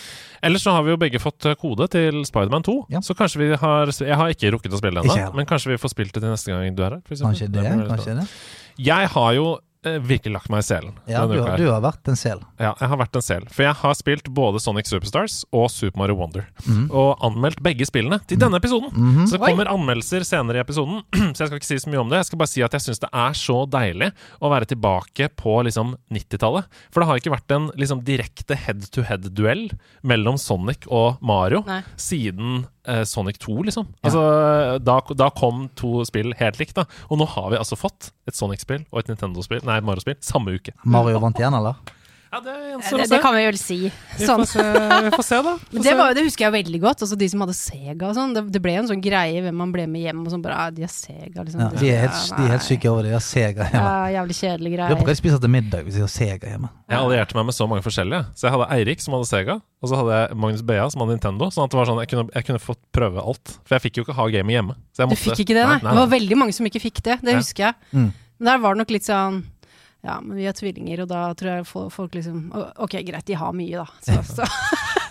[0.47, 2.75] Ellers så har vi jo begge fått eh, kode til Spiderman 2.
[2.93, 3.01] Ja.
[3.03, 5.79] Så kanskje vi har Jeg har ikke rukket å spille det ennå, men kanskje vi
[5.81, 7.03] får spilt det til neste gang du er her.
[7.09, 7.65] Kanskje det.
[7.89, 8.27] Kanskje det.
[8.87, 9.47] Jeg har jo
[10.03, 10.95] virkelig lagt meg i selen.
[11.11, 12.41] Ja, du, har- du har vært en sel.
[12.61, 13.47] Ja, jeg har vært en sel.
[13.53, 16.47] For jeg har spilt både Sonic Superstars og Super Mario Wonder.
[16.67, 16.87] Mhm.
[16.91, 18.91] Og anmeldt begge spillene til denne episoden.
[18.93, 19.27] Mhm.
[19.31, 21.03] Så det kommer anmeldelser senere i episoden,
[21.35, 22.21] så jeg skal ikke si så mye om det.
[22.23, 24.11] Jeg skal bare si at jeg syns det er så deilig
[24.43, 26.67] å være tilbake på liksom 90-tallet.
[26.91, 29.69] For det har ikke vært en liksom direkte head-to-head-duell
[30.07, 31.83] mellom Sonic og Mario Nei.
[32.01, 33.89] siden eh, Sonic 2, liksom.
[34.07, 34.23] Altså,
[34.83, 36.87] da, da kom to spill helt likt, da.
[37.11, 40.57] Og nå har vi altså fått et Sonic-spill og et Nintendo-spill, nei, et Mario-spill, samme
[40.57, 40.75] uke.
[40.85, 41.96] Mario vant igjen, eller?
[42.33, 43.77] Ja, det gjenstår Det, å det kan vi vel si.
[44.19, 44.43] Vi Sånn.
[44.43, 44.63] får se,
[45.07, 45.53] vi får se da.
[45.71, 47.05] Får det, var, det husker jeg veldig godt.
[47.07, 48.33] Altså De som hadde Sega og sånn.
[48.35, 50.73] Det, det ble en sånn greie hvem man ble med hjem og sånn bare ah,
[50.75, 51.63] De har Sega, liksom.
[51.63, 53.13] Ja, de, er helt, de er helt syke over det.
[53.15, 53.93] De har Sega hjemme.
[53.95, 55.13] Ja, jævlig kjedelige greie hva greier.
[55.15, 56.73] de spiser til middag hvis de har Sega hjemme.
[56.91, 58.23] Jeg allierte meg med så mange forskjellige.
[58.35, 61.17] Så jeg hadde Eirik som hadde Sega, og så hadde jeg Magnus Bea som hadde
[61.17, 61.51] Nintendo.
[61.55, 63.57] Sånn at det var sånn, jeg kunne, jeg kunne fått prøve alt.
[63.65, 64.77] For jeg fikk jo ikke ha gamet hjemme.
[64.91, 65.79] Så jeg Du måtte, fikk ikke det, nei?
[65.81, 67.21] nei, Det var veldig mange som ikke fikk det.
[67.23, 67.41] Det Ja.
[67.41, 67.75] husker jeg.
[67.95, 68.11] Mm.
[68.37, 69.45] Men der var det nok litt sånn
[70.07, 72.45] Ja, men vi er tvillinger, og da tror jeg folk liksom
[72.79, 73.87] Ok, greit, de har mye, da.
[74.07, 74.47] Så, så.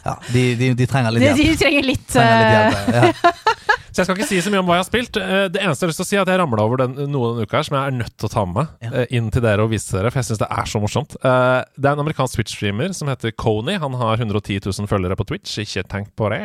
[0.05, 1.49] Ja, de, de, de trenger litt De, hjelp.
[1.49, 3.33] de trenger litt, Trenger litt eh, hjelp ja.
[3.95, 5.17] Så jeg skal ikke si så mye om hva jeg har spilt.
[5.23, 6.95] Eh, Det eneste jeg har lyst til å si, er at jeg ramla over den,
[7.13, 8.89] noe denne uka her som jeg er nødt til å ta med Ja.
[8.91, 11.15] eh, inn til dere og vise dere, for jeg syns det er så morsomt.
[11.23, 13.77] Eh, Det er en amerikansk Twitch-streamer som heter Coney.
[13.79, 16.41] Han har 110 000 følgere på Twitch, ikke tenk på det.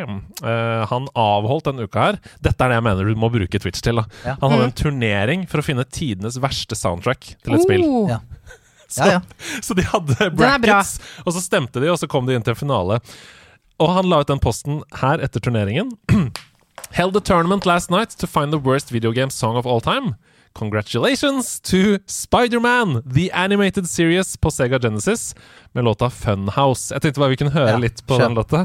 [0.46, 3.82] Eh, Han avholdt denne uka her Dette er det jeg mener du må bruke Twitch
[3.82, 3.98] til.
[3.98, 4.36] da Ja.
[4.40, 7.82] Han hadde en turnering for å finne tidenes verste soundtrack til et spill.
[7.82, 8.06] oh.
[8.14, 8.20] Ja.
[8.90, 9.20] Så, Ja, ja.
[9.66, 13.00] så de hadde brackets, og så stemte de, og så kom de inn til finale.
[13.80, 15.94] Og han la ut den posten her etter turneringen.
[16.98, 20.16] Held a tournament last night to find the worst video game song of all time.
[20.58, 25.34] Congratulations to Spider-Man, the animated series på Sega Genesis,
[25.72, 26.90] med låta Funhouse.
[26.94, 28.32] Jeg tenkte bare vi kunne høre Ja, litt på skjøn.
[28.34, 28.64] den låta.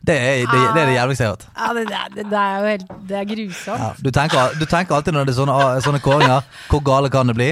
[0.00, 1.44] Det, er, det, det er det jævligste jeg har hørt.
[1.58, 1.82] Ja, det,
[2.16, 3.82] det, det er jo helt Det er grusomt.
[3.82, 3.90] Ja.
[4.04, 7.36] Du, tenker, du tenker alltid når det er sånne, sånne kåringer, hvor gale kan det
[7.36, 7.50] bli?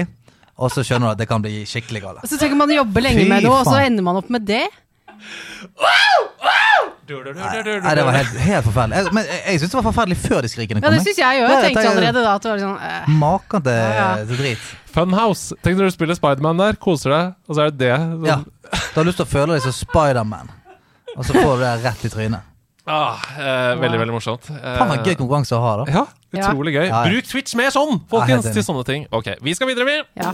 [0.59, 2.25] Og så skjønner du at det kan bli skikkelig gale.
[2.27, 4.65] Så tenker man jobbe lenge Fy med noe, og så ender man opp med det.
[7.09, 8.99] Nei, det var helt, helt forferdelig.
[9.01, 10.87] Jeg, men jeg, jeg syns det var forferdelig før de skrikene kom.
[10.87, 11.47] Ja, det syns jeg jo.
[11.49, 14.09] Jeg tenkte allerede da at det var sånn eh, Maken til, Ja, ja.
[14.29, 14.69] til drit.
[14.93, 15.57] Funhouse.
[15.65, 17.91] Tenk når du spiller Spiderman der, koser deg, og så er det det.
[17.97, 18.29] Sånn.
[18.29, 18.39] Ja.
[18.93, 20.53] Du har lyst til å føle deg som Spiderman,
[21.15, 22.45] og så får du det rett i trynet.
[22.89, 24.47] Ah, eh, veldig, veldig morsomt.
[24.49, 25.91] Eh, Faen, en gøy konkurranse å ha, da.
[25.93, 26.05] Ja,
[26.39, 26.87] utrolig gøy.
[26.87, 27.03] Ja, ja.
[27.11, 29.05] Bruk Twitch mer sånn, folkens, til sånne ting.
[29.13, 29.99] Ok, vi skal videre, vi.
[30.23, 30.33] Ja.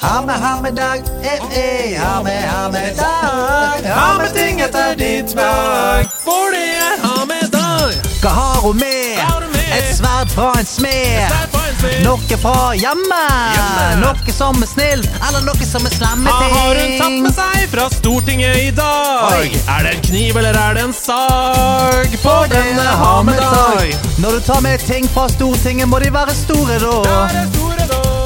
[0.00, 3.92] Ha med, ha med dag, eh, eh, ha med, ha med dag.
[3.94, 6.06] Ha med ting etter ditt smak.
[6.24, 7.94] For det er ha med dag.
[8.20, 9.46] Hva har hun med?
[9.76, 11.32] Et sverd fra en smed.
[11.80, 12.02] Der.
[12.04, 13.22] Noe fra hjemme.
[13.56, 13.86] Hjemme.
[14.02, 16.52] Noe som er snilt, eller noe som er slemme ting.
[16.52, 19.56] Hva har hun tatt med seg fra Stortinget i dag?
[19.76, 23.96] Er det en kniv eller er det en sag For denne ha med dag?
[24.20, 27.65] Når du tar med ting fra Stortinget, må de være store da.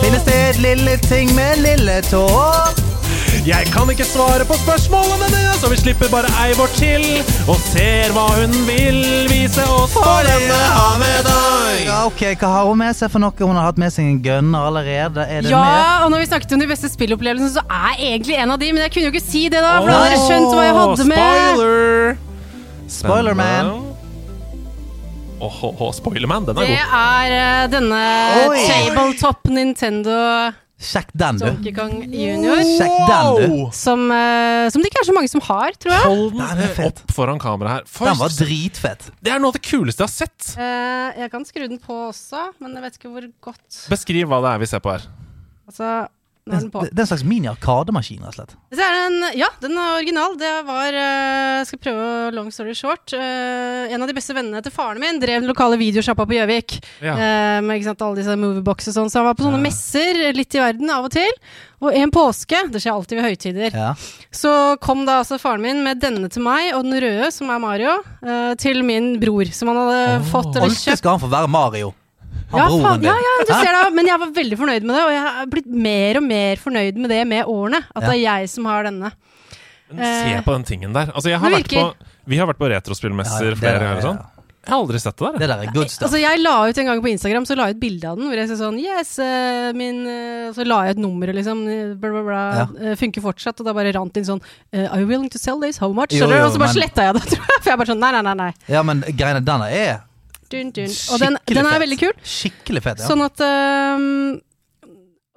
[0.03, 0.20] Der sted.
[0.20, 2.26] Finnes det et lille ting med lille tå?
[3.46, 7.05] Jeg kan ikke svare på spørsmålene dine, så vi slipper bare ei vår til
[7.48, 8.98] og ser hva hun vil
[9.30, 11.86] vise oss på denne ha med deg.
[11.86, 13.32] Ja, ok, Hva har hun med seg for noe?
[13.40, 15.24] Hun har hatt med seg en gunner allerede.
[15.24, 16.05] Er det ja, med?
[16.05, 18.84] og når vi snakket om de beste spillopplevelsene, så er egentlig en av de Men
[18.84, 21.09] jeg kunne jo ikke si det, da, for da hadde dere skjønt hva jeg hadde
[21.14, 21.22] med.
[21.55, 22.18] Spoiler!
[23.01, 23.89] Spoilerman.
[25.41, 26.72] Åh, åh, åh, Spoilerman, den er god.
[26.74, 28.01] Det er eh, denne
[28.51, 28.64] Oi.
[28.68, 30.18] tabletop Nintendo
[30.80, 31.45] Sjekk den, du.
[31.45, 32.62] Donkey Kong Junior.
[32.64, 33.57] Sjekk den, du.
[33.76, 36.05] Som, eh, som det ikke er så mange som har, tror jeg.
[36.07, 37.84] Hold Den den opp foran kamera her.
[37.84, 39.11] Først, Den var dritfett.
[39.20, 40.55] det er noe av det kuleste jeg har sett.
[40.57, 43.82] Uh, jeg kan skru den på også, men jeg vet ikke hvor godt.
[43.93, 45.05] Beskriv hva det er vi ser på her.
[45.68, 45.91] Altså,
[46.47, 46.61] nå er.
[46.70, 48.55] Det, det er en slags mini-arkademaskin, rett og slett.
[48.80, 50.36] Er en, ja, den er original.
[50.41, 53.12] Det var Jeg Skal prøve long story short.
[53.12, 56.78] eh, en av de beste vennene til faren min drev den lokale videosjappa på Gjøvik.
[57.05, 57.14] Ja.
[57.14, 59.11] eh, med ikke sant, alle disse movieboxene og sånn.
[59.12, 59.66] Så han var på sånne Ja.
[59.68, 61.30] messer litt i verden av og til.
[61.80, 63.95] Og en påske, det skjer alltid ved høytider, Ja.
[64.30, 67.59] så kom da altså faren min med denne til meg, og den røde, som er
[67.59, 69.49] Mario, eh, til min bror.
[69.53, 71.95] Som han hadde fått eller Alltid skal han få være Mario.
[72.51, 75.12] Ja, faen, ja, ja, du ser det, men jeg var veldig fornøyd med det, og
[75.14, 77.84] jeg har blitt mer og mer fornøyd med det med årene.
[77.94, 79.12] At det er jeg som har denne.
[79.92, 81.11] Men Se på den tingen der.
[81.14, 81.86] Altså, jeg har vært på,
[82.30, 83.96] vi har vært på Ja, retrospillmesser flere ganger.
[84.03, 84.20] og sånn.
[84.61, 85.38] Jeg har aldri sett det der.
[85.40, 86.05] Det der er good stuff.
[86.11, 88.26] Altså Jeg la ut en gang på Instagram Så la jeg ut bilde av den
[88.28, 91.62] hvor jeg sa sånn Yes, uh, min uh, Så la jeg ut nummeret, liksom.
[91.64, 92.42] eh, Bla, bla, bla.
[92.59, 92.66] Ja.
[92.76, 93.57] Uh, funker fortsatt.
[93.64, 94.42] Og da bare rant inn sånn
[94.76, 95.80] eh, Are you willing to sell this?
[95.80, 96.12] How much?
[96.12, 97.62] Jo, jo, og så bare men- sletta jeg det, tror jeg.
[97.64, 98.36] For jeg bare sånn Nei, nei, nei.
[98.44, 98.51] nei.
[98.68, 100.05] Ja, men greiene denne er
[100.51, 100.94] Dun, dun.
[101.14, 102.14] Og den, den er veldig kul.
[102.26, 103.09] Skikkelig fet, ja.
[103.11, 104.40] Sånn at um,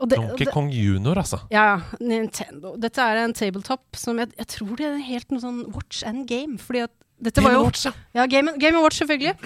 [0.03, 1.39] det, Donkey Kong Junior, altså.
[1.53, 2.73] Ja, Nintendo.
[2.81, 6.25] Dette er en tabletop som jeg, jeg tror det er helt noe sånn watch and
[6.27, 6.57] game.
[6.59, 6.93] Fordi at
[7.23, 7.93] dette var Game jo Watch, ja.
[8.17, 9.37] Ja, Game, Game Watch, selvfølgelig.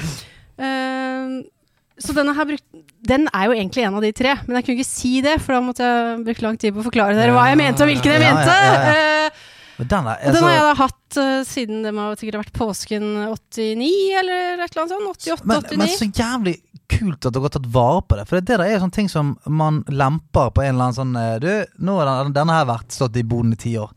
[0.57, 1.43] Uh,
[1.97, 2.65] så denne her brukt,
[3.09, 5.57] den er jo egentlig en av de tre, men jeg kunne ikke si det, for
[5.57, 8.13] da måtte jeg bruke lang tid på å forklare dere hva jeg mente, og hvilken
[8.13, 8.57] jeg Ja, ja, mente.
[8.61, 8.75] ja,
[9.77, 9.83] ja.
[9.83, 12.57] Eh, den er, har jeg altså, da hatt uh, siden det må sikkert ha vært
[12.57, 13.89] påsken 89,
[14.21, 15.45] eller et eller annet sånt.
[15.45, 15.81] men, 88-89.
[15.81, 16.55] men så jævlig
[16.87, 18.27] kult at dere har tatt vare på det.
[18.29, 20.97] For det, det der er jo sånne ting som man lemper på en eller annen
[20.97, 21.49] sånn eh, Du,
[21.83, 23.91] nå har den, denne her vært stått i boden i ti år.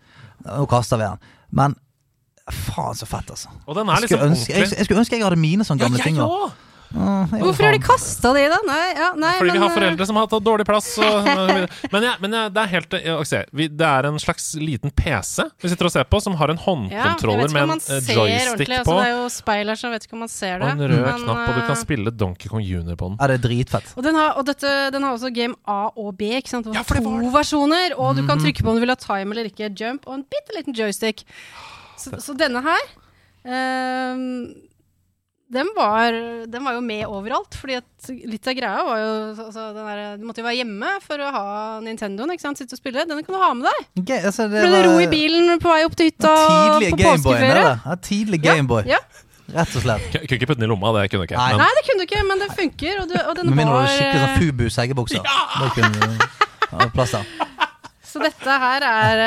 [0.46, 1.30] Nå kaster vi den.
[1.56, 1.76] Men
[2.50, 3.52] faen så fett, altså.
[3.66, 6.00] Og den Jeg liksom skulle, ønske, jeg, jeg skulle ønske jeg hadde mine sånne gamle
[6.00, 6.18] ja, ting.
[6.18, 6.66] jeg også.
[6.94, 7.34] Òg!
[7.40, 8.58] Hvorfor har de kasta de, da?
[8.66, 10.88] Nei, ja, nei Fordi vi har eh, foreldre som har tatt dårlig plass.
[10.98, 11.28] Og,
[11.92, 14.90] men ja, men ja, det er helt ja, ok, vi, Det er en slags liten
[14.90, 18.80] PC vi sitter og ser på, som har en håndkontroller med en eh, joystick på.
[18.80, 20.66] Altså, det er jo speil her, så jeg vet ikke om man ser det.
[20.66, 23.18] Og en rød men, knapp, og du kan eh, spille Donkey Kong Junior på den.
[23.20, 23.92] Ja, det er dritfett.
[23.96, 26.32] Og den, har, og dette, den har også game A og B.
[26.40, 26.66] Ikke sant?
[26.66, 27.32] Det var Ja, for det to det.
[27.38, 28.28] versjoner, og du Mhm.
[28.32, 30.74] kan trykke på om du vil ha time eller ikke, jump, og en bitte liten
[30.76, 31.22] joystick.
[32.00, 32.82] Så, så denne her
[33.44, 34.54] ehm,
[35.50, 36.14] den, var,
[36.50, 37.56] den var jo med overalt.
[37.58, 39.10] Fordi at litt av greia var jo
[39.46, 41.46] altså, den der, Du måtte jo være hjemme for å ha
[41.84, 42.30] Nintendoen.
[42.36, 42.60] ikke sant?
[42.62, 43.02] Sitte og spille.
[43.06, 43.88] Denne kan du ha med deg.
[44.04, 47.00] Okay, altså, det Ble det var ro i bilen på vei opp til hytta på
[47.02, 47.66] påskeferie?
[47.84, 48.86] Ja, tidlig Gameboy.
[48.90, 49.02] Ja.
[49.50, 50.04] Rett og slett.
[50.12, 51.38] K- Kunne ikke putte den i lomma, det kunne du ikke.
[51.40, 51.48] Nei.
[51.56, 53.00] Men, Nei, det kunne du ikke, men det funker.
[53.02, 55.24] Og, du, og den Med mindre du var skikkelig sånn eh, Fubu seggebukser.
[55.26, 57.69] Da kunne du ha plass der.
[58.10, 59.20] Så dette her er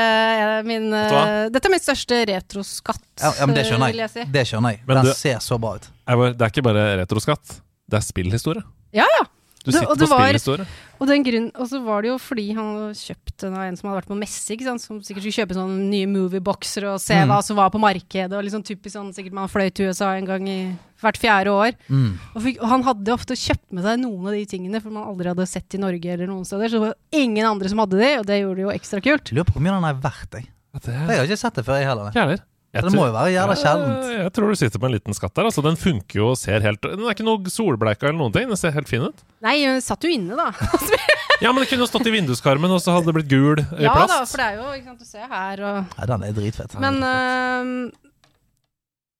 [0.59, 4.01] uh, min eh, Dette er min største retroskatt, Ja, ja, men det skjønner skjønner vil
[4.03, 4.09] jeg.
[4.11, 4.31] jeg si.
[4.33, 4.81] Det skjønner jeg.
[4.87, 5.87] Men Den du- ser så bra ut.
[6.07, 8.63] jeg det er ikke bare retroskatt, det er spillhistorie.
[8.93, 9.23] Ja, ja.
[9.63, 10.65] Du Det- sitter og det på var- spillhistorie.
[10.99, 13.75] Og, den grunn, og så var det jo fordi han hadde kjøpt den av en
[13.77, 14.81] som hadde vært på messe, ikke sant?
[14.81, 17.27] som sikkert skulle kjøpe sånne nye movieboxer og se Mm.
[17.31, 18.31] hva som var på markedet.
[18.33, 21.75] Og liksom typisk sånn, Sikkert man fløy til USA en gang i hvert fjerde år.
[21.87, 22.13] Mm.
[22.33, 25.09] Og, fikk, og han hadde ofte kjøpt med seg noen av de tingene for man
[25.11, 26.71] aldri hadde sett i Norge eller noen steder.
[26.71, 29.35] Så det var ingen andre som hadde de, og det gjorde det jo ekstra kult.
[29.35, 30.39] Lurer på hvor mye den er verdt.
[30.39, 30.49] Jeg.
[30.73, 32.09] Ja, det Jeg har ikke sett det før, jeg heller.
[32.09, 32.41] Ikke
[32.73, 34.05] jeg Så det må jo være jævla sjeldent.
[34.09, 35.45] Jeg, Jeg tror du sitter på en liten skatt der.
[35.45, 38.47] Altså, den funker jo og ser helt Den er ikke noe solbleika eller noen ting.
[38.49, 39.21] Den ser helt fin ut.
[39.45, 40.49] Nei, hun satt jo inne, da.
[41.43, 43.83] Ja, men det kunne jo stått i vinduskarmen, og så hadde det blitt gul i
[43.83, 46.35] ja da, for det er jo ikke sant, Du ser her og Nei, den er
[46.37, 46.75] dritfett.
[46.79, 47.73] Men øhm,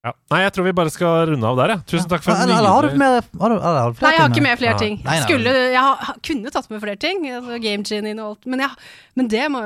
[0.04, 0.12] Ja.
[0.34, 1.84] Nei, jeg tror vi bare skal runde av der, jeg.
[1.93, 4.22] Tusen takk for eller, eller har du mer har du, har du flere Nei, jeg
[4.26, 4.58] har ikke med?
[4.60, 4.97] flere ting.
[4.99, 5.28] Nei, nei, nei.
[5.30, 7.22] Skulle, jeg har, kunne tatt med flere ting.
[7.32, 8.45] Altså Game Genie og alt.
[8.51, 8.82] Men, jeg,
[9.16, 9.62] men det må,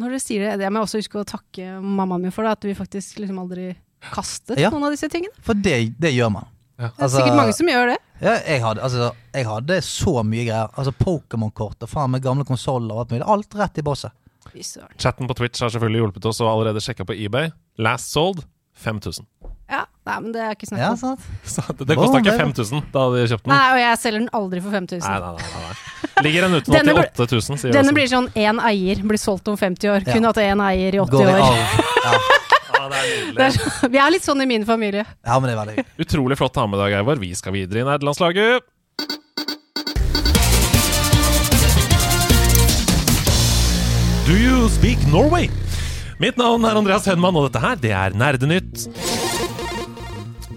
[0.00, 2.48] når du sier det, det må jeg også huske å takke mammaen min for.
[2.48, 3.66] Det, at vi faktisk liksom aldri
[4.14, 4.70] kastet Ja.
[4.72, 5.34] noen av disse tingene.
[5.44, 6.48] For det, det gjør man.
[6.80, 6.88] Ja.
[6.88, 7.98] Det er Altså- sikkert mange som gjør det.
[8.22, 10.72] Ja, jeg, hadde, altså, jeg hadde så mye greier.
[10.78, 13.28] Altså Pokémon-kort og faen med gamle konsoller og alt mulig.
[13.28, 14.16] Alt rett i bosset.
[14.98, 17.52] Chatten på Twitch har selvfølgelig hjulpet oss, og allerede sjekka på eBay.
[17.78, 18.40] Last sold
[18.82, 19.26] 5000.
[19.72, 20.98] Ja, nei, men det er ikke snakk Ja, om.
[21.00, 21.22] sant?
[21.54, 23.54] Så det det kosta ikke 5000 da de kjøpte den.
[23.54, 25.06] Nei, og jeg selger den aldri for 5000.
[25.08, 26.24] Nei, nei, nei, nei, nei.
[26.26, 29.48] Ligger den ute nå Denne til 8000, sier Denne blir sånn én eier, blir solgt
[29.48, 30.04] om 50 år.
[30.04, 30.12] Ja.
[30.12, 31.42] Kun hatt én eier i 80 Går år.
[31.42, 32.14] Ja.
[32.82, 33.10] Ja, det er.
[33.36, 35.04] Det er så, vi er litt sånn i min familie.
[35.06, 35.84] ja, men det er veldig gøy.
[36.02, 37.20] Utrolig flott å ha med deg, Eivor.
[37.22, 38.64] Vi skal videre i nerdelandslaget.
[44.26, 45.50] Do you speak Norway?
[46.22, 48.84] Mitt navn er Andreas Henman, og dette her, det er Nerdenytt.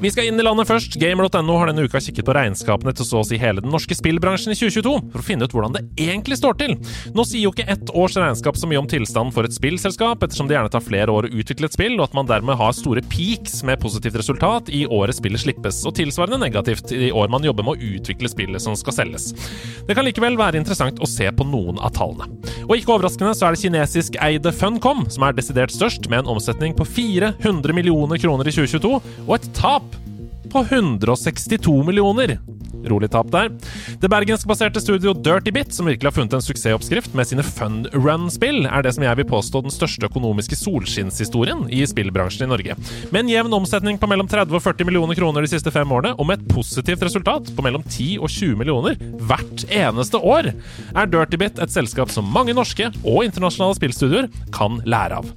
[0.01, 0.97] Vi skal inn i landet først.
[0.99, 4.51] Gamer.no har denne uka kikket på regnskapene til så å si hele den norske spillbransjen
[4.51, 6.73] i 2022, for å finne ut hvordan det egentlig står til.
[7.15, 10.49] Nå sier jo ikke ett års regnskap så mye om tilstanden for et spillselskap, ettersom
[10.49, 13.01] det gjerne tar flere år å utvikle et spill, og at man dermed har store
[13.07, 17.65] peaks med positivt resultat i året spillet slippes, og tilsvarende negativt i år man jobber
[17.65, 19.31] med å utvikle spillet som skal selges.
[19.87, 22.27] Det kan likevel være interessant å se på noen av tallene.
[22.67, 26.35] Og ikke overraskende så er det kinesisk eide Funcom som er desidert størst, med en
[26.35, 29.94] omsetning på 400 millioner kroner i 2022, og et tap
[30.55, 32.37] på 162 millioner.
[32.85, 33.49] Rolig tap der.
[33.99, 38.67] Det bergenskbaserte studio Dirty Bit, som virkelig har funnet en suksessoppskrift med sine fun run-spill,
[38.69, 42.77] er det som jeg vil påstå den største økonomiske solskinnshistorien i spillbransjen i Norge.
[43.09, 46.13] Med en jevn omsetning på mellom 30 og 40 millioner kroner de siste fem årene,
[46.15, 50.53] og med et positivt resultat på mellom 10 og 20 millioner hvert eneste år,
[50.95, 55.33] er Dirty Bit et selskap som mange norske og internasjonale spillstudioer kan lære av.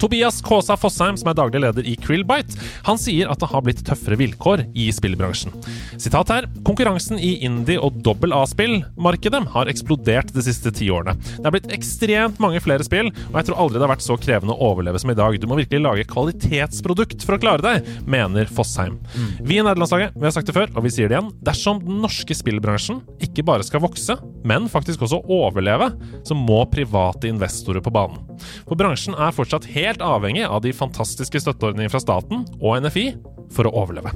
[0.00, 3.82] Tobias Kaasa Fossheim, som er daglig leder i Krillbite, han sier at det har blitt
[3.86, 5.54] tøffere vilkår i spillbransjen.
[6.00, 6.48] Sitat her.
[6.66, 11.16] Konkurransen i indie- og dobbel A-spillmarkedet har eksplodert de siste ti årene.
[11.38, 14.18] Det er blitt ekstremt mange flere spill, og jeg tror aldri det har vært så
[14.20, 15.38] krevende å overleve som i dag.
[15.40, 18.98] Du må virkelig lage kvalitetsprodukt for å klare deg, mener Fossheim.
[19.40, 21.32] Vi i nederlandslaget vi har sagt det før, og vi sier det igjen.
[21.46, 25.90] Dersom den norske spillbransjen ikke bare skal vokse, men faktisk også overleve,
[26.26, 28.20] så må private investorer på banen.
[28.68, 33.10] For bransjen er fortsatt helt avhengig av de fantastiske støtteordningene fra staten og NFI
[33.54, 34.14] for å overleve.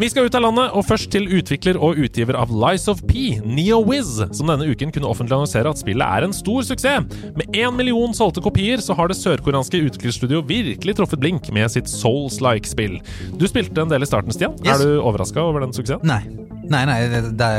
[0.00, 3.34] Vi skal ut av landet, og først til utvikler og utgiver av Lies of P,
[3.44, 7.18] NeoWiz, som denne uken kunne offentlig annonsere at spillet er en stor suksess.
[7.36, 11.92] Med én million solgte kopier så har det sørkoreanske utviklerstudioet virkelig truffet blink med sitt
[11.92, 12.96] Souls-like-spill.
[13.36, 14.56] Du spilte en del i starten, Stian.
[14.64, 14.78] Yes.
[14.78, 16.08] Er du overraska over den suksessen?
[16.08, 16.22] Nei.
[16.70, 17.50] Nei, nei, det,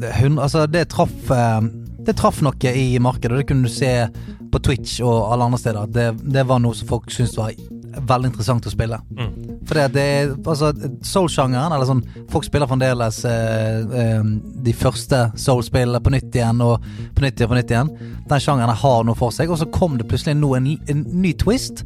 [0.00, 1.64] det, hun, altså, det traff eh,
[2.06, 4.06] Det traff noe i markedet, og det kunne du se
[4.52, 5.86] på Twitch og alle andre steder.
[5.88, 7.54] Det, det var noe som folk syntes var
[7.92, 8.98] veldig interessant å spille.
[9.16, 9.32] Mm.
[9.68, 10.06] For det, det
[10.48, 10.72] altså,
[11.06, 12.00] Soul-sjangeren, eller sånn
[12.32, 14.30] Folk spiller fremdeles eh, eh,
[14.66, 16.84] de første Soul-spillene på nytt igjen og
[17.16, 17.92] på nytt igjen på nytt igjen.
[18.30, 21.34] Den sjangeren har noe for seg, og så kom det plutselig nå en, en ny
[21.40, 21.84] twist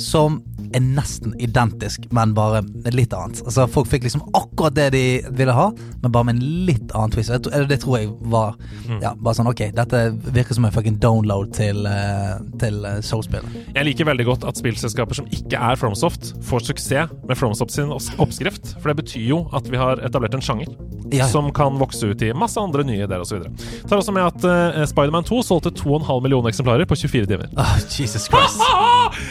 [0.00, 0.40] som
[0.74, 2.62] er nesten identisk, men bare
[2.94, 3.42] litt annet.
[3.46, 5.02] Altså Folk fikk liksom akkurat det de
[5.38, 5.68] ville ha,
[6.02, 7.30] men bare med en litt annen twist.
[7.44, 8.56] Det tror jeg var
[9.02, 10.00] Ja, bare sånn ok, dette
[10.34, 13.60] virker som en fucking download til, eh, til eh, Soul-spillet.
[13.76, 17.92] Jeg liker veldig godt at spillselskaper som ikke er FromSoft, får suksess med FromSoft sin
[17.94, 18.74] oppskrift.
[18.80, 20.68] For det betyr jo at vi har etablert en sjanger
[21.12, 21.26] Ja, ja.
[21.30, 23.44] som kan vokse ut i masse andre nye ideer osv.
[23.88, 27.50] Tar også med at uh, Spiderman 2 solgte 2,5 millioner eksemplarer på 24 timer.
[27.60, 28.60] Oh, Jesus Christ.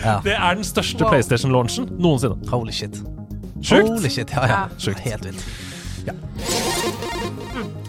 [0.03, 0.19] Ja.
[0.23, 1.09] Det er den største Wow.
[1.11, 2.35] PlayStation-launchen noensinne.
[2.49, 3.01] Holy shit.
[3.61, 3.87] Sjukt!
[3.89, 4.47] Holy shit, ja, ja.
[4.51, 4.67] Ja.
[4.77, 4.99] Sjukt.
[4.99, 7.12] Helt vilt.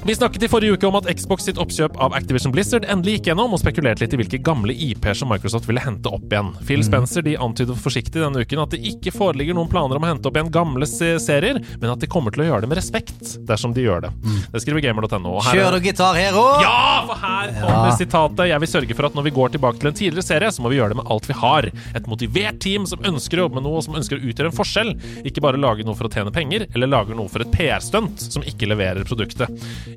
[0.06, 3.30] Vi snakket i forrige uke om at Xbox sitt oppkjøp av Activision Blizzard endelig gikk
[3.30, 6.50] gjennom, og spekulerte litt i hvilke gamle IP-er som Microsoft ville hente opp igjen.
[6.68, 10.10] Phil Spencer de antydet forsiktig denne uken at det ikke foreligger noen planer om å
[10.10, 13.32] hente opp igjen gamle serier, men at de kommer til å gjøre det med respekt
[13.48, 14.10] dersom de gjør det.
[14.52, 15.38] Det skriver gamer.no.
[15.38, 16.60] og her er- Kjør du gitar, her òg?
[16.66, 17.96] Ja, for her kommer Ja.
[17.96, 18.44] sitatet.
[18.52, 20.68] Jeg vil sørge for at når vi går tilbake til en tidligere serie, så må
[20.68, 21.70] vi gjøre det med alt vi har.
[21.96, 24.58] Et motivert team som ønsker å jobbe med noe, og som ønsker å utgjøre en
[24.60, 24.92] forskjell.
[25.24, 28.42] Ikke bare lage noe for å tjene penger, eller lage noe for et PR-stunt som
[28.42, 29.48] ikke leverer produktet.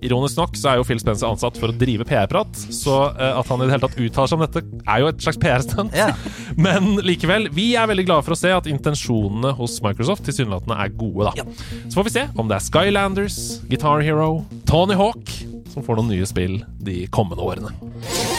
[0.06, 3.52] Ironisk nok så er jo Phil Spencer ansatt for å drive PR-prat, så eh, at
[3.52, 5.98] han i det hele tatt uttaler seg om dette, er jo et slags PR-stunt.
[5.98, 6.16] Yeah.
[6.68, 10.96] Men likevel, vi er veldig glade for å se at intensjonene hos Microsoft tilsynelatende er
[10.98, 11.48] gode, da.
[11.88, 14.32] Så får vi se om det er Skylanders, Guitar Hero,
[14.70, 15.38] Tony Hawk
[15.78, 18.37] som får noen nye spill de kommende årene.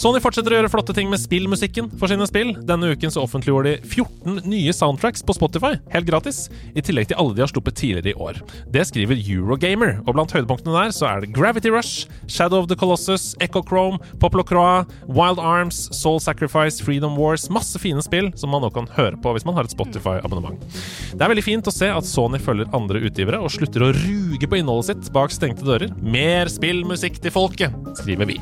[0.00, 2.54] Sony fortsetter å gjøre flotte ting med spillmusikken for sine spill.
[2.66, 7.20] Denne uken så offentliggjorde de 14 nye soundtracks på Spotify, helt gratis, i tillegg til
[7.20, 8.40] alle de har sluppet tidligere i år.
[8.72, 12.78] Det skriver Eurogamer, og blant høydepunktene der så er det Gravity Rush, Shadow of the
[12.78, 18.52] Colossus, Echo Chrome, Poplo Croix, Wild Arms, Soul Sacrifice, Freedom Wars Masse fine spill som
[18.54, 20.64] man nå kan høre på hvis man har et Spotify-abonnement.
[21.12, 24.48] Det er veldig fint å se at Sony følger andre utgivere og slutter å ruge
[24.48, 25.92] på innholdet sitt bak stengte dører.
[26.00, 28.40] Mer spillmusikk til folket, skriver vi.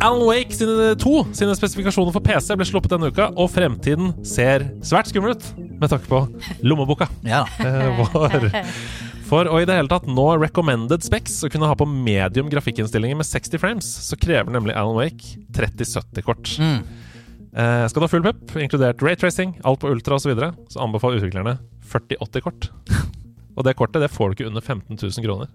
[0.00, 4.64] Alan Wake sine to sine spesifikasjoner for PC ble sluppet denne uka, og fremtiden ser
[4.86, 6.22] svært skummel ut med tanke på
[6.64, 7.42] lommeboka Ja.
[7.66, 8.48] eh, vår.
[9.28, 13.20] For å i det hele tatt nå recommended specs og kunne ha på medium grafikkinnstillinger
[13.20, 16.56] med 60 frames, så krever nemlig Alan Wake 3070-kort.
[16.58, 16.80] Mm.
[17.52, 20.80] Eh, skal du ha full pep, inkludert raytracing, alt på ultra osv., så, videre, så
[20.82, 21.58] anbefaler utviklerne
[21.92, 22.70] 4080-kort.
[23.56, 25.52] Og det kortet det får du ikke under 15 000 kroner.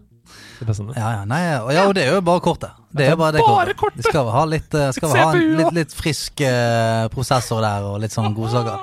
[0.62, 0.94] I PC-en.
[0.96, 2.82] Ja, ja, nei, og ja, og det er jo bare kortet.
[2.96, 4.02] Det er jo bare det Bare kortet.
[4.02, 7.88] Vi skal ha litt, eh, skal vi ha en litt, litt frisk uh, prosessor der,
[7.90, 8.80] og litt sånn godsaker.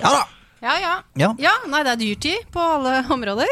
[0.00, 0.22] Ja da!
[0.60, 0.94] Ja, ja.
[1.16, 1.28] Ja.
[1.40, 3.48] Ja, nei, det er dyrtid på alle områder.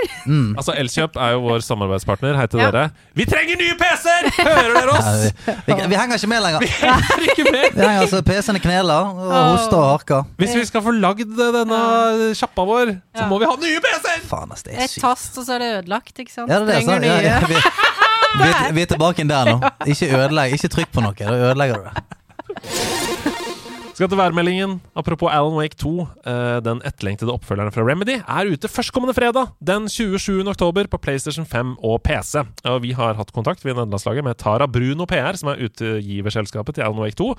[0.59, 2.37] Altså, Elkjøp er jo vår samarbeidspartner.
[2.37, 2.67] Hei til Ja.
[2.71, 2.91] dere.
[3.17, 4.29] Vi trenger nye PC-er!
[4.37, 5.09] Hører dere oss?
[5.47, 6.67] vi, vi, vi henger ikke med lenger.
[6.69, 7.65] Henger ikke med.
[7.73, 10.29] Vi henger altså PC-ene kneler og hoster og harker.
[10.37, 11.81] Hvis vi skal få lagd denne
[12.37, 13.31] sjappa vår, så Ja.
[13.33, 14.29] må vi ha nye PC-er!
[14.69, 16.51] Er Et tast, og så er det ødelagt, ikke sant?
[16.53, 17.05] Ja, det er det, Trenger sant?
[17.05, 17.49] Ja, ja, nye.
[17.49, 17.57] vi,
[18.45, 19.59] vi, vi er tilbake inn der nå.
[19.95, 21.17] Ikke ødelegg, ikke trykk på noe.
[21.17, 23.08] Da ødelegger du det.
[23.99, 24.77] Skal til værmeldingen.
[24.95, 25.91] Apropos Alan Wake 2.
[26.23, 30.47] eh, den etterlengtede oppfølgeren fra Remedy er ute førstkommende fredag, den 27.
[30.47, 32.45] oktober, på PlayStation 5 og PC.
[32.65, 36.83] Og vi har hatt kontakt Ved nederlandslaget med Tara Bruno PR, som er utgiverselskapet til
[36.83, 37.35] Alan Wake 2.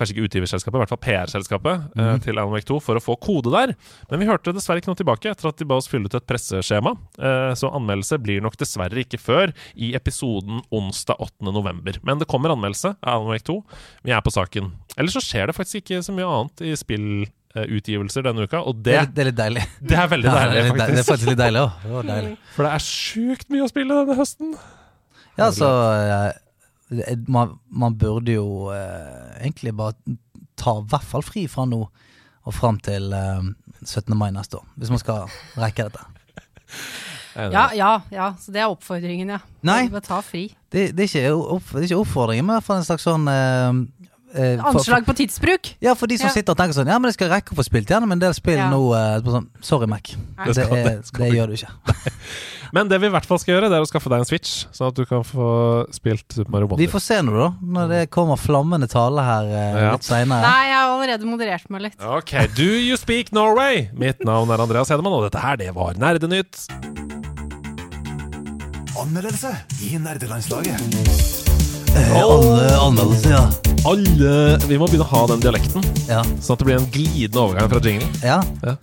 [0.00, 2.20] Kanskje ikke utgiverselskapet, i hvert fall PR-selskapet mm.
[2.24, 3.76] til Alan Wake 2, for å få kode der.
[4.10, 6.26] Men vi hørte dessverre ikke noe tilbake etter at de ba oss fylle ut et
[6.26, 6.96] presseskjema.
[7.20, 11.52] Eh, så anmeldelse blir nok dessverre ikke før i episoden onsdag 8.
[11.54, 12.02] november.
[12.02, 13.60] Men det kommer anmeldelse av Alan Wake 2.
[14.08, 14.72] Vi er på saken.
[14.98, 18.92] Eller så skjer det faktisk ikke så mye annet i spillutgivelser denne uka, og Det
[18.92, 19.64] det, er, det er litt deilig.
[19.92, 21.10] det er veldig Ja, det, er deilig, litt, det er faktisk.
[21.12, 21.80] faktisk litt deilig òg.
[21.82, 22.34] Det var deilig.
[22.56, 24.54] For det er sjukt mye å spille denne høsten.
[25.40, 30.18] Ja, så eh, man, man burde jo eh, egentlig bare
[30.60, 31.84] ta i hvert fall fri fra nå
[32.40, 33.44] og fram til eh,
[33.84, 34.16] 17.
[34.18, 34.66] mai neste år.
[34.80, 35.30] Hvis man skal
[35.60, 36.04] rekke dette.
[37.34, 38.32] Ja, ja, ja.
[38.40, 39.38] Så det er oppfordringen, ja.
[39.66, 39.84] Nei.
[40.04, 40.48] Ta fri.
[40.72, 43.06] Det, det, er ikke opp, det er ikke oppfordringen, men i hvert fall en slags
[43.06, 43.70] sånn eh,
[44.34, 45.74] eh, for- Anslag på tidsbruk.
[45.80, 46.32] Ja, for de som Ja.
[46.32, 48.32] sitter og tenker sånn Ja, men jeg skal rekke å få spilt gjennom en del
[48.34, 48.70] spill Ja.
[48.70, 48.94] nå.
[48.94, 50.02] eh, sånn, Sorry, Mac.
[50.02, 50.16] Det,
[50.46, 51.70] Det skal- er, det gjør du ikke.
[52.72, 54.64] Men det vi i hvert fall skal gjøre, det er å skaffe deg en Switch,
[54.70, 57.48] sånn at du kan få spilt Super Mario Vi får se nå, da.
[57.60, 59.90] Når det kommer flammende tale her eh, Ja.
[59.90, 60.40] litt seinere.
[60.40, 61.96] Nei, jeg har allerede moderert meg litt.
[62.00, 63.90] Ok, Do you speak Norway?
[63.92, 66.68] Mitt navn er Andreas Hedemann, og dette her, det var Nerdenytt.
[69.00, 69.50] Anmeldelse
[69.82, 71.49] i nerdelandslaget.
[71.96, 73.42] Anmeldelse, ja.
[73.88, 76.20] Alle Vi må begynne å ha den dialekten, ja.
[76.42, 78.08] sånn at det blir en glidende overgang fra jingle.
[78.22, 78.40] ja.
[78.64, 78.74] Ja.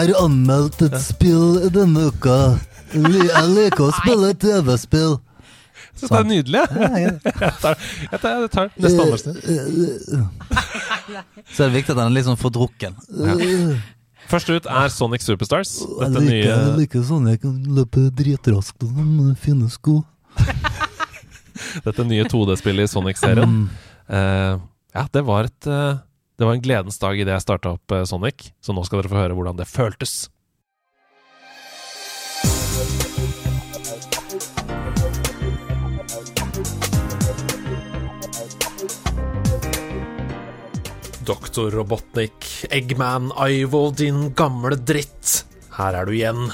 [0.00, 2.58] er anmeldt et spill denne uka.
[2.92, 5.16] Jeg liker å spille TV-spill.
[5.98, 6.60] Jeg synes det er nydelig.
[6.78, 7.14] jeg.
[7.42, 7.78] Jeg tar,
[8.12, 9.30] jeg tar, jeg tar neste anmeldelse.
[11.50, 12.94] Så er det viktig at den er litt sånn fordrukken.
[14.28, 15.72] Først ut er Sonic Superstars.
[15.98, 20.02] Dette nye liker sånn jeg kan løpe dritraskt med fine sko.
[21.86, 23.62] Dette nye 2D-spillet i Sonic-serien.
[24.08, 24.58] Uh,
[24.94, 26.00] Ja, det var, et, uh,
[26.38, 29.12] det var en gledens dag idet jeg starta opp uh, Sonic, så nå skal dere
[29.12, 30.26] få høre hvordan det føltes.
[41.28, 45.44] Doktor Robotnik, Eggman, Ivo, din gamle dritt.
[45.76, 46.48] Her er du igjen.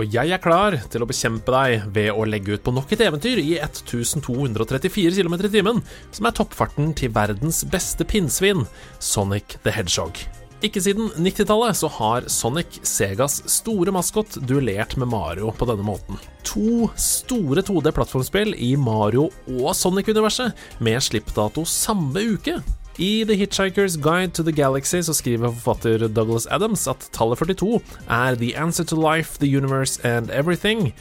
[0.00, 3.02] Og jeg er klar til å bekjempe deg ved å legge ut på nok et
[3.04, 8.64] eventyr i 1234 km i timen, som er toppfarten til verdens beste pinnsvin,
[8.98, 10.16] Sonic the Hedgehog.
[10.62, 16.20] Ikke siden 90-tallet så har Sonic, Segas store maskot, duellert med Mario på denne måten.
[16.46, 22.60] To store 2D-plattformspill i Mario- og Sonic-universet, med slippdato samme uke.
[22.98, 27.80] I The Hitchhiker's Guide to the Galaxy så skriver forfatter Douglas Adams at tallet 42
[28.10, 30.92] er The answer to life, the universe and everything.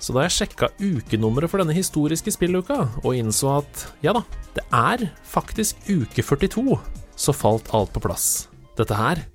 [0.00, 4.22] Så da jeg sjekka ukenummeret for denne historiske spilluka, og innså at ja da,
[4.56, 6.78] det er faktisk uke 42,
[7.16, 8.48] så falt alt på plass.
[8.78, 9.26] Dette her,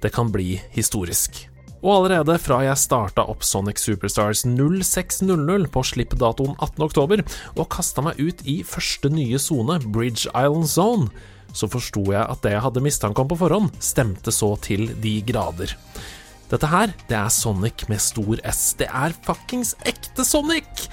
[0.00, 1.44] det kan bli historisk.
[1.84, 7.26] Og allerede fra jeg starta opp Sonic Superstars 0600 på slippdatoen 18.10,
[7.58, 11.10] og kasta meg ut i første nye sone, Bridge Island Zone,
[11.54, 15.16] så forsto jeg at det jeg hadde mistanke om på forhånd, stemte så til de
[15.26, 15.72] grader.
[16.50, 18.74] Dette her, det er Sonic med stor S.
[18.78, 20.86] Det er fuckings ekte Sonic!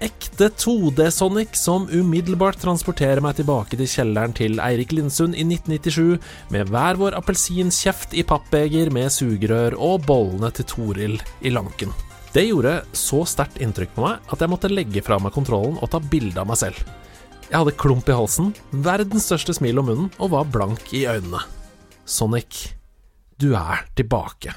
[0.00, 6.16] Ekte 2D-Sonic som umiddelbart transporterer meg tilbake til kjelleren til Eirik Lindsund i 1997,
[6.56, 11.92] med hver vår appelsinkjeft i pappbeger med sugerør og bollene til Toril i lanken.
[12.32, 15.92] Det gjorde så sterkt inntrykk på meg at jeg måtte legge fra meg kontrollen og
[15.92, 16.80] ta bilde av meg selv.
[17.50, 21.40] Jeg hadde klump i halsen, verdens største smil om munnen og var blank i øynene.
[22.06, 22.76] Sonic,
[23.42, 24.54] du er tilbake.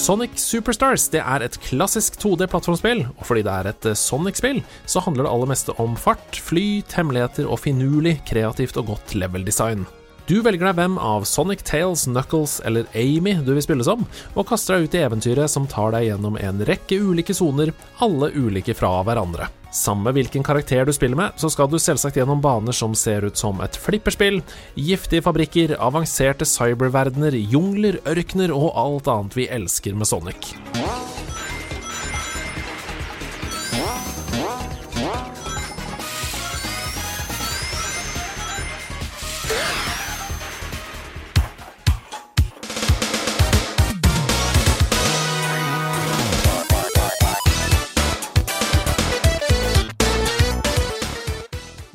[0.00, 5.02] Sonic Superstars det er et klassisk 2D-plattformspill, og fordi det er et eh, Sonic-spill, så
[5.04, 9.84] handler det aller meste om fart, flyt, hemmeligheter og finurlig, kreativt og godt level-design.
[10.24, 14.48] Du velger deg hvem av Sonic Tales, Knuckles eller Amy du vil spille som, og
[14.48, 18.76] kaster deg ut i eventyret som tar deg gjennom en rekke ulike soner, alle ulike
[18.78, 19.50] fra hverandre.
[19.70, 23.38] Samme hvilken karakter du spiller med, så skal du selvsagt gjennom baner som ser ut
[23.38, 24.40] som et flipperspill,
[24.74, 30.54] giftige fabrikker, avanserte cyberverdener, jungler, ørkener og alt annet vi elsker med Sonic.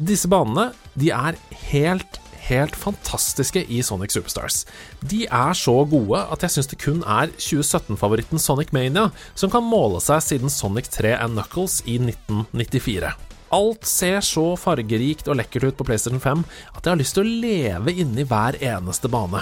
[0.06, 0.68] Disse banene
[1.00, 1.38] de er
[1.72, 4.60] helt, helt fantastiske i Sonic Superstars.
[5.02, 9.66] De er så gode at jeg syns det kun er 2017-favoritten Sonic Mania som kan
[9.66, 13.16] måle seg siden Sonic 3 and Knuckles i 1994.
[13.56, 16.46] Alt ser så fargerikt og lekkert ut på PlayStation 5
[16.76, 19.42] at jeg har lyst til å leve inni hver eneste bane.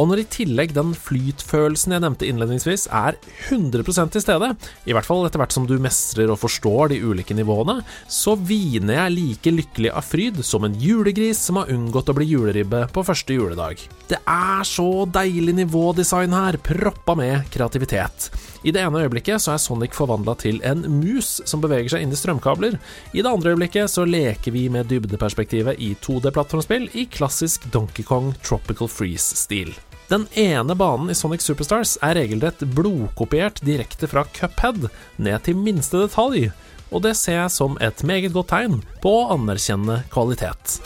[0.00, 3.18] Og når i tillegg den flytfølelsen jeg nevnte innledningsvis er
[3.50, 4.48] 100% til stede,
[4.88, 8.96] i hvert fall etter hvert som du mestrer og forstår de ulike nivåene, så hviner
[8.96, 13.04] jeg like lykkelig av fryd som en julegris som har unngått å bli juleribbe på
[13.04, 13.82] første juledag.
[14.08, 18.30] Det er så deilig nivådesign her, proppa med kreativitet.
[18.64, 22.16] I det ene øyeblikket så er Sonic forvandla til en mus som beveger seg inn
[22.16, 22.80] i strømkabler.
[23.12, 28.32] I det andre øyeblikket så leker vi med dybdeperspektivet i 2D-plattformspill i klassisk Donkey Kong
[28.40, 29.76] Tropical Freeze-stil.
[30.10, 34.88] Den ene banen i Sonic Superstars er regelrett blodkopiert direkte fra Cuphead
[35.22, 36.48] ned til minste detalj,
[36.90, 40.80] og det ser jeg som et meget godt tegn på å anerkjenne kvalitet.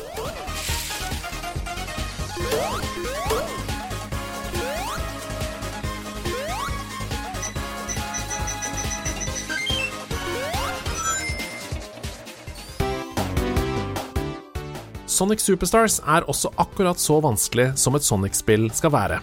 [15.14, 19.20] Sonic Superstars er også akkurat så vanskelig som et Sonic-spill skal være.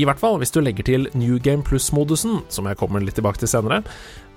[0.00, 3.42] I hvert fall hvis du legger til New Game Plus-modusen, som jeg kommer litt tilbake
[3.42, 3.82] til senere.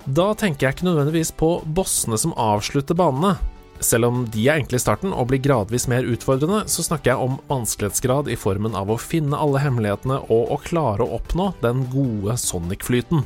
[0.04, 3.38] Da tenker jeg ikke nødvendigvis på bossene som avslutter banene.
[3.82, 7.24] Selv om de er enkle i starten og blir gradvis mer utfordrende, så snakker jeg
[7.24, 11.86] om vanskelighetsgrad i formen av å finne alle hemmelighetene og å klare å oppnå den
[11.94, 13.24] gode Sonic-flyten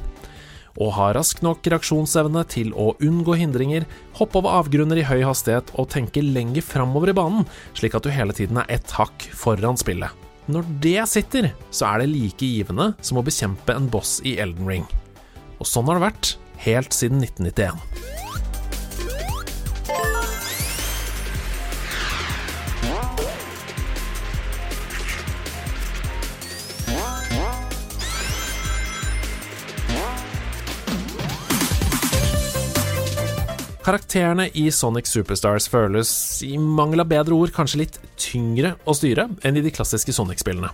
[0.76, 3.86] og ha rask nok reaksjonsevne til å unngå hindringer,
[4.18, 8.12] hoppe over avgrunner i høy hastighet og tenke lenger framover i banen, slik at du
[8.12, 10.12] hele tiden er ett hakk foran spillet.
[10.46, 14.68] Når det sitter, så er det like givende som å bekjempe en boss i Elden
[14.70, 14.86] Ring.
[15.58, 16.36] Og sånn har det vært
[16.66, 18.25] helt siden 1991.
[33.86, 36.08] Karakterene i Sonic Superstars føles,
[36.42, 40.72] i mangel av bedre ord, kanskje litt tyngre å styre enn i de klassiske Sonic-spillene.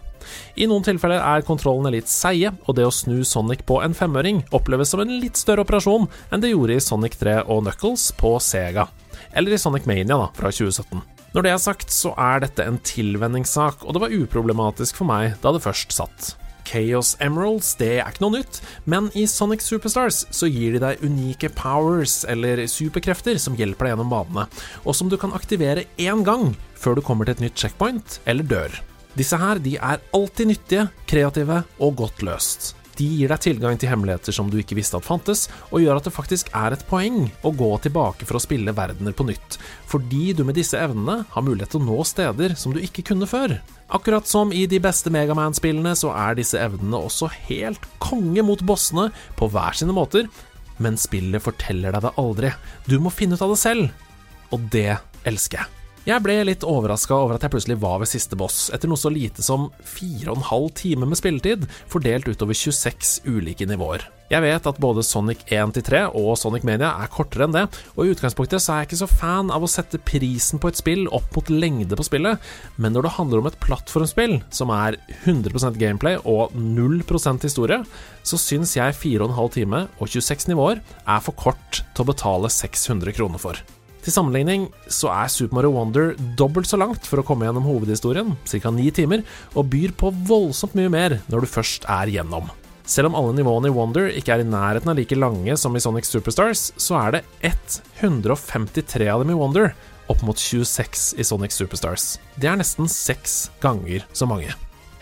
[0.56, 4.40] I noen tilfeller er kontrollene litt seige, og det å snu Sonic på en femøring
[4.56, 8.32] oppleves som en litt større operasjon enn det gjorde i Sonic 3 og Knuckles på
[8.40, 8.88] Sega,
[9.36, 11.04] eller i Sonic Mania da, fra 2017.
[11.36, 15.36] Når det er sagt, så er dette en tilvenningssak, og det var uproblematisk for meg
[15.44, 16.32] da det først satt.
[16.68, 21.02] Chaos Emeralds det er ikke noe nytt, men i Sonic Superstars så gir de deg
[21.06, 24.46] unike powers, eller superkrefter, som hjelper deg gjennom banene,
[24.86, 28.46] og som du kan aktivere én gang før du kommer til et nytt checkpoint eller
[28.46, 28.78] dør.
[29.18, 32.72] Disse her de er alltid nyttige, kreative og godt løst.
[32.98, 36.08] De gir deg tilgang til hemmeligheter som du ikke visste at fantes, og gjør at
[36.08, 39.58] det faktisk er et poeng å gå tilbake for å spille verdener på nytt,
[39.88, 43.28] fordi du med disse evnene har mulighet til å nå steder som du ikke kunne
[43.30, 43.58] før.
[43.92, 49.10] Akkurat som i de beste Megaman-spillene, så er disse evnene også helt konge mot bossene
[49.36, 50.30] på hver sine måter,
[50.82, 52.54] men spillet forteller deg det aldri.
[52.88, 53.92] Du må finne ut av det selv,
[54.52, 54.90] og det
[55.28, 55.81] elsker jeg.
[56.02, 59.06] Jeg ble litt overraska over at jeg plutselig var ved siste boss, etter noe så
[59.12, 64.08] lite som fire og en halv time med spilletid, fordelt utover 26 ulike nivåer.
[64.32, 67.62] Jeg vet at både Sonic 1-3 og Sonic Mania er kortere enn det,
[67.94, 70.80] og i utgangspunktet så er jeg ikke så fan av å sette prisen på et
[70.80, 72.48] spill opp mot lengde på spillet,
[72.82, 77.78] men når det handler om et plattformspill som er 100% gameplay og 0% historie,
[78.26, 83.14] så syns jeg 4,5 time og 26 nivåer er for kort til å betale 600
[83.20, 83.62] kroner for.
[84.02, 88.32] Til sammenligning så er Super Mario Wonder dobbelt så langt for å komme gjennom hovedhistorien,
[88.50, 88.72] ca.
[88.74, 89.22] ni timer,
[89.54, 92.50] og byr på voldsomt mye mer når du først er gjennom.
[92.82, 95.82] Selv om alle nivåene i Wonder ikke er i nærheten av like lange som i
[95.82, 97.22] Sonic Superstars, så er det
[98.02, 99.70] 153 av dem i Wonder,
[100.10, 102.16] opp mot 26 i Sonic Superstars.
[102.34, 104.50] Det er nesten seks ganger så mange.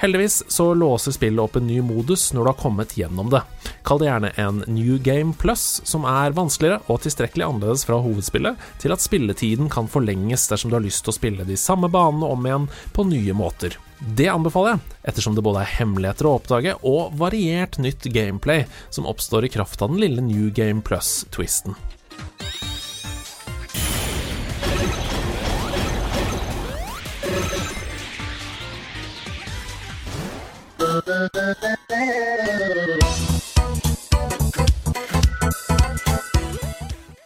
[0.00, 3.42] Heldigvis så låser spillet opp en ny modus når du har kommet gjennom det.
[3.84, 8.64] Kall det gjerne en New Game Plus, som er vanskeligere og tilstrekkelig annerledes fra hovedspillet
[8.80, 12.32] til at spilletiden kan forlenges dersom du har lyst til å spille de samme banene
[12.32, 12.66] om igjen
[12.96, 13.76] på nye måter.
[14.00, 19.04] Det anbefaler jeg, ettersom det både er hemmeligheter å oppdage og variert nytt gameplay som
[19.04, 21.76] oppstår i kraft av den lille New Game Plus-twisten.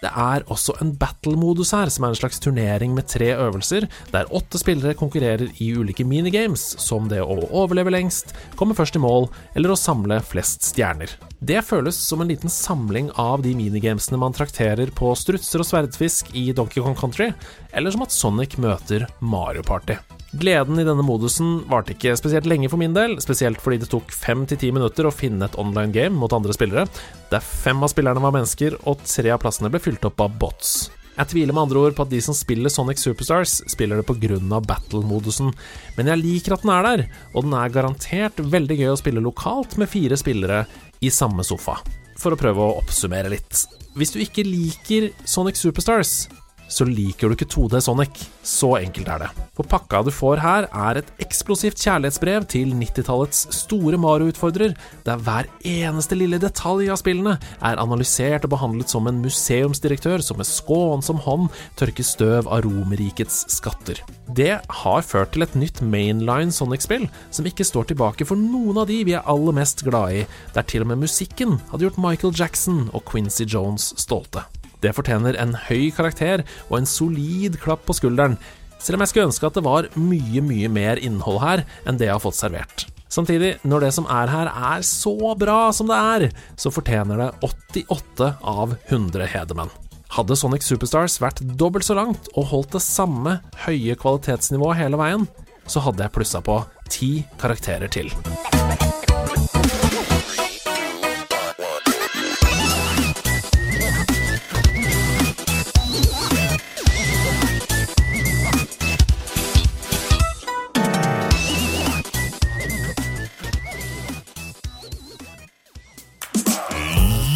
[0.05, 4.31] Det er også en battle-modus her, som er en slags turnering med tre øvelser, der
[4.33, 9.29] åtte spillere konkurrerer i ulike minigames, som det å overleve lengst, komme først i mål,
[9.57, 11.13] eller å samle flest stjerner.
[11.45, 16.33] Det føles som en liten samling av de minigamesene man trakterer på strutser og sverdfisk
[16.33, 17.33] i Donkey Kong Country,
[17.73, 20.01] eller som at Sonic møter Mario Party.
[20.35, 24.11] Gleden i denne modusen varte ikke spesielt lenge for min del, spesielt fordi det tok
[24.11, 26.89] fem til ti minutter å finne et online game mot andre spillere,
[27.31, 30.75] der fem av spillerne var mennesker, og tre av plassene ble fylt opp av bots.
[31.15, 34.59] Jeg tviler med andre ord på at de som spiller Sonic Superstars, spiller det pga.
[34.59, 35.53] battle-modusen,
[35.95, 39.23] men jeg liker at den er der, og den er garantert veldig gøy å spille
[39.23, 40.65] lokalt med fire spillere
[40.99, 41.79] i samme sofa.
[42.19, 43.67] For å prøve å oppsummere litt.
[43.95, 46.25] Hvis du ikke liker Sonic Superstars,
[46.69, 48.25] så liker du ikke 2D Sonic.
[48.45, 49.31] Så enkelt er det.
[49.57, 54.75] For pakka du får her, er et eksplosivt kjærlighetsbrev til 90-tallets store Mario-utfordrer,
[55.07, 60.41] der hver eneste lille detalj av spillene er analysert og behandlet som en museumsdirektør som
[60.41, 64.01] med skånsom hånd tørker støv av Romerrikets skatter.
[64.35, 68.91] Det har ført til et nytt mainline Sonic-spill, som ikke står tilbake for noen av
[68.91, 70.27] de vi er aller mest glade i,
[70.57, 74.45] der til og med musikken hadde gjort Michael Jackson og Quincy Jones stolte.
[74.85, 78.37] Det fortjener en høy karakter og en solid klapp på skulderen,
[78.77, 82.11] selv om jeg skulle ønske at det var mye, mye mer innhold her enn det
[82.11, 82.85] jeg har fått servert.
[83.15, 86.27] Samtidig, når det som er her er så bra som det er,
[86.59, 89.73] så fortjener det 88 av 100 hedermenn.
[90.15, 95.29] Hadde Sonic Superstars vært dobbelt så langt og holdt det samme høye kvalitetsnivået hele veien,
[95.71, 96.59] så hadde jeg plussa på
[96.93, 98.13] ti karakterer til.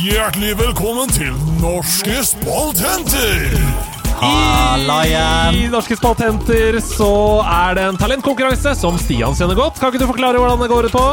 [0.08, 3.42] Hjertelig velkommen til Norske spaltenter!
[4.24, 7.10] I Norske Spaltenter så
[7.44, 9.76] er det en talentkonkurranse som Stian kjenner godt.
[9.76, 11.04] Kan ikke du forklare hvordan det går ut på?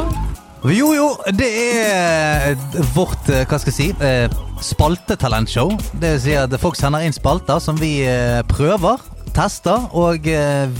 [0.71, 2.55] Jo, jo, det er
[2.95, 4.31] vårt eh, hva skal jeg si, eh,
[4.63, 5.75] spaltetalentshow.
[5.99, 9.03] Det vil si at folk sender inn spalter som vi eh, prøver,
[9.35, 10.23] tester, og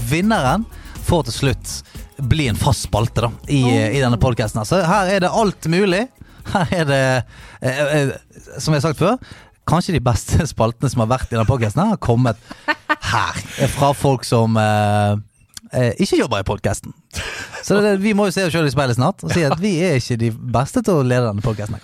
[0.08, 0.64] vinneren
[1.04, 1.78] får til slutt
[2.16, 3.80] bli en fast spalte da, i, oh.
[3.92, 4.64] i denne podkasten.
[4.64, 6.06] Så her er det alt mulig.
[6.54, 7.00] Her er det,
[7.60, 8.10] eh, eh,
[8.58, 9.16] som jeg har sagt før,
[9.66, 12.38] kanskje de beste spaltene som har vært i denne podkasten, har kommet
[13.10, 13.40] her.
[13.76, 15.16] Fra folk som eh,
[15.72, 16.94] eh, ikke jobber i podkasten.
[17.66, 19.76] Så det, vi må jo se oss sjøl i speilet snart og si at vi
[19.82, 21.80] er ikke de beste til å lede denne podkasten.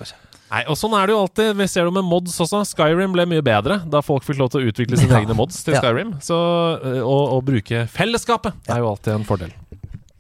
[0.53, 1.55] Nei, og Sånn er det jo alltid.
[1.57, 2.61] Vi ser det med mods også.
[2.69, 5.23] Skyrim ble mye bedre da folk fikk lov til å utvikle sine Ja.
[5.25, 5.79] egne mods til.
[5.81, 6.11] Skyrim.
[6.21, 9.55] Så å bruke fellesskapet er jo alltid en fordel.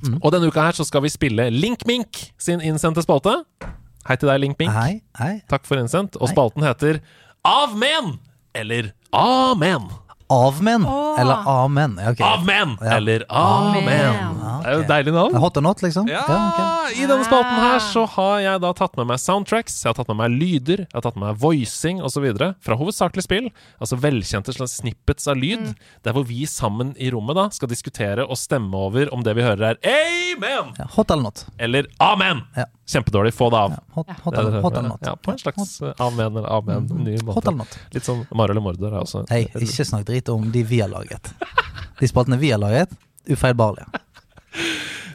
[0.03, 0.17] Mm.
[0.23, 3.37] Og denne uka her så skal vi spille Link Mink sin innsendte spalte.
[4.09, 4.73] Hei til deg, Link Mink.
[4.75, 5.35] Hei, hei.
[5.51, 6.19] Takk for innsendt.
[6.19, 6.99] Og spalten heter
[7.47, 8.17] Avmen!
[8.53, 9.87] Eller Amen.
[10.33, 11.21] Avmen Åh.
[11.21, 11.99] eller amen?
[12.01, 12.21] Ja, ok.
[12.25, 12.77] Avmen!
[12.81, 12.97] Ja.
[12.97, 13.89] Eller Amen.
[14.43, 14.85] Ja, Det er jo ok.
[14.85, 15.35] et deilig navn.
[15.43, 16.09] Hot or not, liksom?
[16.09, 16.61] Ja, ok.
[16.97, 20.09] I denne spalten her så har jeg da tatt med meg soundtracks, jeg har tatt
[20.13, 22.27] med meg lyder, jeg har tatt med meg voicing osv.
[22.63, 23.49] fra hovedsakelig spill.
[23.81, 25.75] Altså velkjente slags snippets av lyd.
[26.05, 29.43] Der hvor vi sammen i rommet da skal diskutere og stemme over om det vi
[29.47, 29.81] hører er
[30.37, 31.45] amen Ja, hot eller not?
[31.59, 32.43] eller amen.
[32.57, 32.65] Ja.
[32.93, 33.33] Kjempedårlig.
[33.33, 33.71] Få det av.
[33.73, 34.93] Ja, hot, hot, Det er eller, det hot det eller er.
[34.93, 35.07] not?
[35.07, 36.87] Ja, på en slags amen eller amen.
[37.05, 37.49] Ny Hot måte.
[37.49, 37.79] eller not?
[37.95, 40.89] Litt sånn Mario eller Mordor er også Hei, ikke snakk drit om de vi har
[40.93, 41.33] laget.
[41.99, 42.91] De spaltene vi har laget,
[43.31, 43.87] ufeilbarlige.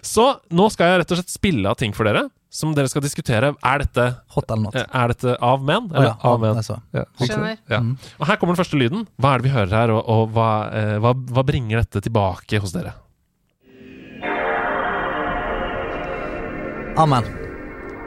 [0.01, 0.25] Så
[0.55, 3.51] nå skal jeg rett og slett spille av ting for dere, som dere skal diskutere.
[3.61, 4.75] Er dette, Hot eller not?
[4.79, 6.55] eh, er dette av men, Eller oh, ja, av men?
[6.61, 6.77] altså.
[6.95, 7.03] Ja.
[7.19, 7.57] Skjønner.
[7.69, 7.81] Ja.
[8.17, 9.03] Og her kommer den første lyden.
[9.19, 12.61] Hva er det vi hører her, og, og hva, eh, hva, hva bringer dette tilbake
[12.63, 12.95] hos dere?
[16.97, 17.27] Amen.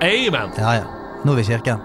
[0.03, 0.51] Amen!
[0.59, 0.87] Ja, ja.
[1.23, 1.85] Nå er vi i kirken.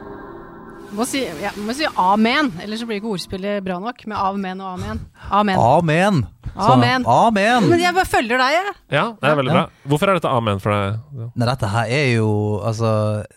[0.95, 4.61] Må si, ja, må si amen, ellers så blir ikke ordspillet bra nok med amen
[4.63, 5.01] og amen.
[5.29, 5.59] Amen.
[5.59, 6.21] Amen.
[6.55, 7.03] Amen.
[7.05, 7.67] Amen.
[7.67, 8.73] Men jeg bare følger deg, jeg.
[8.95, 9.57] Ja, det er veldig Ja.
[9.65, 9.89] bra.
[9.91, 10.99] Hvorfor er dette amen for deg?
[11.19, 11.27] Ja.
[11.35, 12.29] Nei, dette her er jo
[12.63, 12.91] Altså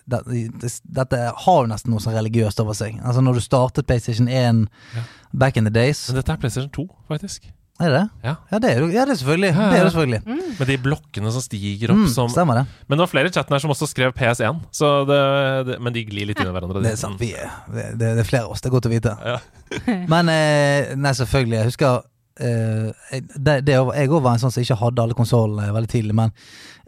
[0.07, 0.21] det,
[0.63, 0.71] det,
[1.01, 3.01] Dette har jo nesten noe sånn religiøst over seg.
[3.03, 4.69] Altså Når du startet PlayStation 1
[5.35, 7.51] back in the days Men dette er PlayStation 2, faktisk.
[7.79, 8.01] Er det?
[8.27, 8.33] Ja.
[8.51, 9.51] Ja, det er jo ja, det er selvfølgelig.
[9.55, 10.21] Ja, ja, Det er jo selvfølgelig.
[10.27, 10.55] Mm.
[10.59, 12.65] Med de blokkene som stiger opp Mm, som stemmer det.
[12.89, 15.19] Men det var flere i chatten her som også skrev PS1, så det,
[15.69, 16.83] det, men de glir litt inn i hverandre.
[16.83, 17.21] Det er sant.
[17.23, 18.65] Vi er, det, det er flere av oss.
[18.65, 19.15] Det er godt å vite.
[19.23, 19.39] Ja.
[20.13, 21.59] Men eh, Nei, selvfølgelig.
[21.61, 22.01] Jeg husker
[22.41, 26.17] eh, det, det, Jeg òg var en sånn som ikke hadde alle konsollene veldig tidlig,
[26.19, 26.33] men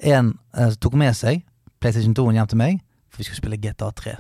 [0.01, 1.45] en eh, tok med seg
[1.81, 2.81] PlayStation 2 hjem til meg,
[3.12, 4.17] for vi skulle spille GTA 3.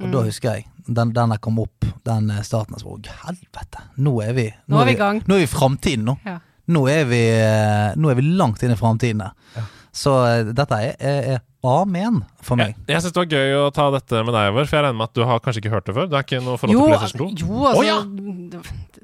[0.00, 0.12] Og Mm.
[0.12, 2.74] da husker jeg den, den der kom opp, den eh, starten.
[2.74, 5.20] Og så var helvete, nå er vi Nå er vi i gang.
[5.28, 6.16] Nå er vi i framtiden, nå.
[6.26, 6.38] Ja.
[6.70, 9.20] Nå er vi, eh, nå er vi langt inn i framtiden.
[9.56, 9.62] Ja.
[9.92, 12.76] Så eh, dette er, er, er amen for meg.
[12.86, 14.96] Jeg, jeg syns det var gøy å ta dette med deg, over, for jeg regner
[15.00, 16.06] med at du har kanskje ikke hørt det før?
[16.08, 17.44] Du er ikke noe forhold Jo, til PlayStation 2?
[17.44, 17.98] jo, altså oh, ja!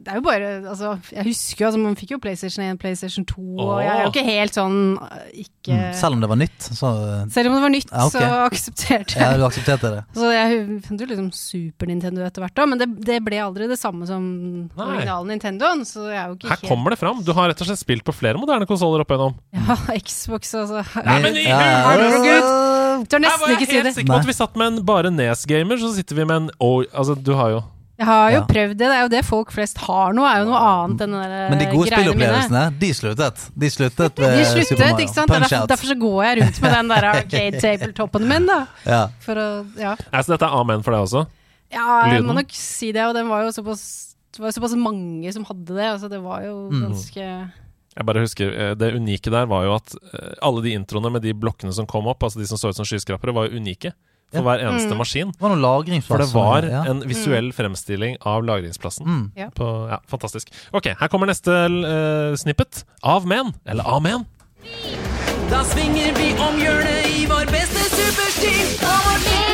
[0.06, 3.24] Det er jo bare altså, Jeg husker jo altså, Man fikk jo PlayStation 1, PlayStation
[3.26, 5.94] 2, og jeg er jo ikke helt sånn øh, ikke Mm.
[5.98, 8.22] Selv om det var nytt, så eh, Selv om det var nytt, Ja, okay.
[8.22, 9.40] så aksepterte ja, jeg.
[9.40, 10.02] du aksepterte det.
[10.14, 13.66] Så jeg fant jo liksom Super Nintendo etter hvert, da, men det, det ble aldri
[13.66, 14.22] det samme som
[14.70, 14.86] Nei.
[14.86, 15.82] originalen Nintendoen.
[15.88, 17.18] Så jeg er jo ikke Her kommer det fram.
[17.26, 19.34] Du har rett og slett spilt på flere moderne konsoller opp igjennom.
[19.58, 19.74] Ja,
[20.06, 20.84] Xbox, altså.
[21.02, 22.26] Nei, men i Ja, ja!
[22.30, 23.94] Jeg tør Jeg nesten var ikke si helt det.
[23.98, 26.84] sikker på at vi satt med en bare Nes-gamer, så sitter vi med en oh,
[26.94, 27.64] Altså, du har jo
[27.96, 28.46] Jeg har jo Ja.
[28.46, 28.78] prøvd det.
[28.78, 31.48] Det er jo det folk flest har nå, er jo noe annet enn den der
[31.50, 33.44] Men de gode greiene spillopplevelsene, de sluttet.
[33.56, 34.98] De sluttet ved De Super Mario.
[35.06, 35.30] ikke sant?
[35.30, 38.58] Er Punch derfor, derfor så går jeg rundt med den der arcade tabletoppen min, da.
[38.84, 39.00] Ja.
[39.24, 39.46] For å,
[39.80, 39.94] ja.
[40.20, 41.26] Så dette er amen for deg også?
[41.72, 42.26] ja, jeg Lyden?
[42.28, 43.86] må nok si det, og den var jo såpass
[44.36, 45.86] det var jo såpass mange som hadde det.
[45.96, 46.82] Altså det var jo Mm.
[46.90, 47.16] ganske
[47.96, 51.22] Jeg bare husker, eh, Det unike der var jo at eh, alle de introene med
[51.22, 53.94] de blokkene som kom opp, altså de som så ut som skyskrapere, var jo unike
[54.32, 54.42] for Ja.
[54.42, 54.98] hver eneste Mm.
[54.98, 55.32] maskin.
[55.32, 56.82] Det var noen For det var ja.
[56.90, 59.06] en visuell fremstilling av lagringsplassen.
[59.06, 59.32] mm.
[59.36, 59.48] Ja.
[59.54, 60.50] På, ja, fantastisk.
[60.72, 62.84] Ok, her kommer neste uh, snippet.
[63.02, 64.26] Av men, eller amen.
[65.50, 68.66] Da svinger vi om hjørnet i vår beste superstil.
[68.82, 69.45] Og vårt Mega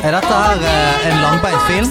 [0.00, 1.90] Er dette her eh, en langbeint film?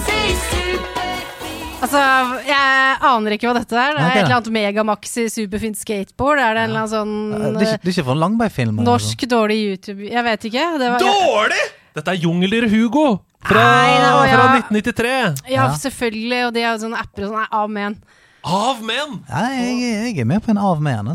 [1.80, 2.00] Altså,
[2.44, 3.94] jeg aner ikke hva dette er.
[3.96, 4.16] Det er Ok.
[4.16, 6.42] et eller annet Megamaxi superfint skateboard.
[6.44, 8.24] Er det en eller annen sånn Eh, Det er ikke, det er ikke for en
[8.26, 8.74] langbeint film?
[8.74, 10.66] eller noe norsk dårlig YouTube Jeg vet ikke.
[10.82, 11.64] Det var, Dårlig!
[11.96, 13.06] Dette er Jungeldyr Hugo
[13.46, 14.62] fra, Nei, det var- fra ja.
[14.62, 15.50] 1993.
[15.50, 15.68] ja, Ja.
[15.78, 16.46] selvfølgelig.
[16.48, 17.40] Og de har sånne apper og sånn.
[17.40, 17.98] Nei, Amen.
[18.44, 19.24] Av men!
[19.30, 21.14] Nei, jeg, jeg er med på en av med henne.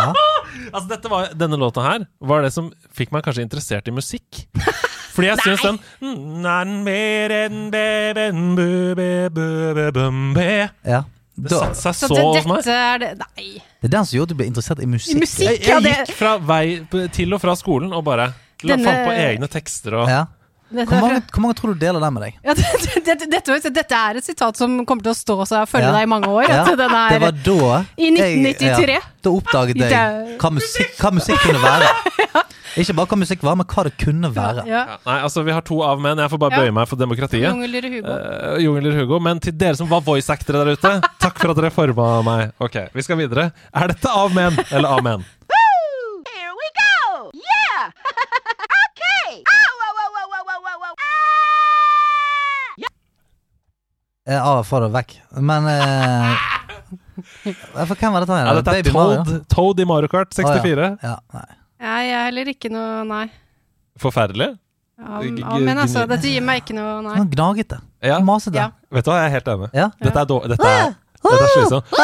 [0.72, 4.42] Altså, dette var, denne låta her var det som fikk meg kanskje interessert i musikk.
[5.16, 5.78] Fordi jeg syns den.
[10.84, 11.02] Ja.
[11.36, 12.66] Det satte seg Så så hos meg.
[12.72, 13.48] er det Nei.
[13.82, 15.12] det er den som gjorde at du ble interessert i musikk.
[15.16, 18.30] I musikk, Jeg, ja, jeg det gikk fra vei til og fra skolen og bare
[18.62, 20.22] Denne- fant på egne tekster og Ja.
[20.66, 22.38] Hvor er mange, hvor mange tror du deler den med deg?
[22.42, 22.64] Ja, det,
[23.06, 25.92] det, dette, dette er et sitat som kommer til å stå seg og følge Ja.
[25.94, 26.48] deg i mange år.
[26.50, 28.90] Den Det er, var da I 1993.
[28.90, 31.92] Jeg, ja, da oppdaget jeg hva musikk, hva musikk kunne være.
[32.82, 34.66] Ikke bare hva musikk var, men hva det kunne være.
[34.68, 34.82] ja.
[34.90, 36.18] Ja, nei, altså, vi har to av menn.
[36.20, 36.64] Jeg får bare Ja.
[36.66, 37.46] bøye meg for demokratiet.
[37.46, 38.10] Jungler Hugo.
[38.10, 39.20] Uh, Jungler Hugo.
[39.22, 42.52] Men til dere som var voice-actere der ute, takk for at dere forma meg.
[42.60, 43.48] Ok, vi skal videre.
[43.72, 45.24] Er dette av menn eller av menn?
[54.26, 55.12] Eh, Av få det vekk.
[55.38, 56.34] Men eh,
[57.86, 58.34] For hvem var dette?
[58.36, 58.46] her?
[58.48, 59.20] Ja, dette er Baby Mario?
[59.24, 60.88] Toad, Toad i Mario Kart 64.
[61.02, 61.46] Ja, nei.
[61.76, 63.26] Ja, jeg er heller ikke noe Nei.
[64.00, 64.48] Forferdelig.
[64.96, 67.16] Ja, ja, men altså, dette gir meg ikke noe Nei.
[67.20, 67.76] Sånn gnagete.
[68.04, 68.18] Ja.
[68.24, 68.56] Masete.
[68.56, 68.70] Ja.
[68.92, 69.68] Vet du hva, jeg er helt enig.
[69.76, 69.86] Ja.
[70.00, 70.48] Dette er, dårlig.
[70.54, 70.94] dette er,
[71.26, 71.86] dette er slitsomt.
[71.92, 72.00] Bam.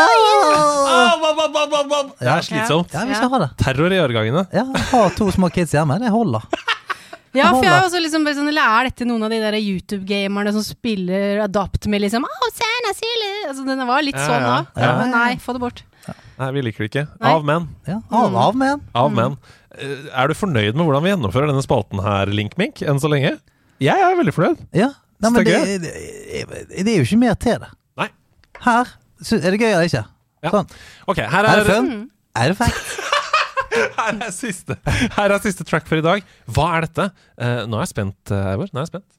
[2.19, 2.33] Det Ja.
[2.37, 2.91] er slitsomt.
[2.93, 3.51] Ja, vi skal ha det.
[3.65, 4.43] Terror i årgangene.
[4.53, 5.95] Ja, jeg har to små kids hjemme.
[6.03, 6.43] Det holder.
[7.33, 9.57] Ja, for jeg er også liksom bare sånn, Eller er dette noen av de der
[9.57, 12.93] YouTube-gamerne som spiller Adopt med liksom oh, Santa
[13.49, 14.59] Altså, den var litt Ja, sånn ja.
[14.75, 14.83] da.
[14.85, 15.07] Ja.
[15.09, 15.83] Nei, få det bort.
[16.39, 17.05] Nei, vi liker det ikke.
[17.23, 17.33] Nei.
[17.33, 17.69] Av menn.
[17.89, 18.83] Ja, av, av menn.
[18.99, 19.37] Av menn.
[19.39, 20.09] Mm.
[20.11, 23.37] Er du fornøyd med hvordan vi gjennomfører denne spalten her, Linkmink, enn så lenge?
[23.83, 24.65] Jeg er veldig fornøyd.
[24.77, 24.91] Ja.
[25.23, 25.93] Nei, men det, det,
[26.83, 27.71] det er jo ikke mer til det.
[28.01, 28.09] Nei.
[28.65, 28.91] Her
[29.39, 30.05] er det gøy eller ikke.
[30.43, 30.51] Ja.
[30.51, 30.75] Sånn.
[31.07, 31.93] Ok, her Er er, det fun?
[32.35, 32.99] Er det fact?
[33.73, 34.77] her er siste
[35.17, 36.25] Her er siste track for i dag.
[36.51, 37.11] Hva er dette?
[37.41, 38.73] Uh, nå er jeg spent, eh, Eivor.
[38.73, 39.11] Nå er jeg spent.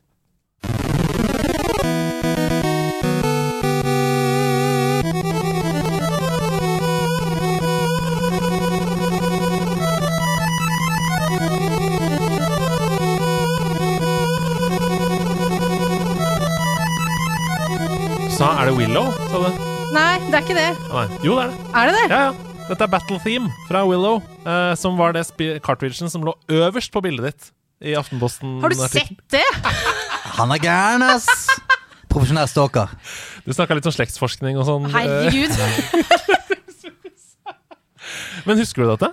[18.34, 19.62] Sa er det Willow, sa du?
[19.94, 20.72] Nei, det er ikke det.
[20.90, 21.06] Nei.
[21.22, 21.60] Jo, det er det.
[21.78, 22.06] Er det det?
[22.10, 22.54] Ja, ja.
[22.64, 25.24] Dette er Battle Theme fra Willow, eh, som var det
[25.66, 27.44] cartridgen som lå øverst på bildet ditt
[27.84, 28.62] i Aftenposten.
[28.64, 29.44] Har du sett det?
[30.40, 31.28] Han er gæren, ass!
[32.14, 32.88] Profesjonell stalker.
[33.44, 34.86] Du snakka litt om slektsforskning og sånn.
[34.88, 35.52] eh, Herregud.
[38.48, 39.10] Men husker du dette?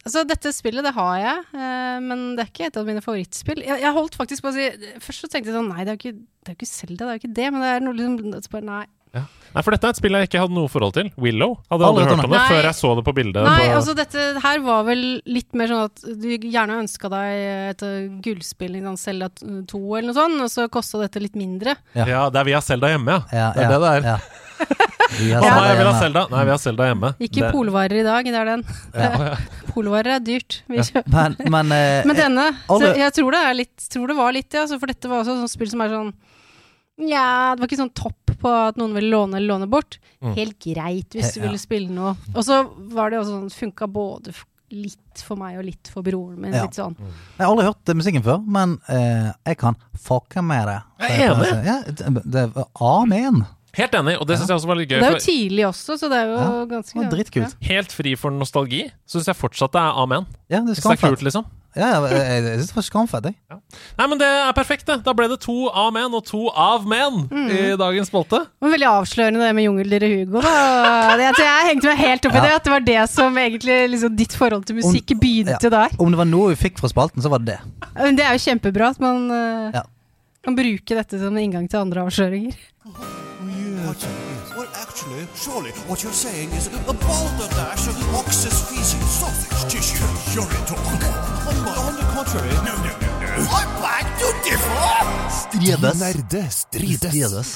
[0.00, 3.60] Altså, dette spillet, det har jeg, eh, men det er ikke et av mine favorittspill.
[3.66, 4.64] Jeg, jeg holdt faktisk på å si
[5.04, 7.02] Først så tenkte jeg sånn Nei, det er jo ikke, det er jo ikke Zelda,
[7.04, 7.48] det er jo ikke det.
[7.52, 8.16] Men det er noe liksom
[8.46, 8.52] så
[9.50, 9.62] Nei.
[9.66, 11.08] For dette er et spill jeg ikke hadde noe forhold til.
[11.18, 11.56] Willow.
[11.72, 13.42] Hadde Aldri hørt om det før jeg så det på bildet.
[13.42, 17.40] Nei, på, altså dette her var vel litt mer sånn at du gjerne ønska deg
[17.72, 21.34] et uh, gullspill, i sant, Zelda 2 eller noe sånt, og så kosta dette litt
[21.38, 21.74] mindre.
[21.98, 23.26] ja, det er vi har Selda hjemme, ja.
[23.34, 24.08] Ja, Det er det det er.
[24.12, 24.20] Ja.
[25.10, 26.00] Vi har Å Zelda nei, jeg vil ha hjemme.
[26.00, 26.20] Selda.
[26.30, 27.08] Nei, vi har Selda hjemme.
[27.26, 28.60] Ikke Det- polvarer i dag, det er den.
[28.94, 29.36] Ja.
[29.74, 30.60] Polvarer er dyrt.
[30.70, 30.84] Men,
[31.50, 34.54] men, uh, Men denne, alle- så jeg tror det, er litt, tror det var litt,
[34.54, 36.12] ja, for dette var også sånn spill som er sånn
[37.00, 39.98] Nja, det var ikke sånn topp på at noen ville låne eller låne bort.
[40.22, 40.34] Mm.
[40.38, 41.46] Helt greit hvis du Ja.
[41.46, 42.16] ville spille noe.
[42.34, 42.62] Og så
[42.94, 44.34] var det også sånn, funka både
[44.70, 46.52] litt for meg og litt for broren min.
[46.54, 46.64] Ja.
[46.64, 46.94] Litt sånn.
[47.00, 50.76] Jeg har aldri hørt musikken før, men eh, jeg kan fucke med det.
[51.02, 51.64] Jeg er enig.
[51.66, 52.22] Ja, det,
[52.54, 53.42] det, amen.
[53.78, 54.98] Helt enig, og det syns jeg også var litt gøy.
[54.98, 58.82] Det er jo tidlig også, så det er jo Ja, ganske helt fri for nostalgi
[59.06, 60.26] syns jeg fortsatt det er amen.
[60.50, 61.46] Ja, det er det er kult, liksom.
[61.78, 63.58] Ja, ja, jeg, jeg, jeg synes det var skamfett, jeg.
[64.00, 64.96] Nei, men det er perfekt, det.
[65.06, 67.46] Da ble det to av menn og to av menn Mm.
[67.54, 68.40] i dagens spolte.
[68.64, 70.42] Veldig avslørende det med Jungeldyret Hugo.
[70.42, 71.14] Da.
[71.20, 72.42] Det, jeg, jeg hengte meg helt opp i Ja.
[72.48, 75.94] det, at det var det som egentlig liksom, ditt forhold til musikk begynte der.
[75.98, 77.60] Om det var noe vi fikk fra spalten, så var det det.
[77.94, 79.82] Men Det er jo kjempebra at man uh, Ja.
[80.42, 82.58] kan bruke dette som en inngang til andre avsløringer.
[82.86, 83.94] Yeah.
[84.56, 91.09] Well, actually, surely what you're saying is a balderdash of ox's feces, sausage tissue, talk.
[92.20, 93.44] Contrary, no, no, no, no.
[93.48, 95.04] I beg to differ!
[95.32, 96.00] Strides.
[96.02, 97.06] Nerde strides.
[97.08, 97.52] Strides.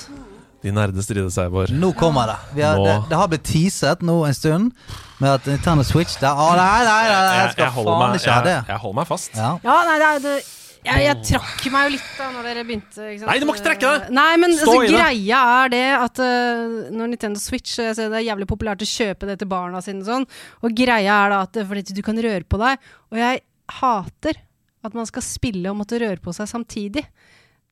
[0.64, 1.68] De nerde strides, Eivor.
[1.68, 2.36] Nå kommer det.
[2.56, 2.86] Vi har, Nå.
[2.86, 2.94] det.
[3.10, 4.70] Det har blitt teaset nå en stund
[5.20, 8.22] med at Nintendo Switch der Å, nei, nei, nei, nei, jeg skal holder faen meg,
[8.22, 8.54] ikke ha det.
[8.56, 9.36] jeg, jeg holder meg fast.
[9.36, 9.50] Ja.
[9.68, 10.34] Ja, nei, det er det
[10.88, 13.04] jeg, jeg trakk meg jo litt da når dere begynte.
[13.04, 13.28] Ikke sant?
[13.28, 14.10] Nei, du må ikke trekke deg!
[14.16, 18.30] Nei, men altså, greia er det at uh, når Nintendo Switch jeg ser Det er
[18.30, 20.26] jævlig populært å kjøpe det til barna sine og sånn,
[20.64, 23.44] og greia er da at fordi du kan røre på deg, og jeg
[23.84, 24.43] hater
[24.84, 27.04] at man skal spille og måtte røre på seg samtidig.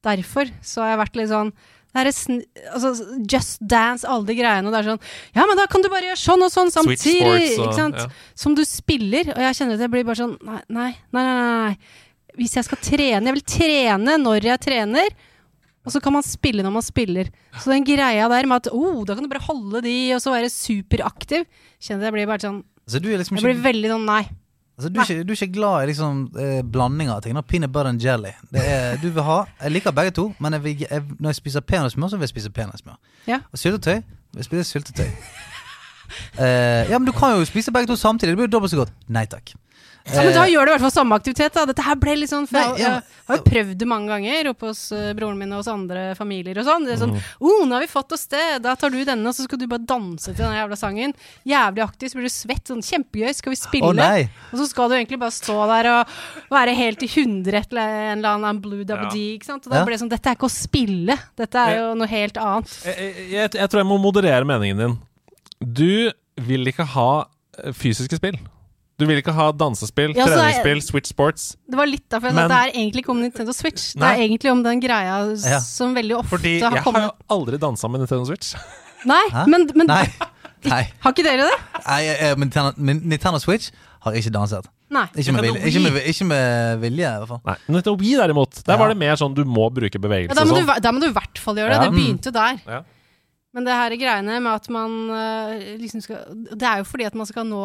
[0.02, 1.52] Derfor så har jeg vært litt sånn
[1.92, 2.38] det er sn
[2.72, 2.90] altså,
[3.28, 4.64] Just Dance, alle de greiene.
[4.64, 5.02] Og det er sånn
[5.36, 7.18] Ja, men da kan du bare gjøre sånn og sånn samtidig.
[7.20, 7.98] Sports og- ikke sant?
[8.00, 8.06] ja.
[8.34, 9.28] Som du spiller.
[9.34, 11.22] Og jeg kjenner at jeg blir bare sånn Nei, nei, nei.
[11.22, 11.76] nei, nei.
[12.40, 15.08] Hvis jeg skal trene Jeg vil trene når jeg trener.
[15.84, 17.28] Og så kan man spille når man spiller.
[17.58, 20.30] Så den greia der med at oh, da kan du bare holde de, og så
[20.32, 21.44] være superaktiv,
[21.82, 24.22] kjenner jeg blir bare sånn Så du er liksom Jeg blir veldig sånn nei.
[24.82, 27.36] Altså, du er ikke, du er ikke glad i liksom eh, blandinger av ting?
[27.38, 27.40] da?
[27.40, 28.34] Peanut butter and jelly.
[28.52, 31.40] Det er, du vil ha Jeg liker begge to, men jeg vil, jeg, når jeg
[31.40, 32.98] spiser peanøttsmør, så vil jeg spise peanøttsmør.
[33.26, 33.40] Ja.
[33.52, 35.10] Og syltetøy vil jeg spise syltetøy.
[36.38, 38.30] Eh, ja, men du kan jo spise begge to samtidig.
[38.32, 38.92] Det blir jo dobbelt så godt.
[39.08, 39.54] Nei takk.
[40.10, 41.54] Ja, men da gjør det i hvert fall samme aktivitet.
[41.54, 42.94] da Dette her ble litt sånn for jeg, ja,
[43.28, 46.58] har jo prøvd det mange ganger oppe hos eh, broren min og hos andre familier
[46.58, 46.86] og sånn.
[46.88, 48.62] Det er sånn oh, 'Nå har vi fått oss det.
[48.64, 51.14] Da tar du denne, og så skal du bare danse til den jævla sangen.'
[51.46, 52.64] Jævlig aktiv, så blir du svett.
[52.66, 53.30] Sånn kjempegøy.
[53.34, 53.92] Skal vi spille?
[53.92, 54.26] Å nei!
[54.52, 56.16] Og så skal du egentlig bare stå der og
[56.50, 59.14] være helt i hundre eller en eller annen blue double Ja.
[59.14, 59.36] D.
[59.38, 59.66] Ikke sant?
[59.66, 59.84] Og da Ja.
[59.84, 61.18] ble det sånn Dette er ikke å spille.
[61.38, 62.68] Dette er jo noe helt annet.
[62.84, 64.98] Jeg, jeg, jeg, jeg tror jeg må moderere meningen din.
[65.62, 66.12] Du
[66.42, 67.26] vil ikke ha
[67.62, 68.36] eh, fysiske spill.
[69.00, 71.56] Du vil ikke ha dansespill, Ja, treningsspill, er- Switch Sports.
[71.68, 73.92] Det var litt derfor jeg sa at det er egentlig ikke om Nintendo Switch.
[73.94, 74.12] Det Nei.
[74.14, 75.16] er egentlig om den greia
[75.50, 75.58] Ja.
[75.60, 78.54] som veldig ofte Fordi har jeg har jo aldri dansa med Nintendo Switch.
[79.04, 79.46] Nei, Hæ?
[79.48, 80.04] men, men Nei.
[80.64, 80.82] Nei.
[81.00, 81.58] har ikke dere det?
[81.88, 83.70] Nei, men Nintendo, Nintendo Switch
[84.04, 84.66] har ikke danset.
[84.92, 85.06] Nei.
[85.16, 87.40] Ikke med vilje, ikke med, ikke med vilje i hvert fall.
[87.48, 88.78] Nei, Nintendo Wii derimot, der Ja.
[88.78, 91.06] var det mer sånn du må bruke Ja, bevegelse da, må du, da må du
[91.08, 91.78] i hvert fall gjøre det.
[91.80, 91.88] Ja.
[91.88, 92.84] Det begynte der.
[93.52, 93.58] Ja.
[93.58, 96.22] Men det her greiene med at man eh, liksom skal
[96.56, 97.60] Det er jo fordi at man skal nå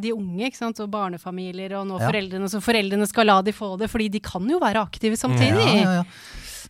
[0.00, 2.08] de unge, ikke sant, og barnefamilier, og nå Ja.
[2.08, 5.66] foreldrene, så foreldrene skal la de få det, fordi de kan jo være aktive samtidig.
[5.66, 6.04] Ja, ja, ja.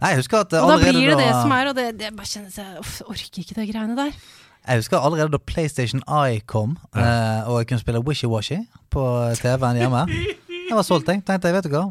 [0.00, 2.10] Nei, jeg husker at eh, Og da blir det det som er, og det, det
[2.16, 4.12] bare kjennes jeg uff, orker ikke de greiene der.
[4.68, 8.58] Jeg husker allerede da PlayStation Eye kom, eh, og jeg kunne spille Wishy-Washy
[8.90, 9.04] på
[9.40, 10.02] TV-en hjemme.
[10.68, 11.22] Jeg var solgt, jeg.
[11.24, 11.86] Tenkte jeg, vet du hva.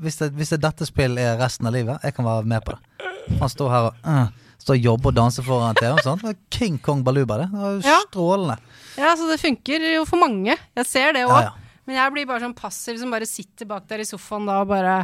[0.00, 2.72] Hvis det, hvis det dette spill er resten av livet, jeg kan være med på
[2.72, 3.10] det.
[3.42, 4.30] Han står her og uh,
[4.62, 6.36] står og jobber og danse foran TV-en.
[6.54, 7.48] King Kong Baluba, det.
[7.52, 7.98] Det var jo Ja.
[8.08, 8.56] strålende.
[8.96, 10.56] Ja, så det funker jo for mange.
[10.76, 11.34] Jeg ser det òg.
[11.34, 11.52] Ja, ja.
[11.86, 14.68] Men jeg blir bare sånn passiv som bare sitter bak der i sofaen da og
[14.70, 15.00] bare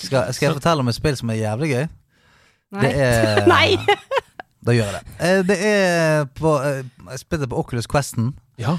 [0.00, 1.88] Skal, skal jeg fortelle om et spill som er jævlig gøy?
[2.72, 2.80] Nei.
[2.86, 3.76] Det er Nei!
[4.64, 5.02] Da gjør jeg det.
[5.20, 6.78] Eh, Det er på eh,
[7.10, 8.78] Jeg spilte på Oculus Questen, Ja.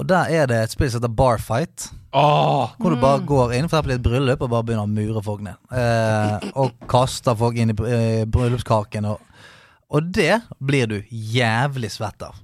[0.00, 1.90] Og der er det et spill som heter Barfight.
[2.16, 2.72] Oh.
[2.80, 5.22] Hvor du bare går inn for eksempel i et bryllup og bare begynner å mure
[5.22, 5.58] folk ned.
[5.70, 9.06] Eh, og kaster folk inn i eh, bryllupskaken.
[9.12, 9.20] Og,
[9.92, 12.40] og det blir du jævlig svett av.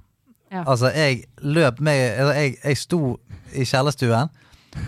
[0.53, 0.61] Ja.
[0.63, 3.01] Altså, jeg løp med jeg, jeg sto
[3.51, 4.29] i kjellerstuen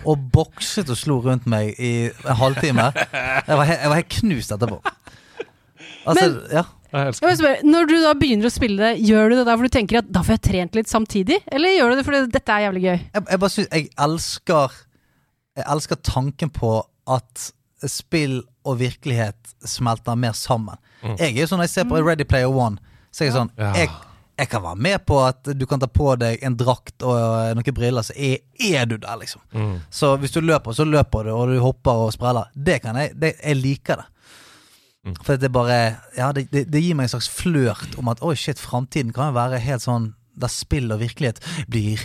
[0.06, 2.88] og bokset og slo rundt meg i en halvtime.
[2.94, 4.78] Jeg var, he, jeg var helt knust etterpå.
[6.06, 6.64] Altså, Men- ja.
[6.92, 9.62] Jeg Jeg spørre, når du da begynner å spille det, gjør du det da for
[9.68, 11.38] du tenker at da får jeg trent litt samtidig?
[11.52, 12.98] Eller gjør du det fordi dette er jævlig gøy?
[13.14, 14.76] jeg, jeg bare synes Jeg elsker
[15.60, 16.74] Jeg elsker tanken på
[17.10, 17.48] at
[17.88, 20.76] spill og virkelighet smelter mer sammen.
[21.16, 22.76] Jeg er jo sånn når jeg ser på Ready Player One,
[23.10, 23.70] så er jeg sånn Ja.
[23.74, 23.88] jeg,
[24.40, 27.74] jeg kan være med på at du kan ta på deg en drakt og noen
[27.76, 29.40] briller, så er, er du der, liksom.
[29.90, 32.48] Så hvis du løper, så løper du, og du hopper og spreller.
[32.54, 33.12] Det kan jeg.
[33.20, 34.06] Det, jeg liker det.
[35.24, 35.76] For det er bare
[36.16, 39.30] Ja, det, det, det gir meg en slags flørt om at oi, shit, framtiden kan
[39.30, 40.10] jo være helt sånn
[40.40, 42.02] der spill og virkelighet blir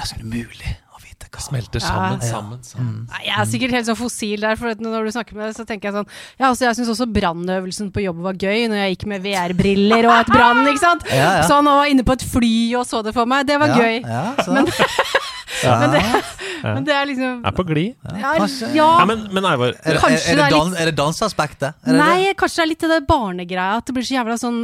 [0.00, 2.30] nesten umulig å vite hva Smelter sammen, Ja.
[2.32, 2.96] sammen, sammen.
[3.12, 5.64] Nei, jeg er sikkert helt sånn fossil der, for når du snakker med det, så
[5.68, 6.08] tenker jeg sånn
[6.40, 10.08] Ja, altså, jeg syns også brannøvelsen på jobb var gøy, når jeg gikk med VR-briller
[10.10, 11.04] og et brann, ikke sant?
[11.12, 11.48] Ja, ja.
[11.48, 13.46] Sånn, og var inne på et fly og så det for meg.
[13.48, 14.00] Det var ja, gøy.
[14.04, 14.56] Ja, så.
[14.56, 14.72] Men-.
[15.64, 16.02] Men det,
[16.76, 17.94] men det er liksom Er på glid.
[18.04, 18.72] ja, kanskje.
[18.76, 21.78] ja, Ja, men, er, det, er, Kanskje er, det det er dan, er det danseaspektet?
[21.84, 24.36] Er det Nei, kanskje det er litt det der barnegreia, at det blir så jævla
[24.40, 24.60] sånn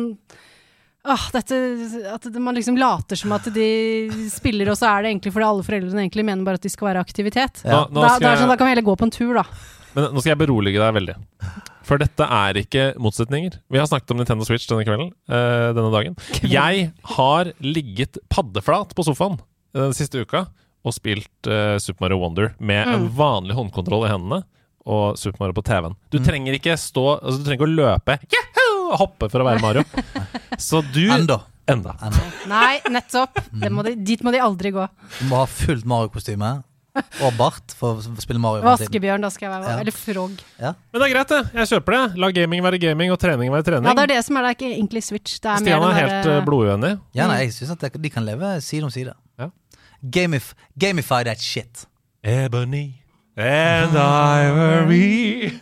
[1.07, 1.57] Åh, dette,
[2.11, 3.67] at det, man liksom later som at de
[4.33, 6.89] spiller, og så er det egentlig fordi alle foreldrene egentlig mener bare at de skal
[6.89, 7.63] være aktivitet.
[7.63, 9.15] nå, nå, Da, da, er det sånn, da jeg, kan vi heller gå på en
[9.15, 9.45] tur, da.
[9.95, 11.17] men nå skal jeg berolige deg veldig.
[11.87, 13.61] For dette er ikke motsetninger.
[13.71, 15.13] Vi har snakket om Nintendo Switch denne kvelden.
[15.31, 16.17] eh, denne dagen.
[16.43, 20.49] Jeg har ligget paddeflat på sofaen eh, den siste uka
[20.87, 24.45] og spilt uh, Super Mario Wonder med en vanlig håndkontroll i hendene
[24.87, 25.97] og Super Mario på TV-en.
[26.15, 28.79] Du trenger ikke stå altså Du trenger ikke å løpe Yahoo!
[28.87, 29.83] og hoppe for å være Mario.
[30.69, 31.41] Så du Enda.
[31.67, 31.97] Enda.
[32.07, 32.23] Enda.
[32.47, 33.41] Nei, nettopp.
[33.51, 34.87] Det må de, dit må de aldri gå.
[35.19, 36.53] Du må ha fullt Mario-kostyme
[36.97, 38.63] og bart for å spille Mario.
[38.65, 39.73] Vaskebjørn, da skal jeg være.
[39.75, 39.83] Ja.
[39.83, 40.39] Eller frog.
[40.63, 41.41] Men det er greit, det.
[41.59, 42.03] Jeg kjøper det.
[42.23, 43.91] La gaming være gaming og trening være trening.
[43.91, 45.37] Ja, det er det som er det, er ikke egentlig Switch.
[45.43, 46.39] Er Stian er helt bare...
[46.39, 46.93] eh, bloduenig.
[47.19, 49.13] Ja, nei, jeg synes at de kan leve side om side.
[50.09, 51.87] Gamif gamify that shit.
[52.23, 53.03] Ebony
[53.37, 55.61] and ivory.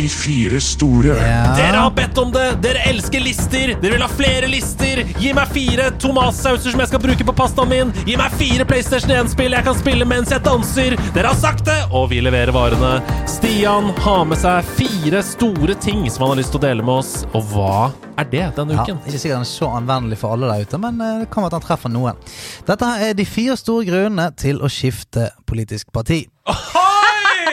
[0.00, 1.12] De fire store.
[1.58, 2.44] Dere har bedt om det!
[2.64, 3.74] Dere elsker lister!
[3.82, 5.02] Dere vil ha flere lister!
[5.20, 7.90] Gi meg fire tomatsauser som jeg skal bruke på pastaen min!
[8.08, 10.96] Gi meg fire PlayStation 1-spill jeg kan spille mens jeg danser!
[11.12, 12.94] Dere har sagt det, og vi leverer varene.
[13.28, 17.02] Stian har med seg fire store ting som han har lyst til å dele med
[17.02, 17.12] oss.
[17.36, 17.90] Og hva
[18.20, 19.02] er det denne Ja, uken?
[19.04, 21.52] ikke sikkert den er så anvendelig for alle der ute, men eh, det kan være
[21.52, 22.24] at han treffer noen.
[22.72, 26.24] Dette her er de fire store grunnene til å skifte politisk parti.
[26.48, 26.89] Oi!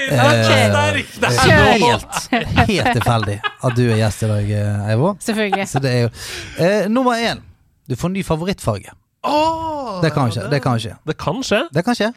[0.07, 1.09] Eh, Sterk!
[1.13, 5.17] Det Det er helt, helt tilfeldig at du er gjest i dag, Eivå Eivor.
[5.23, 5.67] Selvfølgelig.
[5.71, 6.11] Så det er jo
[6.63, 7.41] eh, Nummer én.
[7.87, 8.93] Du får ny favorittfarge.
[9.27, 10.47] Oh, Det kan skje.
[10.51, 10.95] Det kan skje.
[11.07, 11.61] Det kan skje.
[11.73, 12.11] Det kan skje.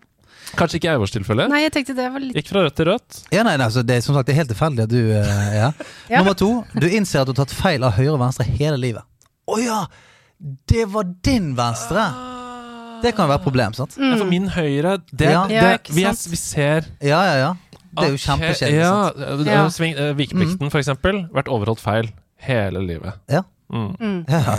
[0.59, 1.47] Kanskje ikke i Eivors tilfelle.
[1.51, 3.21] Nei, jeg tenkte det var litt Gikk fra rødt til rødt.
[3.31, 5.51] Ja, nei, nei, altså, det er som sagt det er helt tilfeldig at du uh,
[5.55, 5.69] ja.
[6.11, 6.23] Ja.
[6.23, 6.51] Nummer to.
[6.75, 9.07] Du innser at du har tatt feil av høyre og venstre hele livet.
[9.51, 9.85] Å ja!
[10.41, 12.05] det var din venstre!
[13.03, 13.97] Det kan jo være et problem, sant?
[13.97, 15.45] Ja, for min høyre det, Ja.
[15.49, 17.51] det, vi, er, vi ser Ja, ja, ja.
[17.97, 18.79] Det er jo kjempekjedelig.
[18.79, 19.62] Ja, øh, Ja.
[19.69, 22.11] sving, øh, Vikeplikten, for eksempel, vært overholdt feil
[22.47, 23.12] hele livet.
[23.29, 23.43] Ja.
[23.73, 24.25] Mm.
[24.29, 24.57] Ja.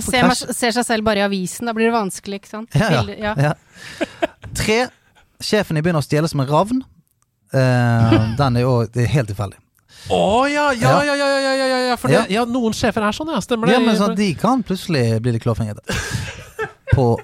[0.00, 2.74] Ser, man, ser seg selv bare i avisen, da blir det vanskelig, ikke sant?
[2.74, 3.14] Ja, ja.
[3.18, 3.34] Ja.
[3.36, 3.52] Ja.
[4.54, 4.86] Tre.
[5.42, 6.82] Sjefen din begynner å stjele som en ravn.
[7.52, 9.58] Uh, den er jo det er helt tilfeldig.
[10.10, 11.02] Å ja, ja, Ja.
[11.04, 13.40] ja, ja, ja, ja, ja, ja, for det, ja, noen sjefer er sånn, ja.
[13.44, 13.74] Stemmer det?
[13.76, 15.82] Ja, men sånn, De kan plutselig bli litt klåfingrete
[16.94, 17.18] på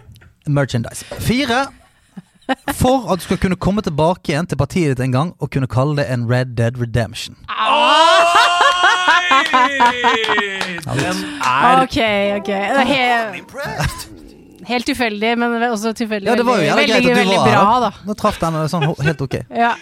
[0.47, 1.05] merchandise.
[1.25, 1.67] Fire.
[2.79, 5.69] For at du skal kunne komme tilbake igjen til partiet ditt en gang og kunne
[5.69, 7.37] kalle det en Red Dead Redemption.
[10.89, 11.99] Den er Ok,
[12.39, 12.49] ok.
[12.49, 14.07] Det er helt,
[14.69, 17.21] helt tilfeldig, men også tilfeldig Ja, det var jo veldig, jævlig veldig, greit at du
[17.21, 17.81] veldig var bra, her.
[17.85, 17.91] da.
[18.09, 19.37] Nå traff den sånn helt ok.
[19.55, 19.73] Ja.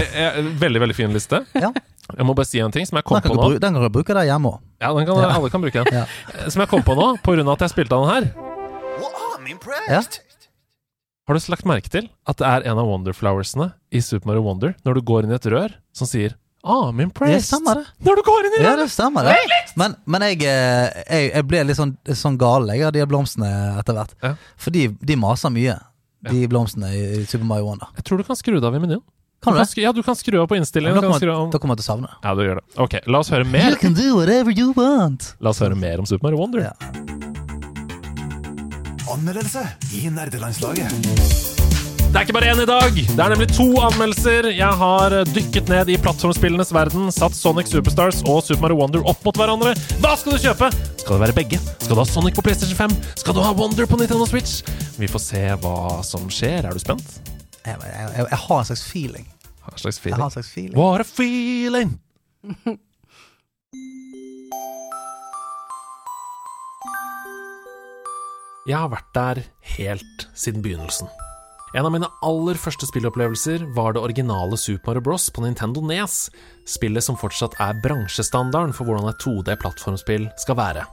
[0.00, 1.42] eh, Veldig, veldig fin liste.
[1.56, 1.72] Ja.
[2.10, 3.48] Jeg må bare si en ting som jeg kom Den kan, på du, nå.
[3.54, 4.58] bru- den kan du bruke der hjemme òg.
[4.82, 5.28] Ja, den kan, Ja.
[5.36, 5.94] Alle kan bruke den.
[6.00, 6.04] Ja.
[6.34, 8.24] Eh, Som jeg kom på nå, på grunn av at jeg spilte av den her.
[8.98, 10.20] Well, I'm impressed.
[11.30, 11.38] Ja.
[11.38, 14.74] Har du lagt merke til at det er en av Wonderflowersene i Super Mario Wonder
[14.84, 17.46] når du går inn i et rør, som sier Ah, I'm Det impressed.
[17.48, 18.04] stemmer, det.
[18.04, 19.36] Når du går inn i Ja, det stemmer det.
[19.80, 23.48] Men, men jeg, eh, jeg, jeg ble litt sånn, sånn gal av de blomstene
[23.80, 24.12] etter hvert.
[24.22, 24.34] Ja.
[24.60, 25.78] For de, de maser mye,
[26.28, 27.88] de blomstene i Super Mario Wonder.
[27.96, 29.00] Jeg tror du kan skru det av i menyen.
[29.40, 29.70] Kan du kan det?
[29.70, 31.00] skru, ja, du kan skru av på innstillingen.
[31.00, 32.12] Da kommer, av- da kommer jeg til å savne.
[32.26, 32.66] Ja, du gjør det.
[32.76, 33.70] Ok, la oss høre mer.
[33.70, 35.32] You can do whatever you want.
[35.40, 36.60] La oss høre mer om Super Mario Wonder.
[36.68, 37.09] Ja.
[39.10, 39.62] Anmeldelse
[39.96, 40.92] i nerdelandslaget.
[42.10, 42.94] Det er ikke bare én i dag.
[42.94, 44.48] Det er nemlig to anmeldelser.
[44.54, 49.22] Jeg har dykket ned i plattformspillenes verden, satt Sonic Superstars og Super Mario Wonder opp
[49.26, 49.76] mot hverandre.
[50.02, 50.70] Hva skal du kjøpe?
[51.02, 51.60] Skal det være begge?
[51.76, 52.98] Skal du ha Sonic på PlayStation 5?
[53.22, 54.60] Skal du ha Wonder på Nintendo Switch?
[54.98, 56.66] Vi får se hva som skjer.
[56.66, 57.18] Er du spent?
[57.62, 59.26] Jeg, jeg, jeg, jeg har en slags feeling.
[59.64, 60.78] Hva slags Jeg har en slags feeling.
[60.78, 61.98] What a feeling!
[68.68, 69.38] Jeg har vært der
[69.78, 71.08] helt siden begynnelsen.
[71.72, 75.30] En av mine aller første spillopplevelser var det originale Super Mario Bros.
[75.30, 76.26] på Nintendo NES,
[76.68, 80.84] spillet som fortsatt er bransjestandarden for hvordan et 2D-plattformspill skal være.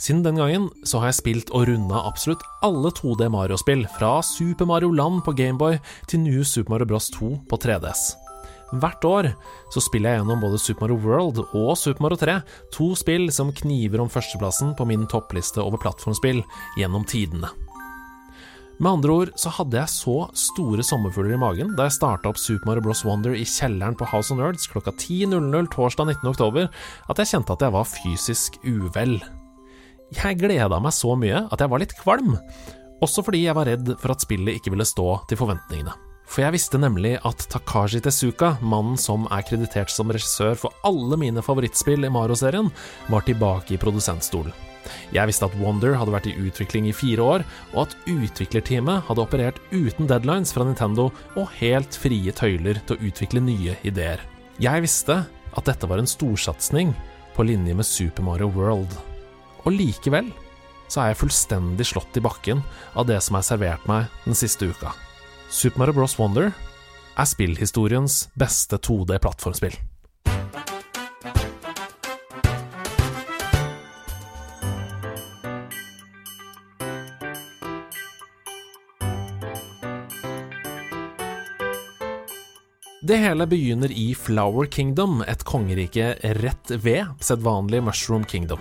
[0.00, 4.70] Siden den gangen så har jeg spilt og runda absolutt alle 2D Mario-spill, fra Super
[4.70, 5.76] Mario Land på Gameboy
[6.08, 8.21] til New Super Mario Bros 2 på 3DS.
[8.72, 9.28] Hvert år
[9.72, 12.38] så spiller jeg gjennom både Super Mario World og Super Mario 3,
[12.72, 16.40] to spill som kniver om førsteplassen på min toppliste over plattformspill
[16.80, 17.50] gjennom tidene.
[18.82, 22.40] Med andre ord så hadde jeg så store sommerfugler i magen da jeg starta opp
[22.40, 23.04] Super Mario Bros.
[23.06, 26.30] Wonder i kjelleren på House of Nerds klokka 10.00 torsdag 19.
[26.32, 26.70] oktober,
[27.06, 29.18] at jeg kjente at jeg var fysisk uvel.
[30.16, 32.34] Jeg gleda meg så mye at jeg var litt kvalm,
[33.04, 35.94] også fordi jeg var redd for at spillet ikke ville stå til forventningene.
[36.32, 41.18] For jeg visste nemlig at Takashi Tezuka, mannen som er kreditert som regissør for alle
[41.20, 42.70] mine favorittspill i Mario-serien,
[43.12, 44.54] var tilbake i produsentstolen.
[45.12, 47.44] Jeg visste at Wonder hadde vært i utvikling i fire år,
[47.74, 53.10] og at utviklerteamet hadde operert uten deadlines fra Nintendo og helt frie tøyler til å
[53.12, 54.24] utvikle nye ideer.
[54.62, 56.96] Jeg visste at dette var en storsatsing
[57.36, 58.96] på linje med Super Mario World.
[59.62, 60.32] Og likevel
[60.88, 62.64] så er jeg fullstendig slått i bakken
[62.96, 64.96] av det som er servert meg den siste uka.
[65.52, 66.18] Super Mario Bros.
[66.18, 66.52] Wonder
[67.12, 69.91] er spillhistoriens beste 2D-plattformspill.
[83.02, 88.60] Det hele begynner i Flower Kingdom, et kongerike rett ved sedvanlig Mushroom Kingdom.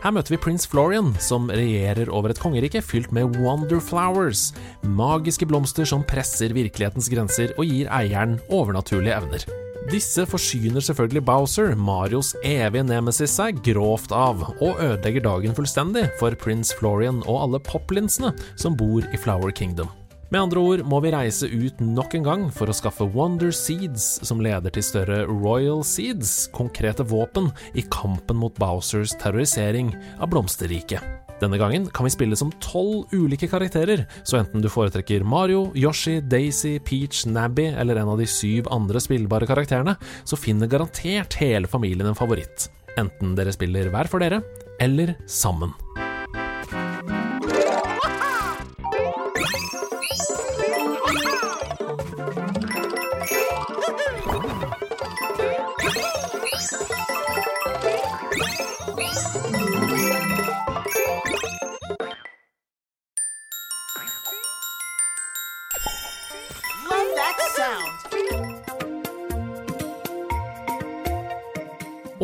[0.00, 4.54] Her møter vi prins Florian, som regjerer over et kongerike fylt med wonderflowers,
[4.88, 9.44] magiske blomster som presser virkelighetens grenser og gir eieren overnaturlige evner.
[9.92, 16.32] Disse forsyner selvfølgelig Bowser, Marios evige nemesis, seg grovt av, og ødelegger dagen fullstendig for
[16.40, 19.92] prins Florian og alle poplinsene som bor i Flower Kingdom.
[20.34, 24.18] Med andre ord må vi reise ut nok en gang for å skaffe Wonder Seeds,
[24.26, 31.06] som leder til større Royal Seeds, konkrete våpen i kampen mot Bowsers terrorisering av blomsterriket.
[31.38, 36.18] Denne gangen kan vi spille som tolv ulike karakterer, så enten du foretrekker Mario, Yoshi,
[36.18, 39.94] Daisy, Peach, Nabby eller en av de syv andre spillbare karakterene,
[40.26, 42.72] så finner garantert hele familien en favoritt.
[42.98, 44.42] Enten dere spiller hver for dere,
[44.82, 45.78] eller sammen.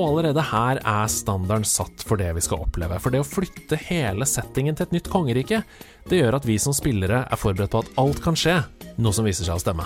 [0.01, 2.97] Og allerede her er standarden satt for det vi skal oppleve.
[3.03, 5.61] For det å flytte hele settingen til et nytt kongerike,
[6.09, 8.57] det gjør at vi som spillere er forberedt på at alt kan skje,
[8.97, 9.85] noe som viser seg å stemme.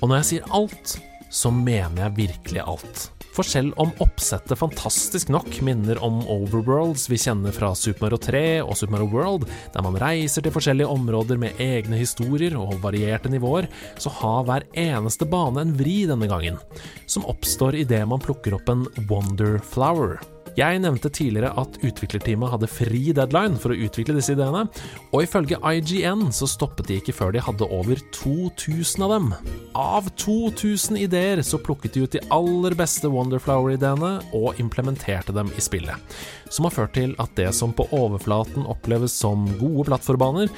[0.00, 0.98] Og når jeg sier alt,
[1.32, 3.08] så mener jeg virkelig alt.
[3.40, 8.42] For selv om oppsettet fantastisk nok minner om overworlds vi kjenner fra Super Mario 3
[8.60, 13.32] og Super Mario World, der man reiser til forskjellige områder med egne historier og varierte
[13.32, 16.60] nivåer, så har hver eneste bane en vri denne gangen,
[17.08, 20.18] som oppstår idet man plukker opp en Wonder Flower.
[20.58, 24.64] Jeg nevnte tidligere at utviklerteamet hadde fri deadline for å utvikle disse ideene,
[25.12, 29.30] og ifølge IGN så stoppet de ikke før de hadde over 2000 av dem.
[29.78, 35.64] Av 2000 ideer så plukket de ut de aller beste Wonderflower-ideene og implementerte dem i
[35.64, 36.18] spillet,
[36.50, 40.50] som har ført til at det som på overflaten oppleves som gode plattformbaner,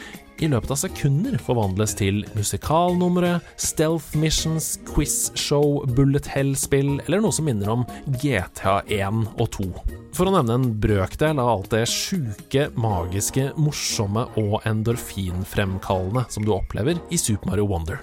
[0.43, 7.47] i løpet av sekunder forvandles til musikalnumre, stealth missions, quizshow, bullet hell-spill eller noe som
[7.47, 7.87] minner om
[8.21, 9.69] GTA 1 og 2.
[10.13, 16.53] For å nevne en brøkdel av alt det sjuke, magiske, morsomme og endorfinfremkallende som du
[16.57, 18.03] opplever i Super Mario Wonder.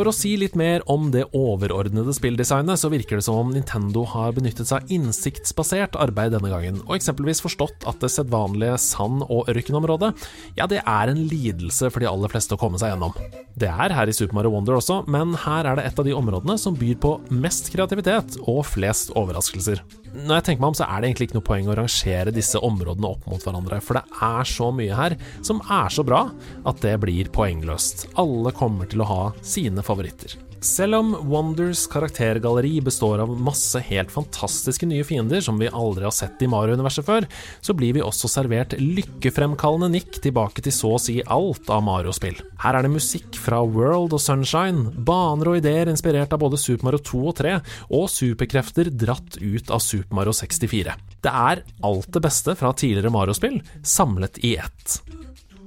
[0.00, 4.06] For å si litt mer om det overordnede spilldesignet, så virker det som om Nintendo
[4.08, 9.26] har benyttet seg av innsiktsbasert arbeid denne gangen, og eksempelvis forstått at det sedvanlige sand-
[9.26, 10.14] og ørkenområdet,
[10.56, 13.12] ja, det er en lidelse for de aller fleste å komme seg gjennom.
[13.60, 16.16] Det er her i Super Mario Wonder også, men her er det et av de
[16.16, 19.84] områdene som byr på mest kreativitet og flest overraskelser.
[20.10, 22.58] Når jeg tenker meg om, så er det egentlig ikke noe poeng å rangere disse
[22.66, 25.14] områdene opp mot hverandre, for det er så mye her
[25.46, 26.24] som er så bra
[26.66, 28.08] at det blir poengløst.
[28.18, 30.34] Alle kommer til å ha sine favoritter.
[30.60, 36.12] Selv om Wonders karaktergalleri består av masse helt fantastiske nye fiender som vi aldri har
[36.12, 37.24] sett i Mario-universet før,
[37.64, 42.36] så blir vi også servert lykkefremkallende nikk tilbake til så å si alt av Mario-spill.
[42.60, 46.90] Her er det musikk fra World og Sunshine, baner og ideer inspirert av både Super
[46.90, 47.56] Mario 2 og 3,
[47.96, 50.98] og superkrefter dratt ut av Super Mario 64.
[51.24, 55.00] Det er alt det beste fra tidligere Mario-spill, samlet i ett.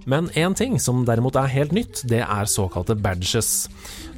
[0.09, 3.69] Men én ting som derimot er helt nytt, det er såkalte badges.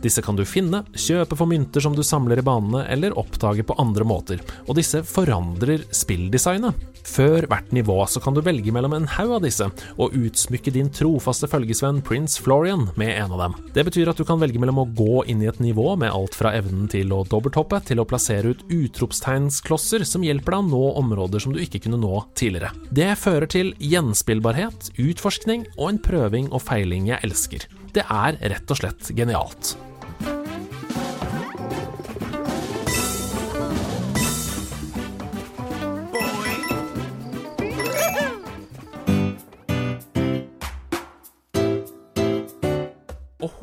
[0.05, 3.77] Disse kan du finne, kjøpe for mynter som du samler i banene, eller oppdage på
[3.81, 6.91] andre måter, og disse forandrer spilldesignet.
[7.05, 9.67] Før hvert nivå så kan du velge mellom en haug av disse,
[10.01, 13.57] og utsmykke din trofaste følgesvenn Prince Florian med en av dem.
[13.75, 16.37] Det betyr at du kan velge mellom å gå inn i et nivå med alt
[16.37, 20.83] fra evnen til å dobbelthoppe, til å plassere ut utropstegnsklosser som hjelper deg å nå
[21.03, 22.73] områder som du ikke kunne nå tidligere.
[22.89, 27.67] Det fører til gjenspillbarhet, utforskning og en prøving og feiling jeg elsker.
[27.95, 29.75] Det er rett og slett genialt.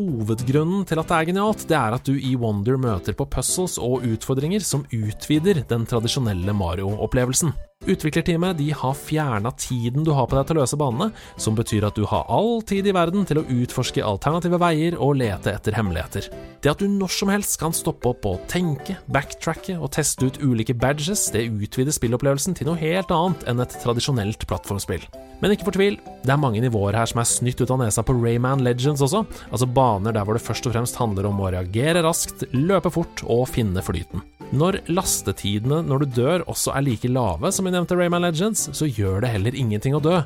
[0.02, 3.76] Hovedgrunnen til at det er genialt, det er at du i Wonder møter på puzzles
[3.78, 7.52] og utfordringer som utvider den tradisjonelle Mario-opplevelsen.
[7.82, 11.88] Utviklerteamet de har fjerna tiden du har på deg til å løse banene, som betyr
[11.88, 15.74] at du har all tid i verden til å utforske alternative veier og lete etter
[15.74, 16.28] hemmeligheter.
[16.62, 20.38] Det at du når som helst kan stoppe opp og tenke, backtracke og teste ut
[20.44, 25.08] ulike badges, det utvider spillopplevelsen til noe helt annet enn et tradisjonelt plattformspill.
[25.42, 28.14] Men ikke fortvil, det er mange nivåer her som er snytt ut av nesa på
[28.14, 32.06] Rayman Legends også, altså baner der hvor det først og fremst handler om å reagere
[32.06, 34.22] raskt, løpe fort og finne flyten.
[34.52, 38.84] Når lastetidene når du dør også er like lave som i nevnte Rayman Legends, så
[38.84, 40.18] gjør det heller ingenting å dø.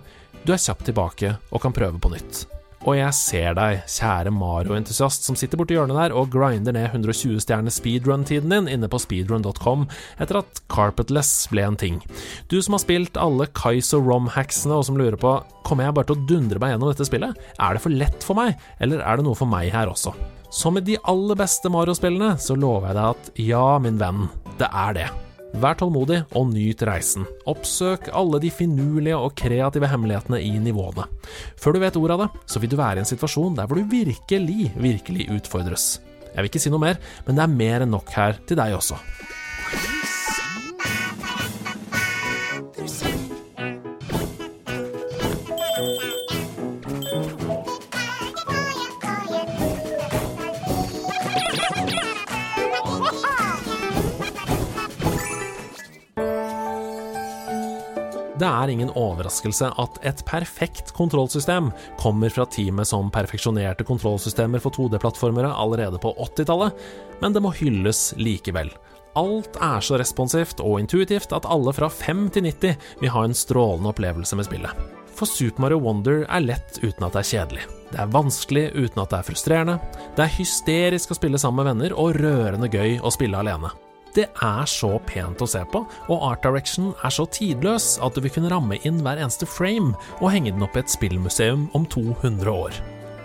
[0.42, 2.40] Du er kjapt tilbake og kan prøve på nytt.
[2.86, 7.38] Og jeg ser deg, kjære Mario-entusiast som sitter borti hjørnet der og grinder ned 120
[7.42, 9.86] stjerner speedrun-tiden din inne på speedrun.com
[10.22, 11.98] etter at Carpetless ble en ting.
[12.50, 16.18] Du som har spilt alle Kaizo Rom-hacksene og som lurer på kommer jeg bare til
[16.18, 19.26] å dundre meg gjennom dette spillet, er det for lett for meg, eller er det
[19.26, 20.14] noe for meg her også?
[20.50, 24.26] Som med de aller beste Mario-spillene, så lover jeg deg at ja, min venn,
[24.60, 25.06] det er det.
[25.56, 27.24] Vær tålmodig og nyt reisen.
[27.48, 31.06] Oppsøk alle de finurlige og kreative hemmelighetene i nivåene.
[31.56, 33.80] Før du vet ordet av det, så vil du være i en situasjon der hvor
[33.80, 35.88] du virkelig, virkelig utfordres.
[36.32, 38.76] Jeg vil ikke si noe mer, men det er mer enn nok her til deg
[38.76, 39.00] også.
[58.36, 64.76] Det er ingen overraskelse at et perfekt kontrollsystem kommer fra teamet som perfeksjonerte kontrollsystemer for
[64.76, 66.76] 2D-plattformere allerede på 80-tallet,
[67.22, 68.70] men det må hylles likevel.
[69.16, 73.34] alt er så responsivt og intuitivt at alle fra 5 til 90 vil ha en
[73.34, 74.84] strålende opplevelse med spillet.
[75.16, 77.64] For Super Mario Wonder er lett uten at det er kjedelig.
[77.88, 79.80] Det er vanskelig uten at det er frustrerende.
[80.12, 83.72] Det er hysterisk å spille sammen med venner, og rørende gøy å spille alene.
[84.16, 88.22] Det er så pent å se på, og art direction er så tidløs at du
[88.24, 91.84] vil kunne ramme inn hver eneste frame og henge den opp i et spillmuseum om
[91.92, 92.78] 200 år.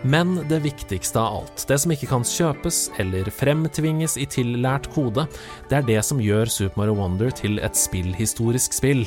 [0.03, 5.27] Men det viktigste av alt, det som ikke kan kjøpes eller fremtvinges i tillært kode,
[5.69, 9.05] det er det som gjør Super Mario Wonder til et spillhistorisk spill.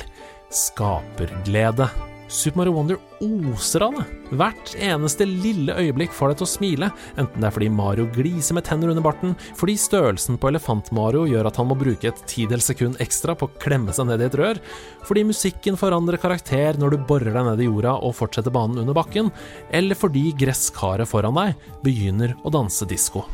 [0.55, 1.89] Skaperglede.
[2.27, 4.05] Super Mario Wonder oser av det.
[4.35, 6.89] Hvert eneste lille øyeblikk får deg til å smile,
[7.21, 11.51] enten det er fordi Mario gliser med tenner under barten, fordi størrelsen på Elefant-Mario gjør
[11.51, 14.37] at han må bruke et tidels sekund ekstra på å klemme seg ned i et
[14.41, 14.61] rør,
[15.05, 18.97] fordi musikken forandrer karakter når du borer deg ned i jorda og fortsetter banen under
[18.97, 19.29] bakken,
[19.69, 23.27] eller fordi gresskaret foran deg begynner å danse disko.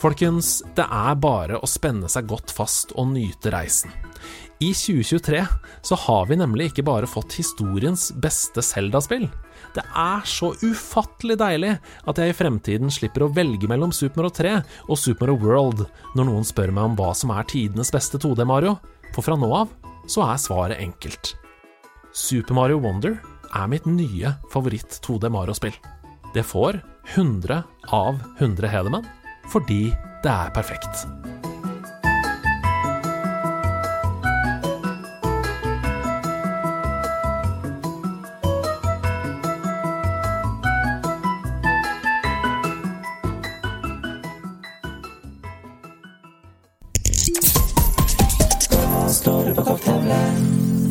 [0.00, 3.92] Folkens, det er bare å spenne seg godt fast og nyte reisen.
[4.60, 5.42] I 2023
[5.84, 9.26] så har vi nemlig ikke bare fått historiens beste Zelda-spill.
[9.76, 11.74] Det er så ufattelig deilig
[12.08, 14.54] at jeg i fremtiden slipper å velge mellom Super Mario 3
[14.88, 15.84] og Super Mario World
[16.16, 18.78] når noen spør meg om hva som er tidenes beste 2D Mario,
[19.12, 19.76] for fra nå av
[20.08, 21.34] så er svaret enkelt.
[22.16, 23.20] Super Mario Wonder
[23.52, 25.76] er mitt nye favoritt 2D Mario-spill.
[26.32, 26.80] Det får
[27.18, 29.08] 100 av 100 Hedemann
[29.50, 29.82] fordi
[30.22, 31.06] det er perfekt.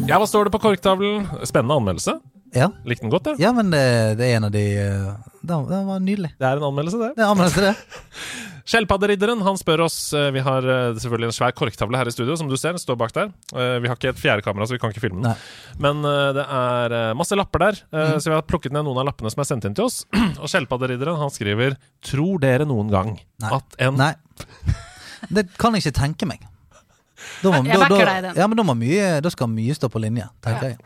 [0.09, 1.27] Ja, hva står det på korktavlen?
[1.45, 2.15] Spennende anmeldelse.
[2.55, 3.39] Ja, Likte den godt, jeg.
[3.43, 3.81] ja men det,
[4.17, 5.09] det er en av de eh,
[5.45, 6.31] Den, den var nydelig.
[6.39, 7.09] Det er en anmeldelse, det.
[7.17, 7.73] Det er anmeldelse, det.
[8.69, 12.35] Skjelpadderidderen han spør oss eh, Vi har eh, selvfølgelig en svær korktavle her i studio,
[12.37, 12.75] som du ser.
[12.77, 13.31] Den står bak der.
[13.53, 15.29] Eh, Vi har ikke et fjerde kamera, så vi kan ikke filme den.
[15.29, 15.79] Nei.
[15.85, 19.01] Men eh, det er eh, masse lapper der, eh, så vi har plukket ned noen
[19.01, 20.01] av lappene som er sendt inn til oss.
[20.41, 23.15] Og Skjelpadderidderen han skriver Tror dere noen gang
[23.45, 23.53] Nei.
[23.57, 24.13] at en Nei.
[25.29, 26.45] Det kan jeg ikke tenke meg.
[27.43, 28.37] Da, må, Jeg backer deg i den.
[28.39, 30.77] ja, men da, må mye, da skal mye stå på linje, tenker jeg.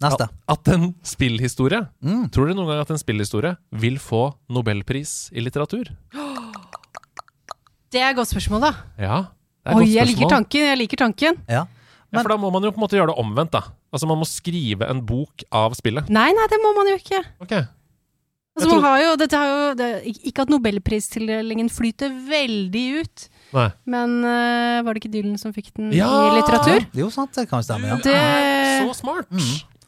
[0.00, 0.28] Neste.
[0.48, 2.30] At en spillhistorie Mm.
[2.32, 5.90] Tror dere noen gang at en spillhistorie vil få nobelpris i litteratur?
[7.90, 8.70] Det er et godt spørsmål, da.
[9.02, 9.16] Ja,
[9.64, 10.64] det er Oi, godt jeg liker tanken.
[10.70, 11.40] Jeg liker tanken.
[11.50, 11.64] Ja.
[12.10, 13.60] Ja, for da må man jo på en måte gjøre det omvendt, da.
[13.94, 16.08] Altså Man må skrive en bok av spillet.
[16.10, 17.20] Nei, nei, det må man jo ikke.
[17.42, 17.54] Ok
[18.50, 23.00] Altså, Jeg man tror- har jo, dette har jo det, Ikke at nobelpristildelingen flyter veldig
[23.00, 23.68] ut, Nei.
[23.86, 26.08] men uh, var det ikke Dylan som fikk den Ja!
[26.10, 26.84] i litteratur?
[26.92, 27.86] Jo, sant, det kan stemme.
[27.86, 27.96] Ja.
[27.96, 29.26] Du Det- er så smart!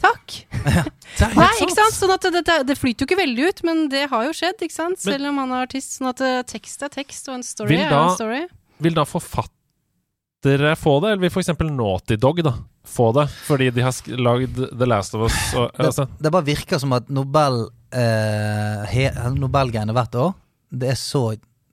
[0.02, 0.34] Takk!
[1.12, 1.92] Det er Nei, ikke sant?
[1.94, 4.62] Sånn at det, det, det flyter jo ikke veldig ut, men det har jo skjedd,
[4.64, 4.98] ikke sant?
[5.02, 5.98] Selv om han er artist.
[5.98, 8.38] Sånn at eh, tekst er tekst, og en story Vil er da- en story.
[8.82, 11.52] Vil da forfattere få det, eller vil f.eks.
[11.68, 12.54] Naughty Dog da
[12.88, 13.26] få det?
[13.46, 16.96] Fordi de har lagd The Last of Us og, Det, altså, det bare virker som
[16.96, 17.60] at Nobel
[17.94, 18.98] eh,
[19.36, 20.32] Nobelgreiene hvert år,
[20.72, 21.26] det er så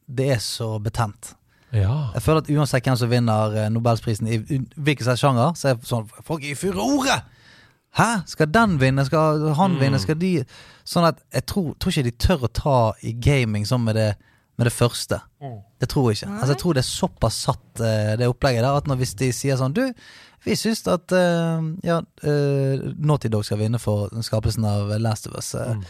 [0.06, 1.34] Det er så betent.
[1.72, 2.12] Ja.
[2.16, 4.40] Jeg føler at uansett hvem som vinner eh, Nobelsprisen i
[4.76, 7.22] hvilken sjanger, så er det sånn Folk er i furore!
[7.98, 8.22] Hæ?
[8.30, 9.06] Skal den vinne?
[9.06, 9.80] Skal han Mm.
[9.82, 10.00] vinne?
[10.00, 10.46] Skal de
[10.86, 14.16] Sånn at jeg tror, tror ikke de tør å ta i gaming sånn med det,
[14.58, 15.20] med det første.
[15.42, 15.60] Mm.
[15.80, 16.32] Det tror jeg ikke.
[16.34, 19.32] Altså, jeg tror det er såpass satt, eh, det opplegget der, at når hvis de
[19.32, 19.94] sier sånn Du,
[20.46, 25.36] vi syns at uh, ja, uh, Naughty Dog skal vinne for skapelsen av Last of
[25.36, 25.54] Us.
[25.54, 25.84] Mm.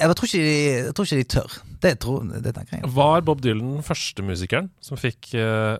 [0.00, 0.56] Jeg, tror ikke de,
[0.86, 1.58] jeg tror ikke de tør.
[1.82, 2.94] Det, tror, det tenker jeg.
[2.94, 5.76] Var Bob Dylan den første musikeren som fikk uh,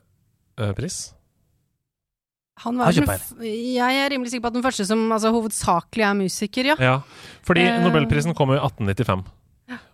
[0.76, 1.12] pris?
[2.58, 3.44] Han var ikke den f-
[3.78, 6.76] jeg er rimelig sikker på at den første som altså, hovedsakelig er musiker, ja.
[6.78, 6.96] Ja.
[7.46, 7.78] Fordi Eh.
[7.84, 9.24] Nobelprisen kom jo i 1895.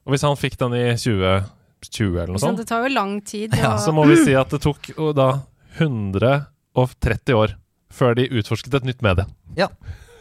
[0.06, 3.20] Og hvis han fikk den i 2020 eller noe Så sånt, det tar jo lang
[3.24, 3.54] tid.
[3.54, 5.42] Ja, så må vi si at det tok da
[5.78, 7.54] 130 år
[7.92, 9.26] før de utforsket et nytt medie.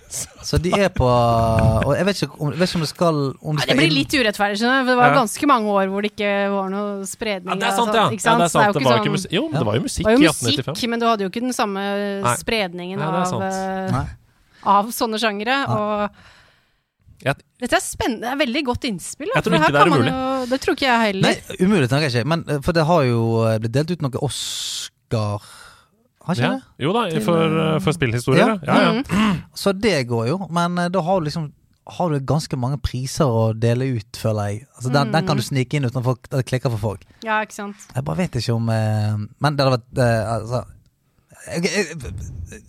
[0.46, 3.56] Så de er på Og jeg vet ikke om, vet ikke om det skal om
[3.58, 4.92] det, Nei, det blir inn- litt urettferdig, skjønner du.
[4.92, 5.16] Det var Ja.
[5.18, 7.50] ganske mange år hvor det ikke var noe spredning.
[7.52, 8.06] Ja, det er sant, sånn, ja.
[8.14, 8.68] ikke ja det, er sant.
[8.68, 10.18] jo det var jo ikke sånn- musikk Jo, men det var jo musikk var jo
[10.22, 10.90] i 1895.
[10.90, 11.82] men du hadde jo ikke den samme
[12.22, 12.36] Nei.
[12.38, 14.06] spredningen Nei, av, eh,
[14.66, 15.58] av sånne sjangere.
[15.70, 16.10] Og
[17.26, 18.22] Jeg- dette er spennende.
[18.22, 19.28] Det er veldig godt innspill.
[19.34, 20.14] da, Jeg tror ikke det er umulig.
[20.14, 21.22] Jo, det tror ikke jeg heller.
[21.22, 22.28] Nei, umulig tenker jeg ikke.
[22.28, 25.42] Men eh, for det har jo eh, blitt delt ut noe Oscar
[26.26, 26.54] Har ikke Ja.
[26.56, 26.86] det?
[26.86, 28.56] Jo da, for, for spillhistorier.
[28.56, 28.58] Ja.
[28.66, 29.04] Ja, ja.
[29.10, 29.38] Mm.
[29.54, 30.40] Så det går jo.
[30.50, 31.52] Men eh, da har du liksom
[31.86, 34.64] har du ganske mange priser å dele ut, føler jeg.
[34.74, 37.04] Altså, den, den kan du snike inn uten at folk, det klikker for folk.
[37.22, 37.84] Ja, ikke sant.
[37.94, 40.64] Jeg bare vet ikke om eh, Men det hadde vært eh, altså,
[41.46, 42.64] jeg, jeg,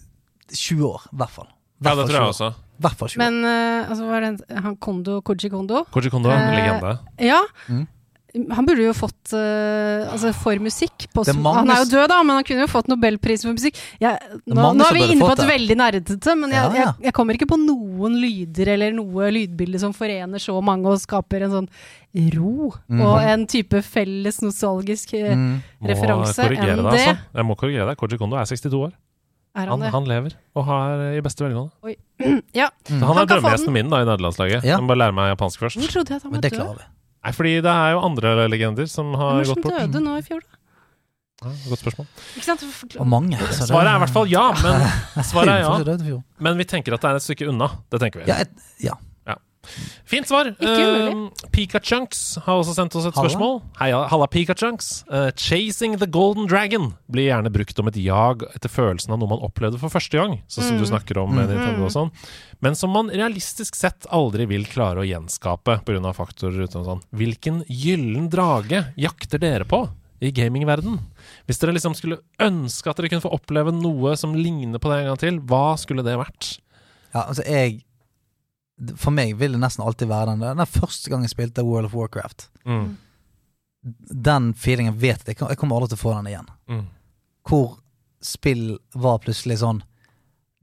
[0.53, 1.49] 20 år, i hvert fall.
[1.85, 2.51] Ja, det tror jeg også.
[2.85, 3.25] Hvert fall 20 år.
[3.25, 5.83] Men eh, altså, hva er det han Kondo, Koji Kondo?
[5.97, 6.93] Koji Kondo, en Eh, legende.
[7.25, 7.41] Ja.
[7.73, 7.87] Mm.
[8.53, 12.07] Han burde jo fått uh, altså for musikk på, er mange Han er jo død,
[12.13, 13.79] da, men han kunne jo fått nobelpris for musikk.
[14.03, 15.49] Jeg, nå, nå er vi inne på et det.
[15.51, 16.89] veldig nerdete, men jeg, Ja, ja.
[16.99, 21.01] Jeg, jeg kommer ikke på noen lyder eller noe lydbilde som forener så mange og
[21.03, 21.71] skaper en sånn
[22.37, 25.59] ro og en type felles nostalgisk eh, Mm.
[25.85, 26.85] Referanse enn det.
[26.87, 27.17] altså.
[27.37, 27.99] Jeg må korrigere deg.
[28.01, 28.93] Koji Kondo er 62 år.
[29.57, 31.73] Er han Han, han lever, og har i beste velgående.
[32.57, 32.69] Ja.
[32.89, 33.01] Mm.
[33.01, 34.65] han Han er drømmehesten drømmegjesten min da i nederlandslaget.
[34.65, 34.77] Ja.
[34.77, 35.81] Jeg må bare lære meg japansk først.
[35.81, 36.85] Hvor trodde jeg at han Men var død?
[37.27, 39.75] Nei, fordi det er jo andre legender som har gått bort.
[39.75, 40.61] døde nå i fjor, da?
[41.43, 42.07] Ja, godt spørsmål.
[42.39, 42.63] Ikke sant?
[43.03, 43.37] Og mange.
[43.37, 44.87] så det- Svaret er i hvert fall ja, men
[45.31, 46.21] svaret er ja.
[46.41, 47.69] Men vi tenker at det er et stykke unna.
[47.93, 48.31] Det tenker vi.
[48.31, 48.95] Ja, et, ja.
[50.07, 50.53] Fint svar.
[50.61, 53.29] Uh, Pikachunks har også sendt oss et Halla.
[53.29, 53.61] spørsmål.
[53.81, 55.05] Hei, halla, Pikachunks.
[55.11, 59.31] Uh, 'Chasing the Golden Dragon' blir gjerne brukt om et jag etter følelsen av noe
[59.35, 61.85] man opplevde for første gang, sånn som du snakker om mm -hmm.
[61.85, 62.11] og sånn,
[62.61, 66.13] men som man realistisk sett aldri vil klare å gjenskape pga.
[66.15, 67.03] faktorer utenom sånn.
[67.13, 69.89] Hvilken gyllen drage jakter dere på?
[70.21, 70.99] I gamingverden.
[71.47, 75.01] Hvis dere liksom skulle ønske at dere kunne få oppleve noe som ligner på det
[75.01, 76.59] en gang til, hva skulle det vært?
[77.17, 77.81] ja, altså jeg
[79.01, 80.45] For meg vil det nesten alltid være den.
[80.59, 82.49] Den første gang jeg spilte World of Warcraft.
[82.69, 82.97] Mm.
[84.29, 85.37] Den feelingen vet jeg.
[85.39, 86.49] Jeg Jeg kommer aldri til å få den igjen.
[86.69, 86.87] Mm.
[87.47, 87.79] Hvor
[88.21, 89.83] spill var plutselig sånn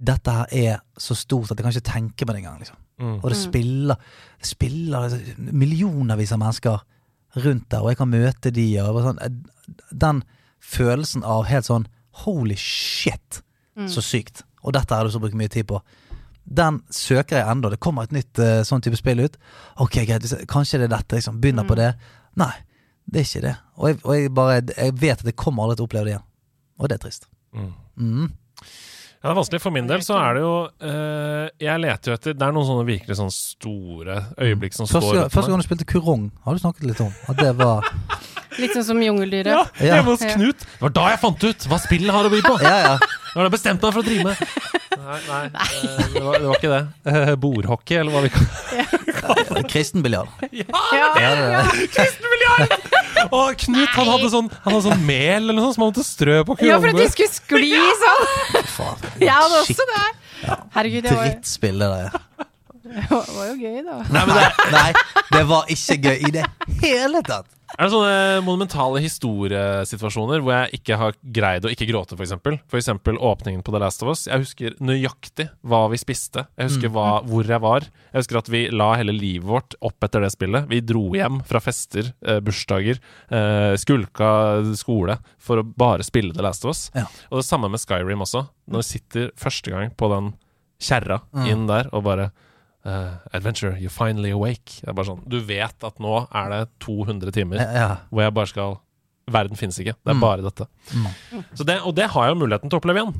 [0.03, 2.57] Dette her er så stort at jeg kan ikke tenke på det engang.
[2.59, 2.79] Liksom.
[2.99, 3.17] Mm.
[3.21, 3.95] Og det spiller,
[4.41, 6.81] det spiller millionervis av mennesker
[7.45, 9.21] rundt der, og jeg kan møte de og sånn,
[9.91, 10.23] Den
[10.59, 11.87] følelsen av helt sånn
[12.25, 13.39] Holy shit,
[13.89, 14.43] så sykt.
[14.61, 15.79] Og dette har du så brukt mye tid på.
[16.43, 17.71] Den søker jeg ennå.
[17.71, 19.37] Det kommer et nytt uh, sånn type spill ut.
[19.83, 21.19] Ok, greit, kanskje det er dette.
[21.19, 21.39] Liksom.
[21.43, 21.93] Begynner på det.
[22.39, 22.53] Nei,
[23.05, 23.55] det er ikke det.
[23.77, 26.15] Og jeg, og jeg bare Jeg vet at jeg kommer aldri til å oppleve det
[26.15, 26.25] igjen.
[26.79, 27.29] Og det er trist.
[27.53, 27.71] Mm.
[27.97, 28.27] Mm.
[29.23, 29.61] Ja, det er vanskelig.
[29.63, 32.67] For min del så er det jo uh, Jeg leter jo etter Det er noen
[32.67, 36.63] sånne virkelig sånn store øyeblikk som Første, står første gang du spilte Kurong, har du
[36.63, 37.13] snakket litt om.
[37.31, 37.87] At det var
[38.61, 39.49] Litt sånn som jungeldyret.
[39.53, 39.95] Ja, Ja.
[39.97, 40.59] hjemme hos Knut.
[40.59, 42.55] Det var da jeg fant ut hva spillet har å by på!
[42.61, 42.93] Ja, ja.
[43.33, 44.35] Nå har jeg bestemt meg for å drive med.
[45.03, 46.81] Nei, nei, eh, det, var, det var ikke det.
[47.11, 49.63] Eh, Bordhockey, eller hva vi kaller det.
[49.73, 50.29] Kristenbiljard.
[50.53, 52.77] Ja, Ja, det er det.
[53.33, 56.03] Og Knut han hadde sånn Han hadde sånn mel eller noe sånt som han måtte
[56.05, 57.71] strø på Ja, for at de skulle skli
[58.03, 58.67] sånn!
[58.75, 59.07] Faen.
[59.23, 60.03] Jeg hadde også det.
[60.75, 62.07] Herregud, det var, Drittspill, det der.
[62.83, 63.97] det var jo gøy, da.
[64.11, 64.89] Nei, men det, nei,
[65.31, 66.45] det var ikke gøy i det
[66.83, 67.47] hele tatt.
[67.73, 72.35] Er det sånne monumentale historiesituasjoner hvor jeg ikke har greid å ikke gråte, f.eks.?
[72.69, 72.89] F.eks.
[73.17, 74.25] åpningen på The Last of Us.
[74.29, 76.45] Jeg husker nøyaktig hva vi spiste.
[76.59, 76.93] Jeg husker Mm.
[76.93, 77.87] hva, hvor jeg var.
[78.13, 80.67] Jeg husker at vi la hele livet vårt opp etter det spillet.
[80.69, 82.99] Vi dro hjem fra fester, eh, bursdager,
[83.31, 86.91] eh, skulka skole for å bare spille The Last of Us.
[86.93, 87.05] Ja.
[87.31, 88.47] Og det samme med Skyrim også.
[88.69, 90.33] Når vi sitter første gang på den
[90.79, 91.47] kjerra Mm.
[91.47, 92.31] inn der og bare
[92.85, 94.79] eh, Adventure, you're finally awake.
[94.81, 98.33] Det er bare sånn, Du vet at nå er det 200 timer Ja, hvor jeg
[98.33, 98.79] bare skal
[99.31, 99.93] Verden finnes ikke.
[100.03, 100.19] Det er Mm.
[100.19, 100.65] bare dette.
[100.91, 101.43] Mm.
[101.55, 103.13] Så det, og det har jeg jo muligheten til å oppleve igjen.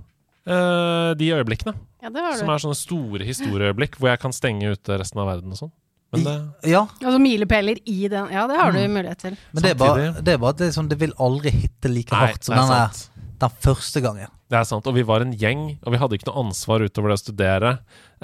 [0.46, 1.74] Uh, de øyeblikkene.
[2.04, 5.58] Ja, Som er sånne store historieøyeblikk hvor jeg kan stenge ute resten av verden og
[5.62, 5.72] sånn.
[6.12, 8.28] Men det ja, Altså milepæler i den.
[8.36, 8.92] Ja, det har du Mm.
[9.00, 9.38] mulighet til.
[9.54, 11.88] men det er bare, det, er bare at det, er sånn, det vil aldri hitte
[11.90, 14.28] like Nei, hardt som den, er den, der, den første gangen.
[14.50, 14.86] Det er sant.
[14.86, 17.80] Og vi var en gjeng, og vi hadde ikke noe ansvar utover det å studere.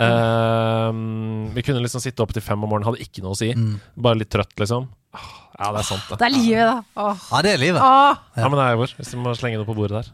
[0.07, 0.91] Eh,
[1.55, 3.51] vi kunne liksom sitte opp til fem om morgenen, hadde ikke noe å si.
[3.55, 3.75] Mm.
[3.99, 4.87] Bare litt trøtt, liksom.
[5.13, 6.17] Ah, Ja, det er sant, det.
[6.21, 6.75] Det er livet, da.
[7.03, 7.23] Åh.
[7.33, 7.81] Ja, det er livet.
[7.83, 8.19] Åh.
[8.39, 10.11] Ja, men det er jo vår, hvis vi må slenge noe på bordet der.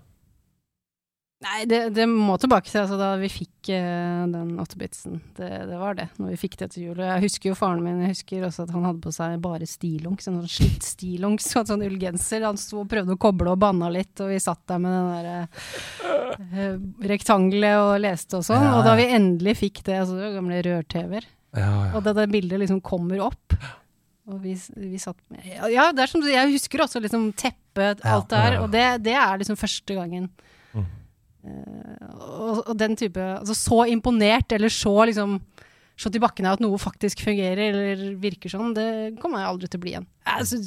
[1.46, 5.20] Nei, det, det må tilbake til altså, da vi fikk uh, den åttebitsen.
[5.38, 7.02] Det, det var det, når vi fikk det til jul.
[7.06, 10.26] Jeg husker jo faren min, jeg husker også at han hadde på seg bare stillongs,
[10.26, 12.48] en sånn slitt stillongs og en sånn ullgenser.
[12.48, 15.14] Han sto og prøvde å koble og banna litt, og vi satt der med den
[15.14, 18.66] der uh, rektangelet og leste og sånn.
[18.66, 21.32] Ja, Og da vi endelig fikk det, altså det var gamle rør-TV-er,
[21.62, 23.60] Ja, og det, det bildet liksom kommer opp.
[24.26, 28.02] Og vi, vi satt med Ja, ja, det er som Jeg husker også liksom teppet,
[28.02, 28.62] Ja, alt det her.
[28.64, 30.32] Og det, det er liksom første gangen.
[30.74, 30.88] Mm.
[31.46, 35.38] Eh, og, og den type Altså så imponert, eller så liksom
[35.96, 38.88] Slått i bakken av at noe faktisk fungerer, eller virker sånn, det
[39.22, 40.08] kommer jeg aldri til å bli igjen.
[40.28, 40.58] Altså,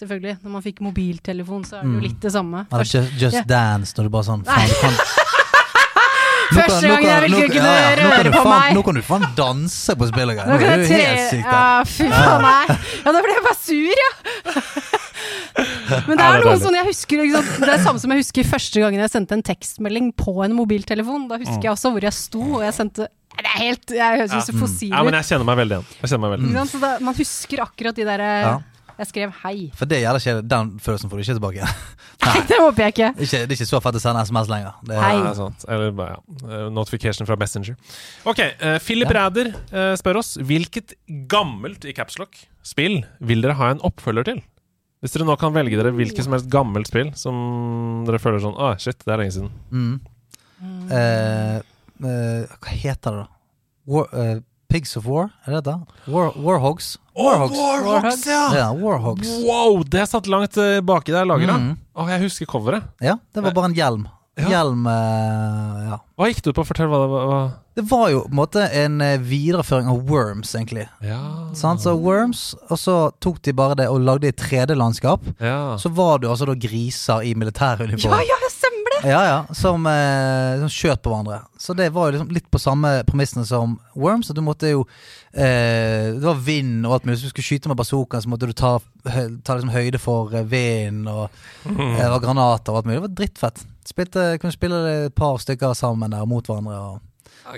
[0.00, 0.38] selvfølgelig.
[0.40, 2.06] Når man fikk mobiltelefon, så er det jo Mm.
[2.06, 2.62] litt det samme.
[2.72, 3.42] Først, just, just ja.
[3.50, 4.96] Dance, når du bare sånn faen, du kan,
[6.56, 8.72] Første gang jeg vil kunne ja, ja, røre på meg.
[8.76, 10.40] Nå kan du faen danse på spillet.
[10.48, 11.04] Nå kan jeg du tre.
[11.44, 12.76] Ja, fy faen, nei.
[13.04, 14.10] Ja, da ble jeg bare sur, ja.
[16.08, 17.50] Men det er noe sånn jeg husker liksom.
[17.62, 21.28] Det er samme som jeg husker første gangen jeg sendte en tekstmelding på en mobiltelefon.
[21.30, 24.34] Da husker jeg også hvor jeg sto, og jeg sendte Det er helt Jeg høres
[24.34, 25.96] ut som fossil Ja, men jeg kjenner meg veldig igjen.
[26.00, 26.60] Jeg kjenner meg veldig igjen.
[26.60, 26.74] sant?
[26.74, 28.60] Så da, man husker akkurat de derre Ja.
[29.02, 29.56] Jeg skrev hei.
[29.76, 31.70] For det gjelder ikke Den følelsen får du ikke tilbake.
[32.26, 33.08] Nei, det håper jeg ikke.
[33.16, 34.76] Det ikke, det er ikke så fett å sende SMS lenger.
[34.86, 35.16] Det er, Hei.
[35.18, 35.64] Ja, sant.
[35.66, 36.20] Eller bare ja.
[36.46, 37.78] eh, notification fra Messenger.
[38.30, 40.94] Ok, uh, Philip Ræder uh, spør oss hvilket
[41.30, 43.00] gammelt i Capslock-spill
[43.32, 44.42] vil dere ha en oppfølger til?
[45.02, 48.54] Hvis dere nå kan velge dere hvilket som helst gammelt spill som dere føler sånn
[48.54, 49.48] Å, shit, det er lenge siden.
[49.74, 49.96] Mm.
[50.62, 50.84] Mm.
[50.92, 51.56] Uh,
[52.06, 53.26] uh, hva heter det, da?
[53.90, 54.36] War, uh,
[54.70, 55.32] Pigs of War?
[55.42, 55.74] Er det det?
[56.06, 56.92] War, Warhogs?
[57.18, 57.58] Warhogs.
[57.58, 58.22] Warhogs.
[58.30, 59.32] Ja, Warhogs.
[59.42, 60.54] Wow, det satt langt
[60.86, 61.58] baki der lagra.
[61.58, 61.74] Mm.
[61.98, 62.86] Oh, jeg husker coveret.
[63.02, 64.06] Ja, det var bare en hjelm.
[64.38, 64.46] Ja.
[64.54, 65.98] Hjelm Ja.
[66.16, 66.64] Hva gikk du på?
[66.64, 67.50] Fortell hva det var.
[67.74, 70.84] Det var jo på en måte en eh, videreføring av Worms, egentlig.
[71.00, 71.20] Ja.
[71.56, 75.24] Sånn, Så Worms, og så tok de bare det og lagde et 3D-landskap.
[75.40, 75.76] ja.
[75.80, 78.12] Så var jo altså da griser i militæruniform.
[78.12, 79.08] Ja, ja, stemmer det!
[79.08, 81.40] Ja, ja, som, eh, som skjøt på hverandre.
[81.58, 84.28] Så det var jo liksom litt på samme premissene som Worms.
[84.30, 84.84] At du måtte jo
[85.32, 87.16] eh, Det var vind og alt mulig.
[87.18, 88.76] Hvis du skulle skyte med bazooka, så måtte du ta,
[89.08, 91.30] ta liksom høyde for eh, vind, og
[91.72, 93.00] eh, granater og alt mulig.
[93.00, 93.64] Det var drittfett.
[93.88, 96.78] Spilte, kunne spille et par stykker sammen der mot hverandre.
[96.92, 97.00] Og,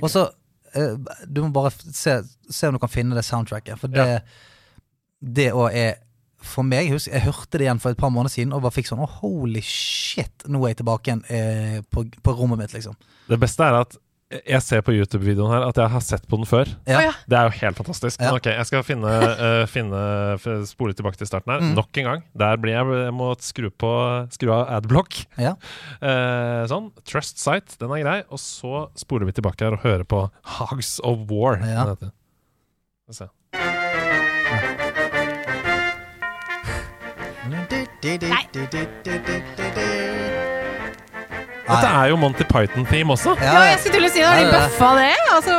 [0.00, 0.28] og så
[0.74, 0.94] eh,
[1.26, 2.18] Du må bare se,
[2.50, 4.22] se om du kan finne det soundtracket, for det
[5.20, 5.94] Det òg er
[6.44, 8.90] for meg, jeg, jeg hørte det igjen for et par måneder siden og bare fikk
[8.90, 12.98] sånn oh, Holy shit, nå er jeg tilbake igjen eh, på, på rommet mitt, liksom.
[13.30, 13.96] Det beste er at
[14.42, 16.70] jeg ser på YouTube-videoen her at jeg har sett på den før.
[16.90, 17.12] Ja.
[17.30, 18.20] Det er jo helt fantastisk.
[18.20, 18.30] Ja.
[18.30, 20.00] Men ok, jeg skal finne, uh, finne
[20.68, 21.62] spole tilbake til starten her.
[21.62, 21.74] Mm.
[21.78, 22.26] Nok en gang.
[22.44, 23.92] Der blir jeg, jeg må skru, på,
[24.34, 25.20] skru av adblock.
[25.40, 25.54] Ja.
[26.02, 26.90] Uh, sånn.
[27.06, 28.18] Trust Site, den er grei.
[28.30, 30.26] Og så spoler vi tilbake her og hører på
[30.58, 31.62] Hogs of War.
[31.62, 31.86] Ja.
[31.86, 32.14] den heter.
[33.14, 33.30] Se.
[38.04, 40.03] Nei.
[41.64, 43.32] Dette er jo Monty Python-theme også.
[43.40, 44.28] Ja, jeg skulle til å si det.
[44.28, 45.16] Har de bøffa det?
[45.32, 45.54] Altså.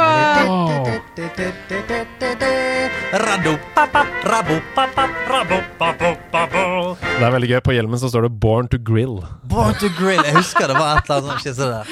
[7.15, 7.61] Det er veldig gøy.
[7.65, 9.23] På hjelmen så står det 'Born to Grill'.
[9.49, 10.22] Born to grill.
[10.22, 11.86] Jeg husker det var et eller annet sånt der.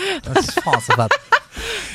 [0.62, 1.18] Faen så fett.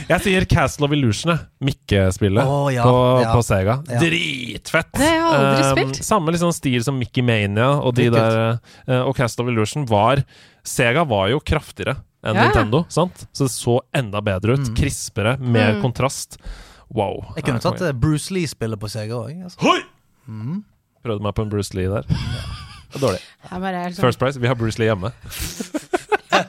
[0.08, 1.38] Jeg sier Castle of Illusion.
[1.64, 3.32] Mikke-spillet oh, ja, på, ja.
[3.34, 3.78] på Sega.
[3.90, 3.98] Ja.
[4.00, 4.92] Dritfett!
[4.96, 5.92] Det har jeg aldri Um.
[5.94, 8.62] Samme liksom stil som Mickey Mania og de Dritkult.
[8.88, 9.02] der.
[9.02, 10.22] uh, og Castle of Illusion var
[10.66, 12.44] Sega var jo kraftigere enn Ja.
[12.48, 13.26] Nintendo, sant?
[13.32, 14.66] Så det så enda bedre ut.
[14.68, 14.74] Mm.
[14.76, 15.82] Krispere, mer Mm.
[15.82, 16.38] kontrast.
[16.90, 17.34] Wow.
[17.36, 19.42] Jeg kunne tatt eh, Bruce Lee-spillet på Sega òg.
[19.44, 19.58] Altså.
[19.60, 19.80] Hoi!
[20.28, 20.64] Mm.
[21.04, 22.02] Prøvde meg på en Bruce Lee der.
[22.08, 23.20] Det var dårlig.
[23.50, 24.38] Jeg bare er sånn- First Price.
[24.40, 25.12] Vi har Bruce Lee hjemme.
[26.32, 26.44] ja.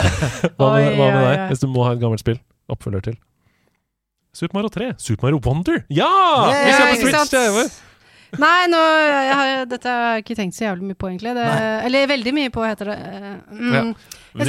[0.56, 2.38] Hva med, hva med deg, hvis du må ha et gammelt spill?
[2.70, 3.16] Oppfølger til.
[4.36, 4.90] Super Mario 3.
[5.02, 5.80] Super Mario Wonder.
[5.90, 6.06] Ja!
[6.50, 6.66] Yeah!
[6.66, 7.30] Vi ser på Switch?
[7.32, 7.64] TV.
[8.38, 8.78] Nei, nå,
[9.10, 11.32] jeg har, dette har jeg ikke tenkt så jævlig mye på, egentlig.
[11.34, 11.46] Det,
[11.88, 12.98] eller veldig mye på, heter det.
[13.10, 13.82] Eh, Mm, Ja.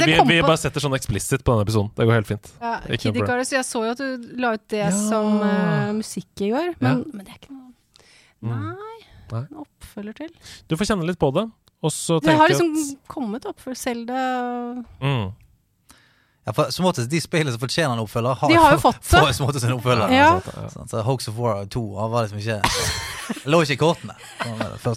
[0.06, 1.90] Vi, vi bare setter sånn eksplisitt på denne episoden.
[1.96, 2.52] Det går helt fint.
[2.60, 3.24] ja, problem.
[3.24, 4.90] Icarus, jeg så jo at du la ut det Ja.
[4.94, 7.60] som uh, musikk i går, men, men det er ikke noe
[8.42, 8.50] Mm.
[8.50, 8.98] Nei.
[9.32, 9.42] Nei.
[9.50, 10.30] En oppfølger til.
[10.68, 11.44] Du får kjenne litt på det,
[11.82, 12.72] og så Det har liksom
[13.06, 15.28] kommet oppfølger Selda at mm.
[16.46, 18.98] Ja, for som oftest, de spillene som fortjener en oppfølger, har, De har jo fått
[18.98, 19.10] det.
[19.12, 20.10] For, som oftest en oppfølger.
[20.10, 20.30] Ja.
[20.42, 20.64] ja.
[20.74, 22.58] Sånn, Så Hoax of War 2 han var liksom ikke
[23.52, 24.16] Lå ikke i kortene.
[24.42, 24.96] Det.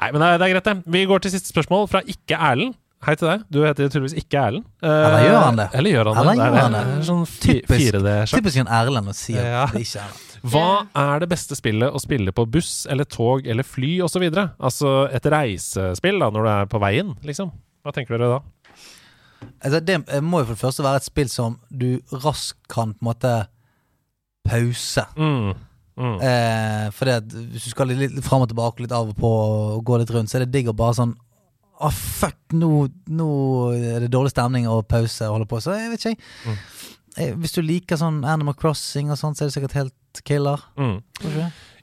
[0.00, 0.76] Nei, men det er, det er greit, det.
[0.96, 2.76] Vi går til siste spørsmål fra Ikke Erlend.
[3.04, 3.42] Hei til deg.
[3.52, 4.64] Du heter tydeligvis Ikke Erlend.
[4.80, 5.66] Eh, Eller gjør han det?
[5.76, 6.36] Eller gjør han det?
[6.40, 6.94] gjør han det det?
[6.96, 8.00] er sånn Typisk.
[8.32, 9.66] Typisk en Erlend å si at Ja.
[9.74, 10.22] det ikke er det.
[10.52, 10.64] Hva
[11.02, 14.24] er det beste spillet å spille på buss eller tog eller fly osv.?
[14.56, 17.52] Altså et reisespill da, når du er på veien, liksom.
[17.86, 18.38] Hva tenker dere da?
[19.60, 23.04] Altså, det må jo for det første være et spill som du raskt kan på
[23.04, 23.34] en måte
[24.46, 25.06] pause.
[25.16, 25.54] Mm.
[25.96, 26.16] Mm.
[26.20, 30.00] Eh, at hvis du skal litt, fram og tilbake, litt av og på og gå
[30.00, 31.14] litt rundt, så er det digg å bare sånn
[31.76, 33.28] Å, fuck, nå, nå
[33.76, 35.58] er det dårlig stemning og pause og holde på.
[35.60, 36.20] Så jeg vet ikke, jeg.
[36.46, 36.60] Mm.
[37.16, 40.62] Eh, Hvis du liker sånn Animal Crossing og sånt, så er det sikkert helt killer.
[40.80, 41.02] Mm.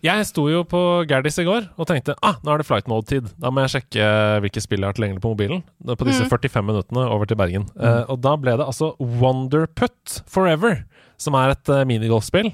[0.04, 3.30] Jeg sto jo på Gerdis i går og tenkte ah, nå er det flight mode-tid.
[3.40, 4.08] Da må jeg sjekke
[4.44, 5.62] hvilke spill jeg har tilgjengelig på mobilen.
[5.88, 6.32] På disse Mm.
[6.34, 7.70] 45 minuttene over til Bergen.
[7.80, 10.82] Eh, og da ble det altså Wonder Put Forever,
[11.18, 12.52] som er et uh, minigolfspill.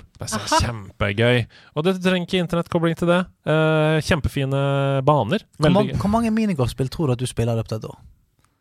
[0.59, 1.47] Kjempegøy.
[1.73, 3.19] Og du trenger ikke internettkobling til det.
[3.49, 4.61] Uh, kjempefine
[5.07, 5.41] baner.
[5.57, 7.97] Hvor, mange- hvor mange minigolfspill tror du at du spiller i løpet av et år?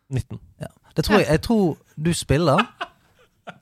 [0.09, 0.39] 19.
[0.97, 2.65] Det tror jeg, jeg tror du spiller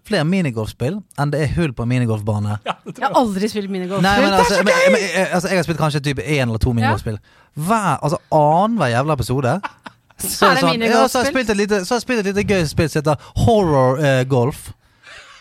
[0.07, 2.57] flere minigolfspill enn det er hull på en minigolfbane.
[2.65, 4.03] Jeg har aldri spilt minigolf.
[4.05, 6.73] Nei, men altså, men, men, eh, altså Jeg har spilt kanskje type én eller to
[6.75, 7.19] minigolfspill.
[7.57, 9.59] Hver, altså Annenhver jævla episode.
[10.17, 12.23] Så, er det sånn, ja, så har jeg spilt et lite, så har jeg spilt
[12.23, 14.71] et lite gøy spill som heter Horror uh, Golf.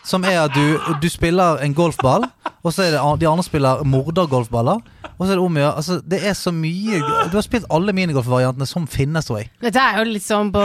[0.07, 2.23] Som er at du, du spiller en golfball,
[2.63, 4.79] Og så er det de andre spiller mordergolfballer.
[5.17, 6.99] Og så er det om å gjøre altså, Det er så mye
[7.31, 9.49] Du har spilt alle minigolfvariantene som finnes, tror jeg.
[9.63, 10.63] Dette er jo litt sånn på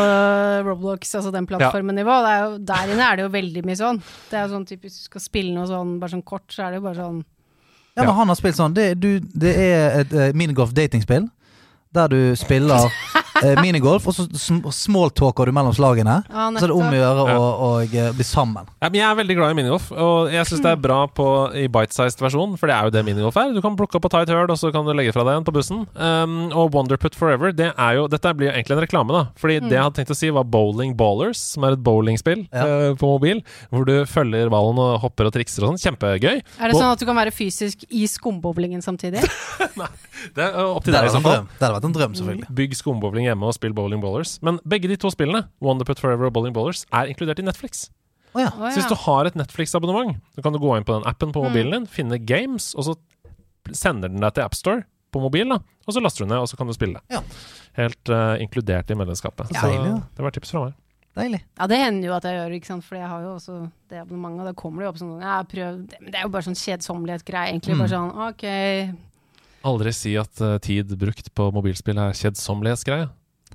[0.67, 2.17] Roblox, altså den plattformen-nivå.
[2.27, 4.03] Det er jo- Der inne er det jo veldig mye sånn.
[4.31, 6.67] Det er jo sånn typisk Hvis du skal spille noe sånn bare sånn kort, så
[6.67, 7.25] er det jo bare sånn
[7.97, 8.75] Ja, men han har spilt sånn.
[8.75, 11.29] Det, du, det er et uh, minigolf-datingspill.
[11.93, 12.89] Der du spiller
[13.65, 16.19] minigolf, og så sm smalltalker du mellom slagene.
[16.29, 18.67] Ja, så er det om å gjøre å og, eh, bli sammen.
[18.83, 21.27] Ja, men jeg er veldig glad i minigolf, og jeg syns det er bra på,
[21.59, 23.53] i bite-sized versjon, for det er jo det minigolf er.
[23.55, 25.47] Du kan plukke opp på tight høl, og så kan du legge fra deg en
[25.47, 25.85] på bussen.
[25.97, 29.23] Um, og Wonderput Forever, det er jo Dette blir jo egentlig en reklame, da.
[29.41, 32.67] Fordi det jeg hadde tenkt å si, var Bowling Ballers, som er et bowlingspill Ja.
[32.67, 33.43] uh, på mobil,
[33.73, 35.81] hvor du følger ballen og hopper og trikser og sånn.
[35.83, 36.43] Kjempegøy.
[36.61, 39.23] Er det sånn at du kan være fysisk i skumboblingen samtidig?
[39.81, 39.89] Nei.
[40.37, 41.47] Det er opp til deg i så fall.
[41.59, 42.51] det hadde vært en drøm selvfølgelig.
[42.61, 44.37] Bygg skumbowling hjemme og spill Bowling Ballers.
[44.45, 47.87] Men begge de to spillene, Wonderput Forever og Bowling Ballers, er inkludert i Netflix.
[48.33, 48.51] Oh, ja.
[48.73, 51.43] Så hvis du har et Netflix-abonnement, så kan du gå inn på den appen på
[51.45, 52.97] mobilen din, finne games, og så
[53.77, 55.59] sender den deg til AppStore på mobil, da.
[55.85, 57.03] Og så laster du ned, og så kan du spille.
[57.13, 57.21] Ja.
[57.77, 59.53] Helt uh, inkludert i medlemskapet.
[59.53, 60.79] Så Så deilig, det var tips fra meg.
[61.13, 61.43] Deilig.
[61.59, 62.85] Ja, det hender jo at jeg gjør, ikke sant?
[62.89, 63.59] for jeg har jo også
[63.93, 64.41] det abonnementet.
[64.41, 65.99] Og da kommer det jo opp sånn ja, prøv det.
[66.01, 67.77] Men det er jo bare sånn kjedsommelighet-greie, egentlig.
[67.77, 67.83] Mm.
[67.83, 68.47] Bare sånn OK.
[69.65, 73.09] Aldri si at uh, tid brukt på mobilspill er kjedsomelighetsgreie.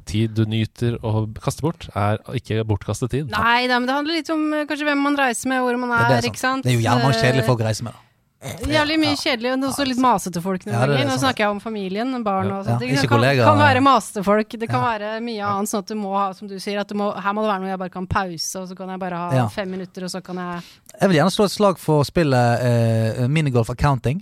[0.07, 3.31] Tid du nyter å kaste bort, er ikke bortkastet tid.
[3.33, 5.91] Nei da, men det handler litt om uh, kanskje hvem man reiser med, hvor man
[5.91, 6.63] er, det, er ikke sant.
[6.63, 7.97] det er jo jævlig mange kjedelige folk å reise med.
[7.97, 8.03] da.
[8.37, 10.97] Eh, Jævlig mye kjedelig, og også litt masete folk noen Ja, det.
[11.09, 12.83] Nå snakker jeg om familien, barn og Ja, sånt.
[12.85, 14.49] ikke det kan, kan være masete folk.
[14.61, 14.91] Det kan Ja.
[14.91, 17.33] være mye annet, sånn at du må ha, som du sier, at du må, her
[17.33, 19.47] må det være noe jeg bare kan pause, og så kan jeg bare ha Ja.
[19.49, 20.61] fem minutter, og så kan jeg
[21.01, 24.21] Jeg vil gjerne slå et slag for spillet uh, minigolf accounting.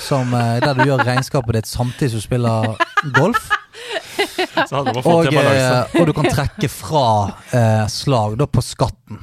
[0.00, 2.76] Som, eh, der du gjør regnskapet ditt samtidig som du spiller
[3.18, 3.48] golf.
[5.04, 7.04] Og, eh, og du kan trekke fra
[7.54, 9.20] eh, slag da på skatten.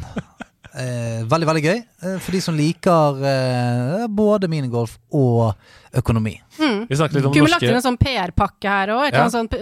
[0.75, 5.53] Eh, veldig, veldig gøy eh, for de som liker eh, både minigolf og
[5.95, 6.33] økonomi.
[6.59, 9.05] Vi snakket litt om Kunne vi lagt inn en sånn PR-pakke her òg?
[9.07, 9.29] Et Ja.
[9.31, 9.53] sånt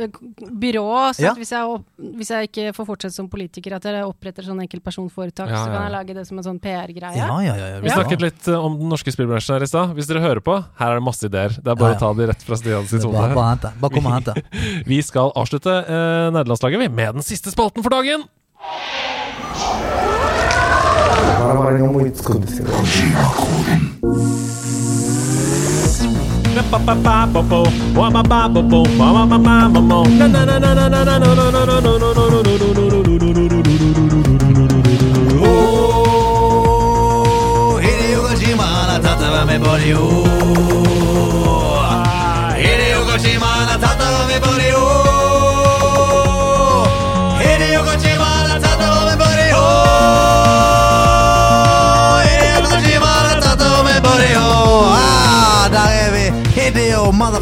[0.58, 1.14] byrå.
[1.14, 1.34] Så Ja.
[1.38, 1.84] hvis, jeg, opp,
[2.18, 5.84] hvis jeg ikke får fortsette som politiker, at jeg oppretter sånn enkeltpersonforetak, Ja, så kan
[5.86, 7.16] jeg lage det som en sånn PR-greie.
[7.16, 7.68] Ja, ja, ja.
[7.76, 7.96] ja, Vi Ja.
[8.02, 9.94] snakket litt eh, om den norske spillbransjen her i stad.
[9.94, 11.50] Hvis dere hører på, her er det masse ideer.
[11.62, 12.02] Det er bare Ja, ja.
[12.02, 13.14] å ta de rett fra Stian sitt hode.
[13.14, 13.74] Bare, bare.
[13.80, 14.34] Bare kom og hente.
[14.90, 18.24] Vi skal avslutte eh, nederlandslaget vi, med den siste spalten for dagen.
[21.44, 22.74] バラバラに思いつくんですよね。
[39.60, 40.83] マ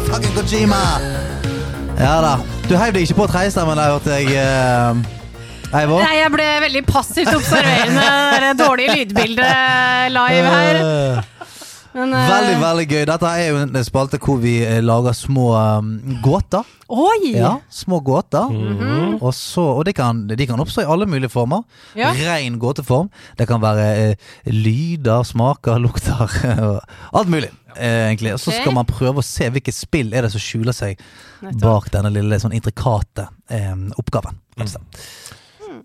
[0.02, 1.00] motherfucking Kojima!
[1.98, 2.36] Ja da.
[2.68, 4.26] Du heiv deg ikke på tredjestemmen der, hørte jeg.
[4.34, 5.20] Uh...
[5.72, 6.02] Eivor.
[6.04, 8.08] Nei, jeg ble veldig passivt observerende.
[8.44, 11.22] Det dårlige lydbildet live her.
[11.92, 12.24] Men, uh...
[12.28, 13.02] Veldig, veldig gøy.
[13.08, 15.90] Dette er jo en spalte hvor vi eh, lager små um,
[16.24, 16.68] gåter.
[16.92, 17.32] Oi!
[17.34, 18.52] Ja, små gåter.
[18.52, 19.18] Mhm.
[19.20, 21.66] Og, så, og de, kan, de kan oppstå i alle mulige former.
[21.98, 22.12] Ja.
[22.16, 23.10] Ren gåteform.
[23.38, 26.32] Det kan være uh, lyder, smaker, lukter.
[27.18, 28.34] alt mulig, uh, egentlig.
[28.36, 30.96] Og så skal man prøve å se hvilket spill er det som skjuler seg
[31.42, 31.62] Nettopp.
[31.62, 34.40] bak denne lille sånn intrikate eh, oppgaven.
[34.62, 35.06] slett.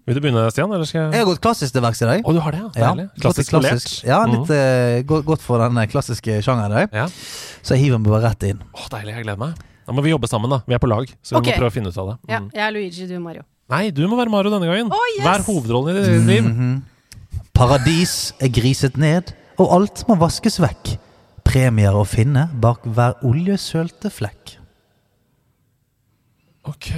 [0.08, 0.72] Vil du begynne, Stian?
[0.72, 2.22] Eller skal Jeg jeg har gått klassisk til verks i dag.
[2.24, 2.70] Å, du har det, ja.
[2.80, 3.08] Ja, Deilig.
[3.20, 4.04] Klassisk klassisk.
[4.08, 4.32] Ja, Mhm.
[4.38, 5.12] litt mm.
[5.12, 6.96] uh, godt for den eh, klassiske sjangeren i dag.
[6.96, 7.08] Ja.
[7.62, 8.62] Så jeg hiver meg bare rett inn.
[8.72, 9.14] Å, deilig.
[9.18, 9.54] Jeg gleder meg.
[9.88, 10.62] Da må vi jobbe sammen, da.
[10.68, 12.18] Vi er på lag, så vi må prøve å finne ut av det.
[12.32, 12.50] Ja, Mm.
[12.54, 13.44] jeg er Luigi, du er Mario.
[13.70, 14.92] Nei, du må være Mario denne gangen.
[14.92, 15.26] Oh, yes!
[15.28, 16.44] Vær hovedrollen i ditt liv.
[16.44, 16.84] Mhm.
[17.54, 20.98] Paradis er griset ned, og alt må vaskes vekk.
[21.48, 24.58] Premier å finne bak hver oljesølte flekk.
[26.68, 26.90] Ok.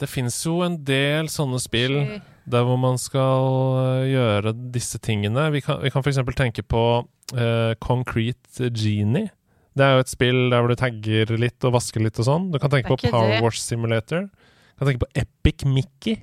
[0.00, 2.20] Det fins jo en del sånne spill okay.
[2.50, 3.44] der hvor man skal
[3.82, 5.48] øh, gjøre disse tingene.
[5.54, 6.20] Vi kan, vi kan f.eks.
[6.38, 9.28] tenke på uh, Concrete Genie.
[9.76, 12.48] Det er jo et spill der hvor du tagger litt og vasker litt og sånn.
[12.52, 14.26] Du kan tenke på Power det- Wash Simulator.
[14.32, 16.16] Du kan tenke på Epic Mickey.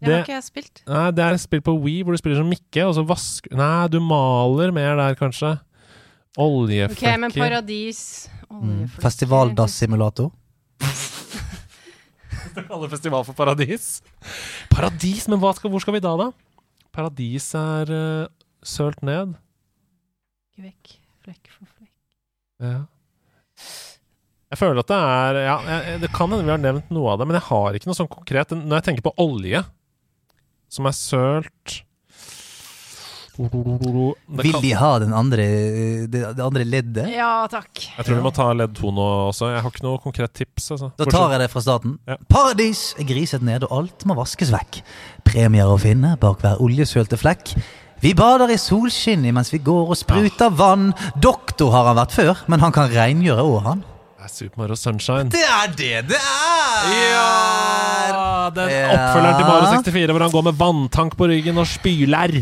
[0.00, 0.82] Det har Det- ikke jeg spilt.
[0.88, 3.52] Nei, det er et spill på Wii hvor du spiller som Mikke, og så vasker
[3.52, 5.58] Nei, du maler mer der, kanskje.
[6.38, 7.18] Ok, Oljeflekker.
[7.18, 8.88] men Paradis Mm.
[12.50, 12.66] Oljeflekker.
[12.66, 13.88] å kalle festival for Paradis.
[14.72, 16.30] Paradis, men skal, hvor skal vi da, da?
[16.94, 18.30] Paradis er uh,
[18.66, 19.36] sølt ned.
[20.60, 21.94] Vekk, flekk for flekk.
[22.60, 22.80] Ja.
[24.50, 27.20] Jeg føler at det er Ja, jeg, det kan hende vi har nevnt noe av
[27.20, 28.52] det, men jeg har ikke noe sånn konkret.
[28.56, 29.62] Når jeg tenker på olje,
[30.70, 31.76] som er sølt
[33.40, 35.44] Vil de ha den andre,
[36.12, 37.08] det, det andre leddet?
[37.14, 37.70] Ja takk.
[37.96, 39.48] Jeg tror vi må ta ledd to nå også.
[39.54, 40.70] Jeg har ikke noe konkret tips.
[40.76, 40.90] Altså.
[41.00, 41.94] Da tar jeg det fra starten.
[42.10, 42.18] Ja.
[42.30, 44.82] Paradis er griset ned, og alt må vaskes vekk.
[45.26, 47.54] Premier å finne bak hver oljesølte flekk.
[48.00, 50.90] Vi bader i solskinn mens vi går og spruter vann.
[51.20, 53.82] Doktor har han vært før, men han kan rengjøre òg, han.
[54.20, 55.30] Det er Super Mario Sunshine.
[55.32, 56.88] Det er det det er!
[57.08, 58.50] Ja!
[58.52, 58.86] Den Ja.
[58.94, 62.34] oppfølgeren til Mario 64 hvor han går med vanntank på ryggen og spyler.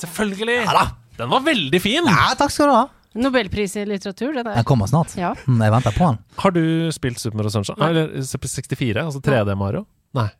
[0.00, 0.58] Selvfølgelig!
[0.64, 0.84] Ja da.
[1.18, 2.06] Den var veldig fin!
[2.08, 2.84] Ja, takk skal du ha.
[3.12, 5.12] Nobelpris i litteratur, det Den kommer snart.
[5.20, 5.34] Ja.
[5.46, 6.18] Mm, Jeg venter på den.
[6.40, 6.62] Har du
[6.96, 7.76] spilt Super Mario Sunshine?
[7.82, 7.90] Nei.
[7.92, 9.02] Eller Super 64?
[9.04, 9.84] Altså 3D Mario?
[10.16, 10.30] Nei.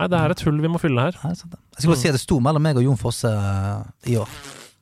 [0.00, 1.14] Nei, det er et hull vi må fylle her.
[1.22, 1.54] Nei, sant.
[1.76, 4.34] Jeg skulle bare si at det sto mellom meg og Jon Fosse eh, i år.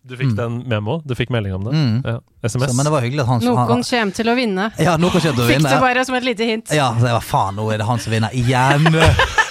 [0.09, 0.97] Du fikk den memo?
[1.05, 1.75] Du fikk melding om det?
[1.77, 1.97] Mm.
[2.09, 2.15] Ja.
[2.49, 2.71] SMS?
[2.73, 4.71] Så, men det var hyggelig at han, Noen han kommer til å vinne.
[4.81, 5.51] Ja, noen kommer til å vinne.
[5.51, 6.73] Fikk du det bare som et lite hint.
[6.73, 8.89] Ja, så jeg var faen, nå er det han som vinner igjen.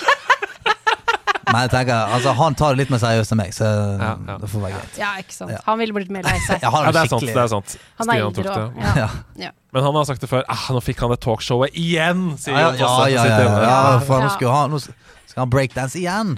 [1.49, 3.65] Men jeg tenker, altså han tar det litt mer seriøst enn meg, så
[3.99, 4.35] Ja, ja.
[4.41, 4.97] det får være greit.
[5.01, 5.51] Ja, ikke sant.
[5.55, 5.59] Ja.
[5.65, 6.61] Han ville blitt mer lei seg.
[6.61, 7.25] Ja, han Ja, det er sant.
[7.25, 8.77] det er sant Han er eldre òg.
[8.83, 8.93] Ja.
[9.03, 9.09] ja.
[9.47, 9.51] Ja.
[9.73, 10.43] Men han har sagt det før.
[10.49, 12.23] Ah, nå fikk han det talkshowet igjen!
[12.41, 16.37] Sier Ja, Jon ja, ja, ja, for nå skal han, nå skal han breakdance igjen.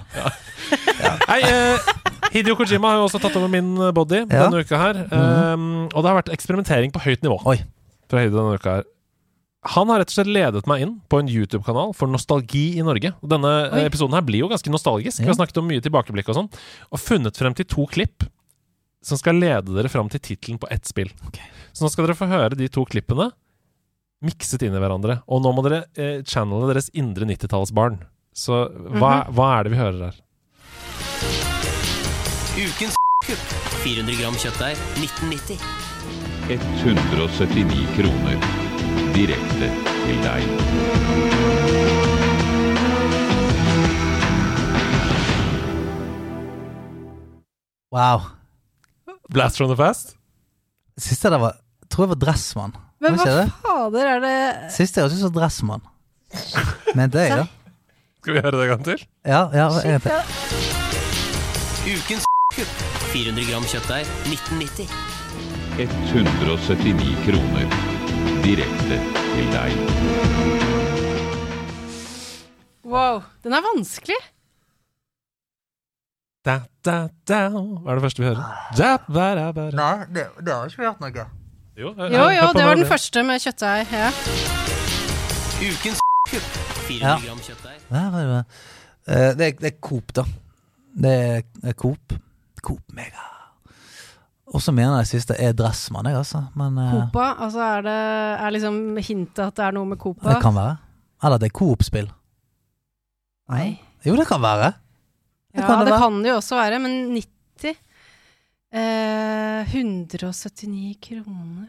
[1.28, 1.92] Hei, eh,
[2.32, 4.46] Hideo Kojima har jo også tatt over min body Ja.
[4.46, 5.00] denne uka her.
[5.12, 7.58] Um, og det har vært eksperimentering på høyt nivå Oi.
[8.08, 8.84] fra Hidio denne uka her.
[9.62, 13.12] Han har rett og slett ledet meg inn på en YouTube-kanal for nostalgi i Norge.
[13.22, 13.84] Og Denne Oi.
[13.86, 15.22] episoden her blir jo ganske nostalgisk.
[15.22, 16.48] Vi har snakket om mye tilbakeblikk og sånn.
[16.90, 18.26] Og funnet frem til to klipp
[19.06, 21.12] som skal lede dere frem til tittelen på ett spill.
[21.28, 21.46] Okay.
[21.70, 23.30] Så nå skal dere få høre de to klippene
[24.22, 25.20] mikset inn i hverandre.
[25.30, 28.00] Og nå må dere eh, channele deres indre 90-tallsbarn.
[28.34, 28.64] Så
[28.98, 30.18] hva, hva er det vi hører her?
[32.58, 32.98] Ukens
[33.28, 33.54] kupp.
[33.82, 35.62] 400 gram kjøttdeig 1990.
[36.50, 38.61] 179 kroner
[39.14, 39.68] direkte
[40.04, 40.46] til deg.
[47.92, 48.22] Wow.
[49.28, 50.16] Blast from the past?
[50.98, 51.58] Siste der var,
[51.90, 52.72] tror jeg var Dressmann.
[53.02, 54.36] Men hva fader er det
[54.72, 55.82] Siste jeg ut var Dressmann.
[56.96, 57.46] Mente jeg, da?
[58.22, 59.06] Skal vi høre det en gang til?
[59.26, 60.12] Ja, ja, egentlig.
[61.92, 62.84] Ukens kupp.
[63.12, 64.86] 400 gram kjøttdeig 1990.
[65.82, 67.91] 179 kroner
[68.42, 68.98] direkte
[69.34, 69.76] til deg.
[72.84, 74.18] Wow, den er vanskelig.
[76.44, 76.96] Da, da,
[77.30, 77.40] da.
[77.54, 78.42] Hva er det første vi hører?
[78.76, 79.78] Da, ba, da, ba, da.
[79.78, 81.26] Nei, det, det har ikke hørt noe.
[81.78, 83.94] Jo, Jo, jo, det var den første med kjøttdeig.
[83.94, 84.10] Ja.
[85.62, 86.58] Ukens kupp.
[86.88, 87.14] 400 Ja.
[87.22, 87.78] gram kjøttdeig.
[87.88, 88.44] Det.
[89.06, 90.26] Eh, det, er, det er Coop, da.
[91.06, 92.18] Det er, er Coop.
[92.62, 93.31] Coop Mega.
[94.52, 96.42] Og så mener jeg siste er Dressmann, jeg, altså.
[96.58, 97.94] Men eh, Copa, altså er det
[98.44, 100.28] er liksom hintet at det er noe med Copa?
[100.34, 100.74] det kan være.
[101.24, 102.10] Eller det er Coop-spill.
[103.52, 103.68] Nei.
[104.04, 104.72] Jo, det kan være.
[105.52, 106.00] Det Ja, kan det det være.
[106.02, 107.76] kan det jo også være, men 90
[108.72, 111.68] eh, 179 kroner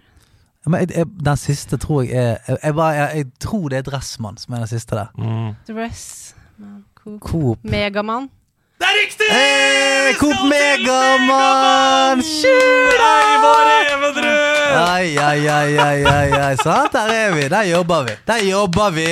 [0.65, 3.67] Ja, Men jeg, jeg, den siste tror jeg er jeg, jeg, bare, jeg, jeg tror
[3.69, 5.09] det er Dressmann som er den siste der.
[5.17, 5.55] Mm.
[5.67, 7.19] Dress man, Coop.
[7.21, 8.29] Coop Megamann.
[8.83, 9.27] Det er riktig!
[9.31, 12.23] Hey, Coop Megamann!
[12.27, 12.97] Shoot!
[12.99, 14.73] Eivor Evenrud!
[14.83, 16.55] Ai, ai, ai, ai, ai, ai.
[16.59, 17.45] Sant, der er vi.
[17.53, 18.17] Der jobber vi.
[18.27, 19.05] Der jobber vi!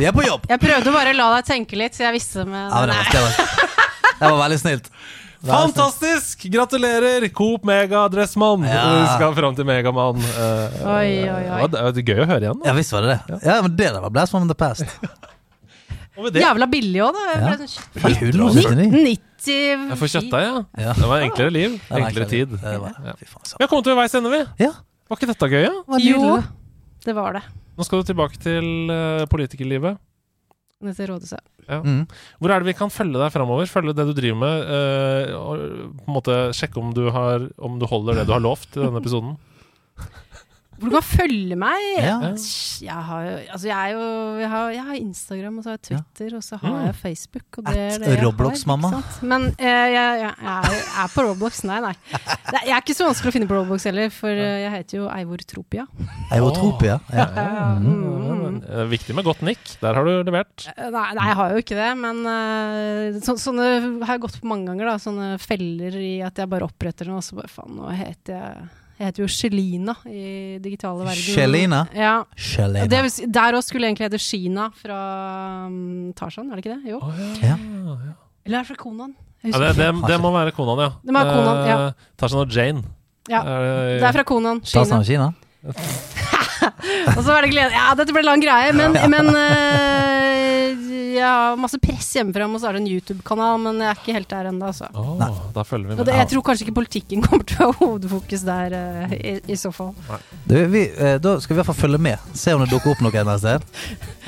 [0.00, 0.44] Vi er på jobb.
[0.52, 2.98] Jeg prøvde bare å la deg tenke litt, så jeg visste med Ja, men det,
[2.98, 4.92] var, det, var, det var veldig snilt.
[5.48, 6.44] Fantastisk!
[6.52, 7.24] Gratulerer!
[7.32, 8.68] Coop Mega Dressmann.
[8.68, 8.84] Ja.
[8.98, 10.20] Vi skal fram til Megamann.
[10.36, 11.64] Uh, Oi, oi, oi.
[11.72, 12.60] Det var gøy å høre igjen.
[12.60, 12.68] Da.
[12.68, 13.40] Ja, visst var det det.
[13.48, 14.84] Ja, men det der var Blast from the past.
[16.18, 17.24] Og med det Jævla billig òg, da.
[17.38, 17.52] Ja.
[17.62, 18.88] sånn 179.
[19.38, 19.52] 90
[19.92, 20.62] Jeg får kjøttdeig, ja.
[20.82, 20.94] Ja.
[20.98, 21.76] Det var enklere liv.
[21.94, 22.56] Enklere tid.
[22.58, 23.14] Det var, Ja.
[23.22, 23.54] faen.
[23.54, 24.40] Vi har kommet til veis ende, vi.
[24.64, 24.72] Ja.
[25.08, 25.74] Var ikke dette gøy, ja?
[25.94, 26.42] det Jo,
[27.06, 27.44] det var det.
[27.78, 29.98] Nå skal du tilbake til uh, politikerlivet.
[30.82, 31.40] til rådhuset.
[31.68, 32.06] Mm.
[32.40, 33.66] Hvor er det vi kan følge deg framover?
[33.70, 34.66] Følge det du driver med?
[34.66, 35.62] Uh, og
[36.02, 38.82] på en måte sjekke om du, har, om du holder det du har lovt i
[38.82, 39.36] denne episoden?
[40.78, 41.84] Hvor du kan følge meg?
[41.98, 42.12] Ja.
[42.84, 44.02] Jeg har Altså, jeg er jo
[44.38, 46.84] Jeg har, jeg har Instagram, og så har jeg Twitter, og så har Mm.
[46.86, 47.58] jeg Facebook.
[47.58, 49.02] Og det er At det jeg Roblox, har, mamma.
[49.22, 51.62] Men uh, jeg, er, jeg er på Roblox.
[51.66, 51.92] Nei, nei.
[52.12, 54.98] Det, jeg er ikke så vanskelig å finne på Roblox heller, for uh, jeg heter
[55.02, 55.86] jo Eivor Tropia.
[57.12, 57.26] Ja.
[57.82, 58.62] Mm.
[58.68, 59.64] Eh, Viktig med godt nikk.
[59.82, 60.66] Der har du levert.
[60.78, 63.68] Nei, nei, jeg har jo ikke det, men uh, så, sånne
[64.04, 64.92] har jeg gått på mange ganger.
[64.92, 68.38] da Sånne feller i at jeg bare oppretter noe, og så bare faen, nå heter
[68.38, 68.68] jeg
[68.98, 71.22] Jeg heter jo Shelina i digitale verden.
[71.22, 71.84] Shelina?
[71.94, 72.16] Ja.
[72.34, 72.86] Shelena.
[72.90, 74.98] Det, der òg skulle egentlig hete Shina fra
[75.68, 76.90] um, Tarzan, er det ikke det?
[76.90, 76.98] Jo.
[77.44, 77.54] Ja.
[78.44, 79.14] Eller er det fra Konan?
[79.46, 80.90] Ja, det, det, det må være Konan, ja.
[81.04, 81.76] Det må være Conan, ja.
[81.86, 82.82] Eh, Tarzan og Jane.
[83.30, 84.60] Ja, Eh, det er fra Konan.
[84.66, 85.30] Tarzan og Kina?
[87.16, 91.56] Og så var det glede Ja, dette ble lang greie, men, men uh, jeg har
[91.58, 94.68] masse press hjemmefra om å starte en YouTube-kanal, men jeg er ikke helt der ennå,
[94.70, 94.86] altså.
[94.94, 96.06] Åh, da følger vi Og med.
[96.10, 99.56] det, jeg tror kanskje ikke politikken kommer til å ha hovedfokus der, uh, i, i
[99.58, 99.94] så fall.
[100.46, 102.28] Du, vi, uh, da skal vi i hvert fall følge med.
[102.38, 103.66] Se om det dukker opp noe et eller sted.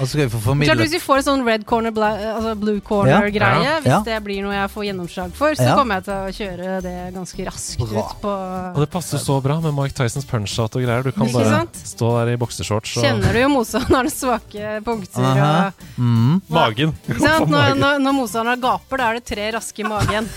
[0.01, 2.55] Og så skal vi få Klart Hvis vi får en sånn red corner, bla, altså
[2.59, 3.77] blue corner-greie, Ja.
[3.85, 4.01] hvis Ja.
[4.07, 5.77] det blir noe jeg får gjennomslag for, så Ja.
[5.79, 8.01] kommer jeg til å kjøre det ganske raskt Bra.
[8.01, 8.33] ut på
[8.75, 11.03] Og det passer så bra med Mike Tysons punch-out og greier.
[11.05, 11.75] Du kan bare sant?
[11.95, 15.51] stå der i boksershorts og Kjenner du jo motstanderens svake punkter Aha.
[15.69, 16.40] og mm.
[16.48, 16.94] Magen.
[17.11, 17.47] Når,
[17.78, 20.28] når, når motstanderen gaper, da er det tre raske i magen.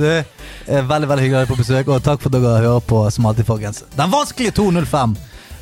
[0.00, 0.14] Det
[0.70, 3.02] er veldig veldig hyggelig å deg på besøk, og takk for at dere hører på
[3.12, 3.82] som alltid, folkens.
[3.96, 5.16] Den vanskelige 205.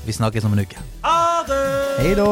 [0.07, 0.85] Vi snakkes om en uke.
[1.05, 1.65] Ha det!
[2.03, 2.29] Hei da.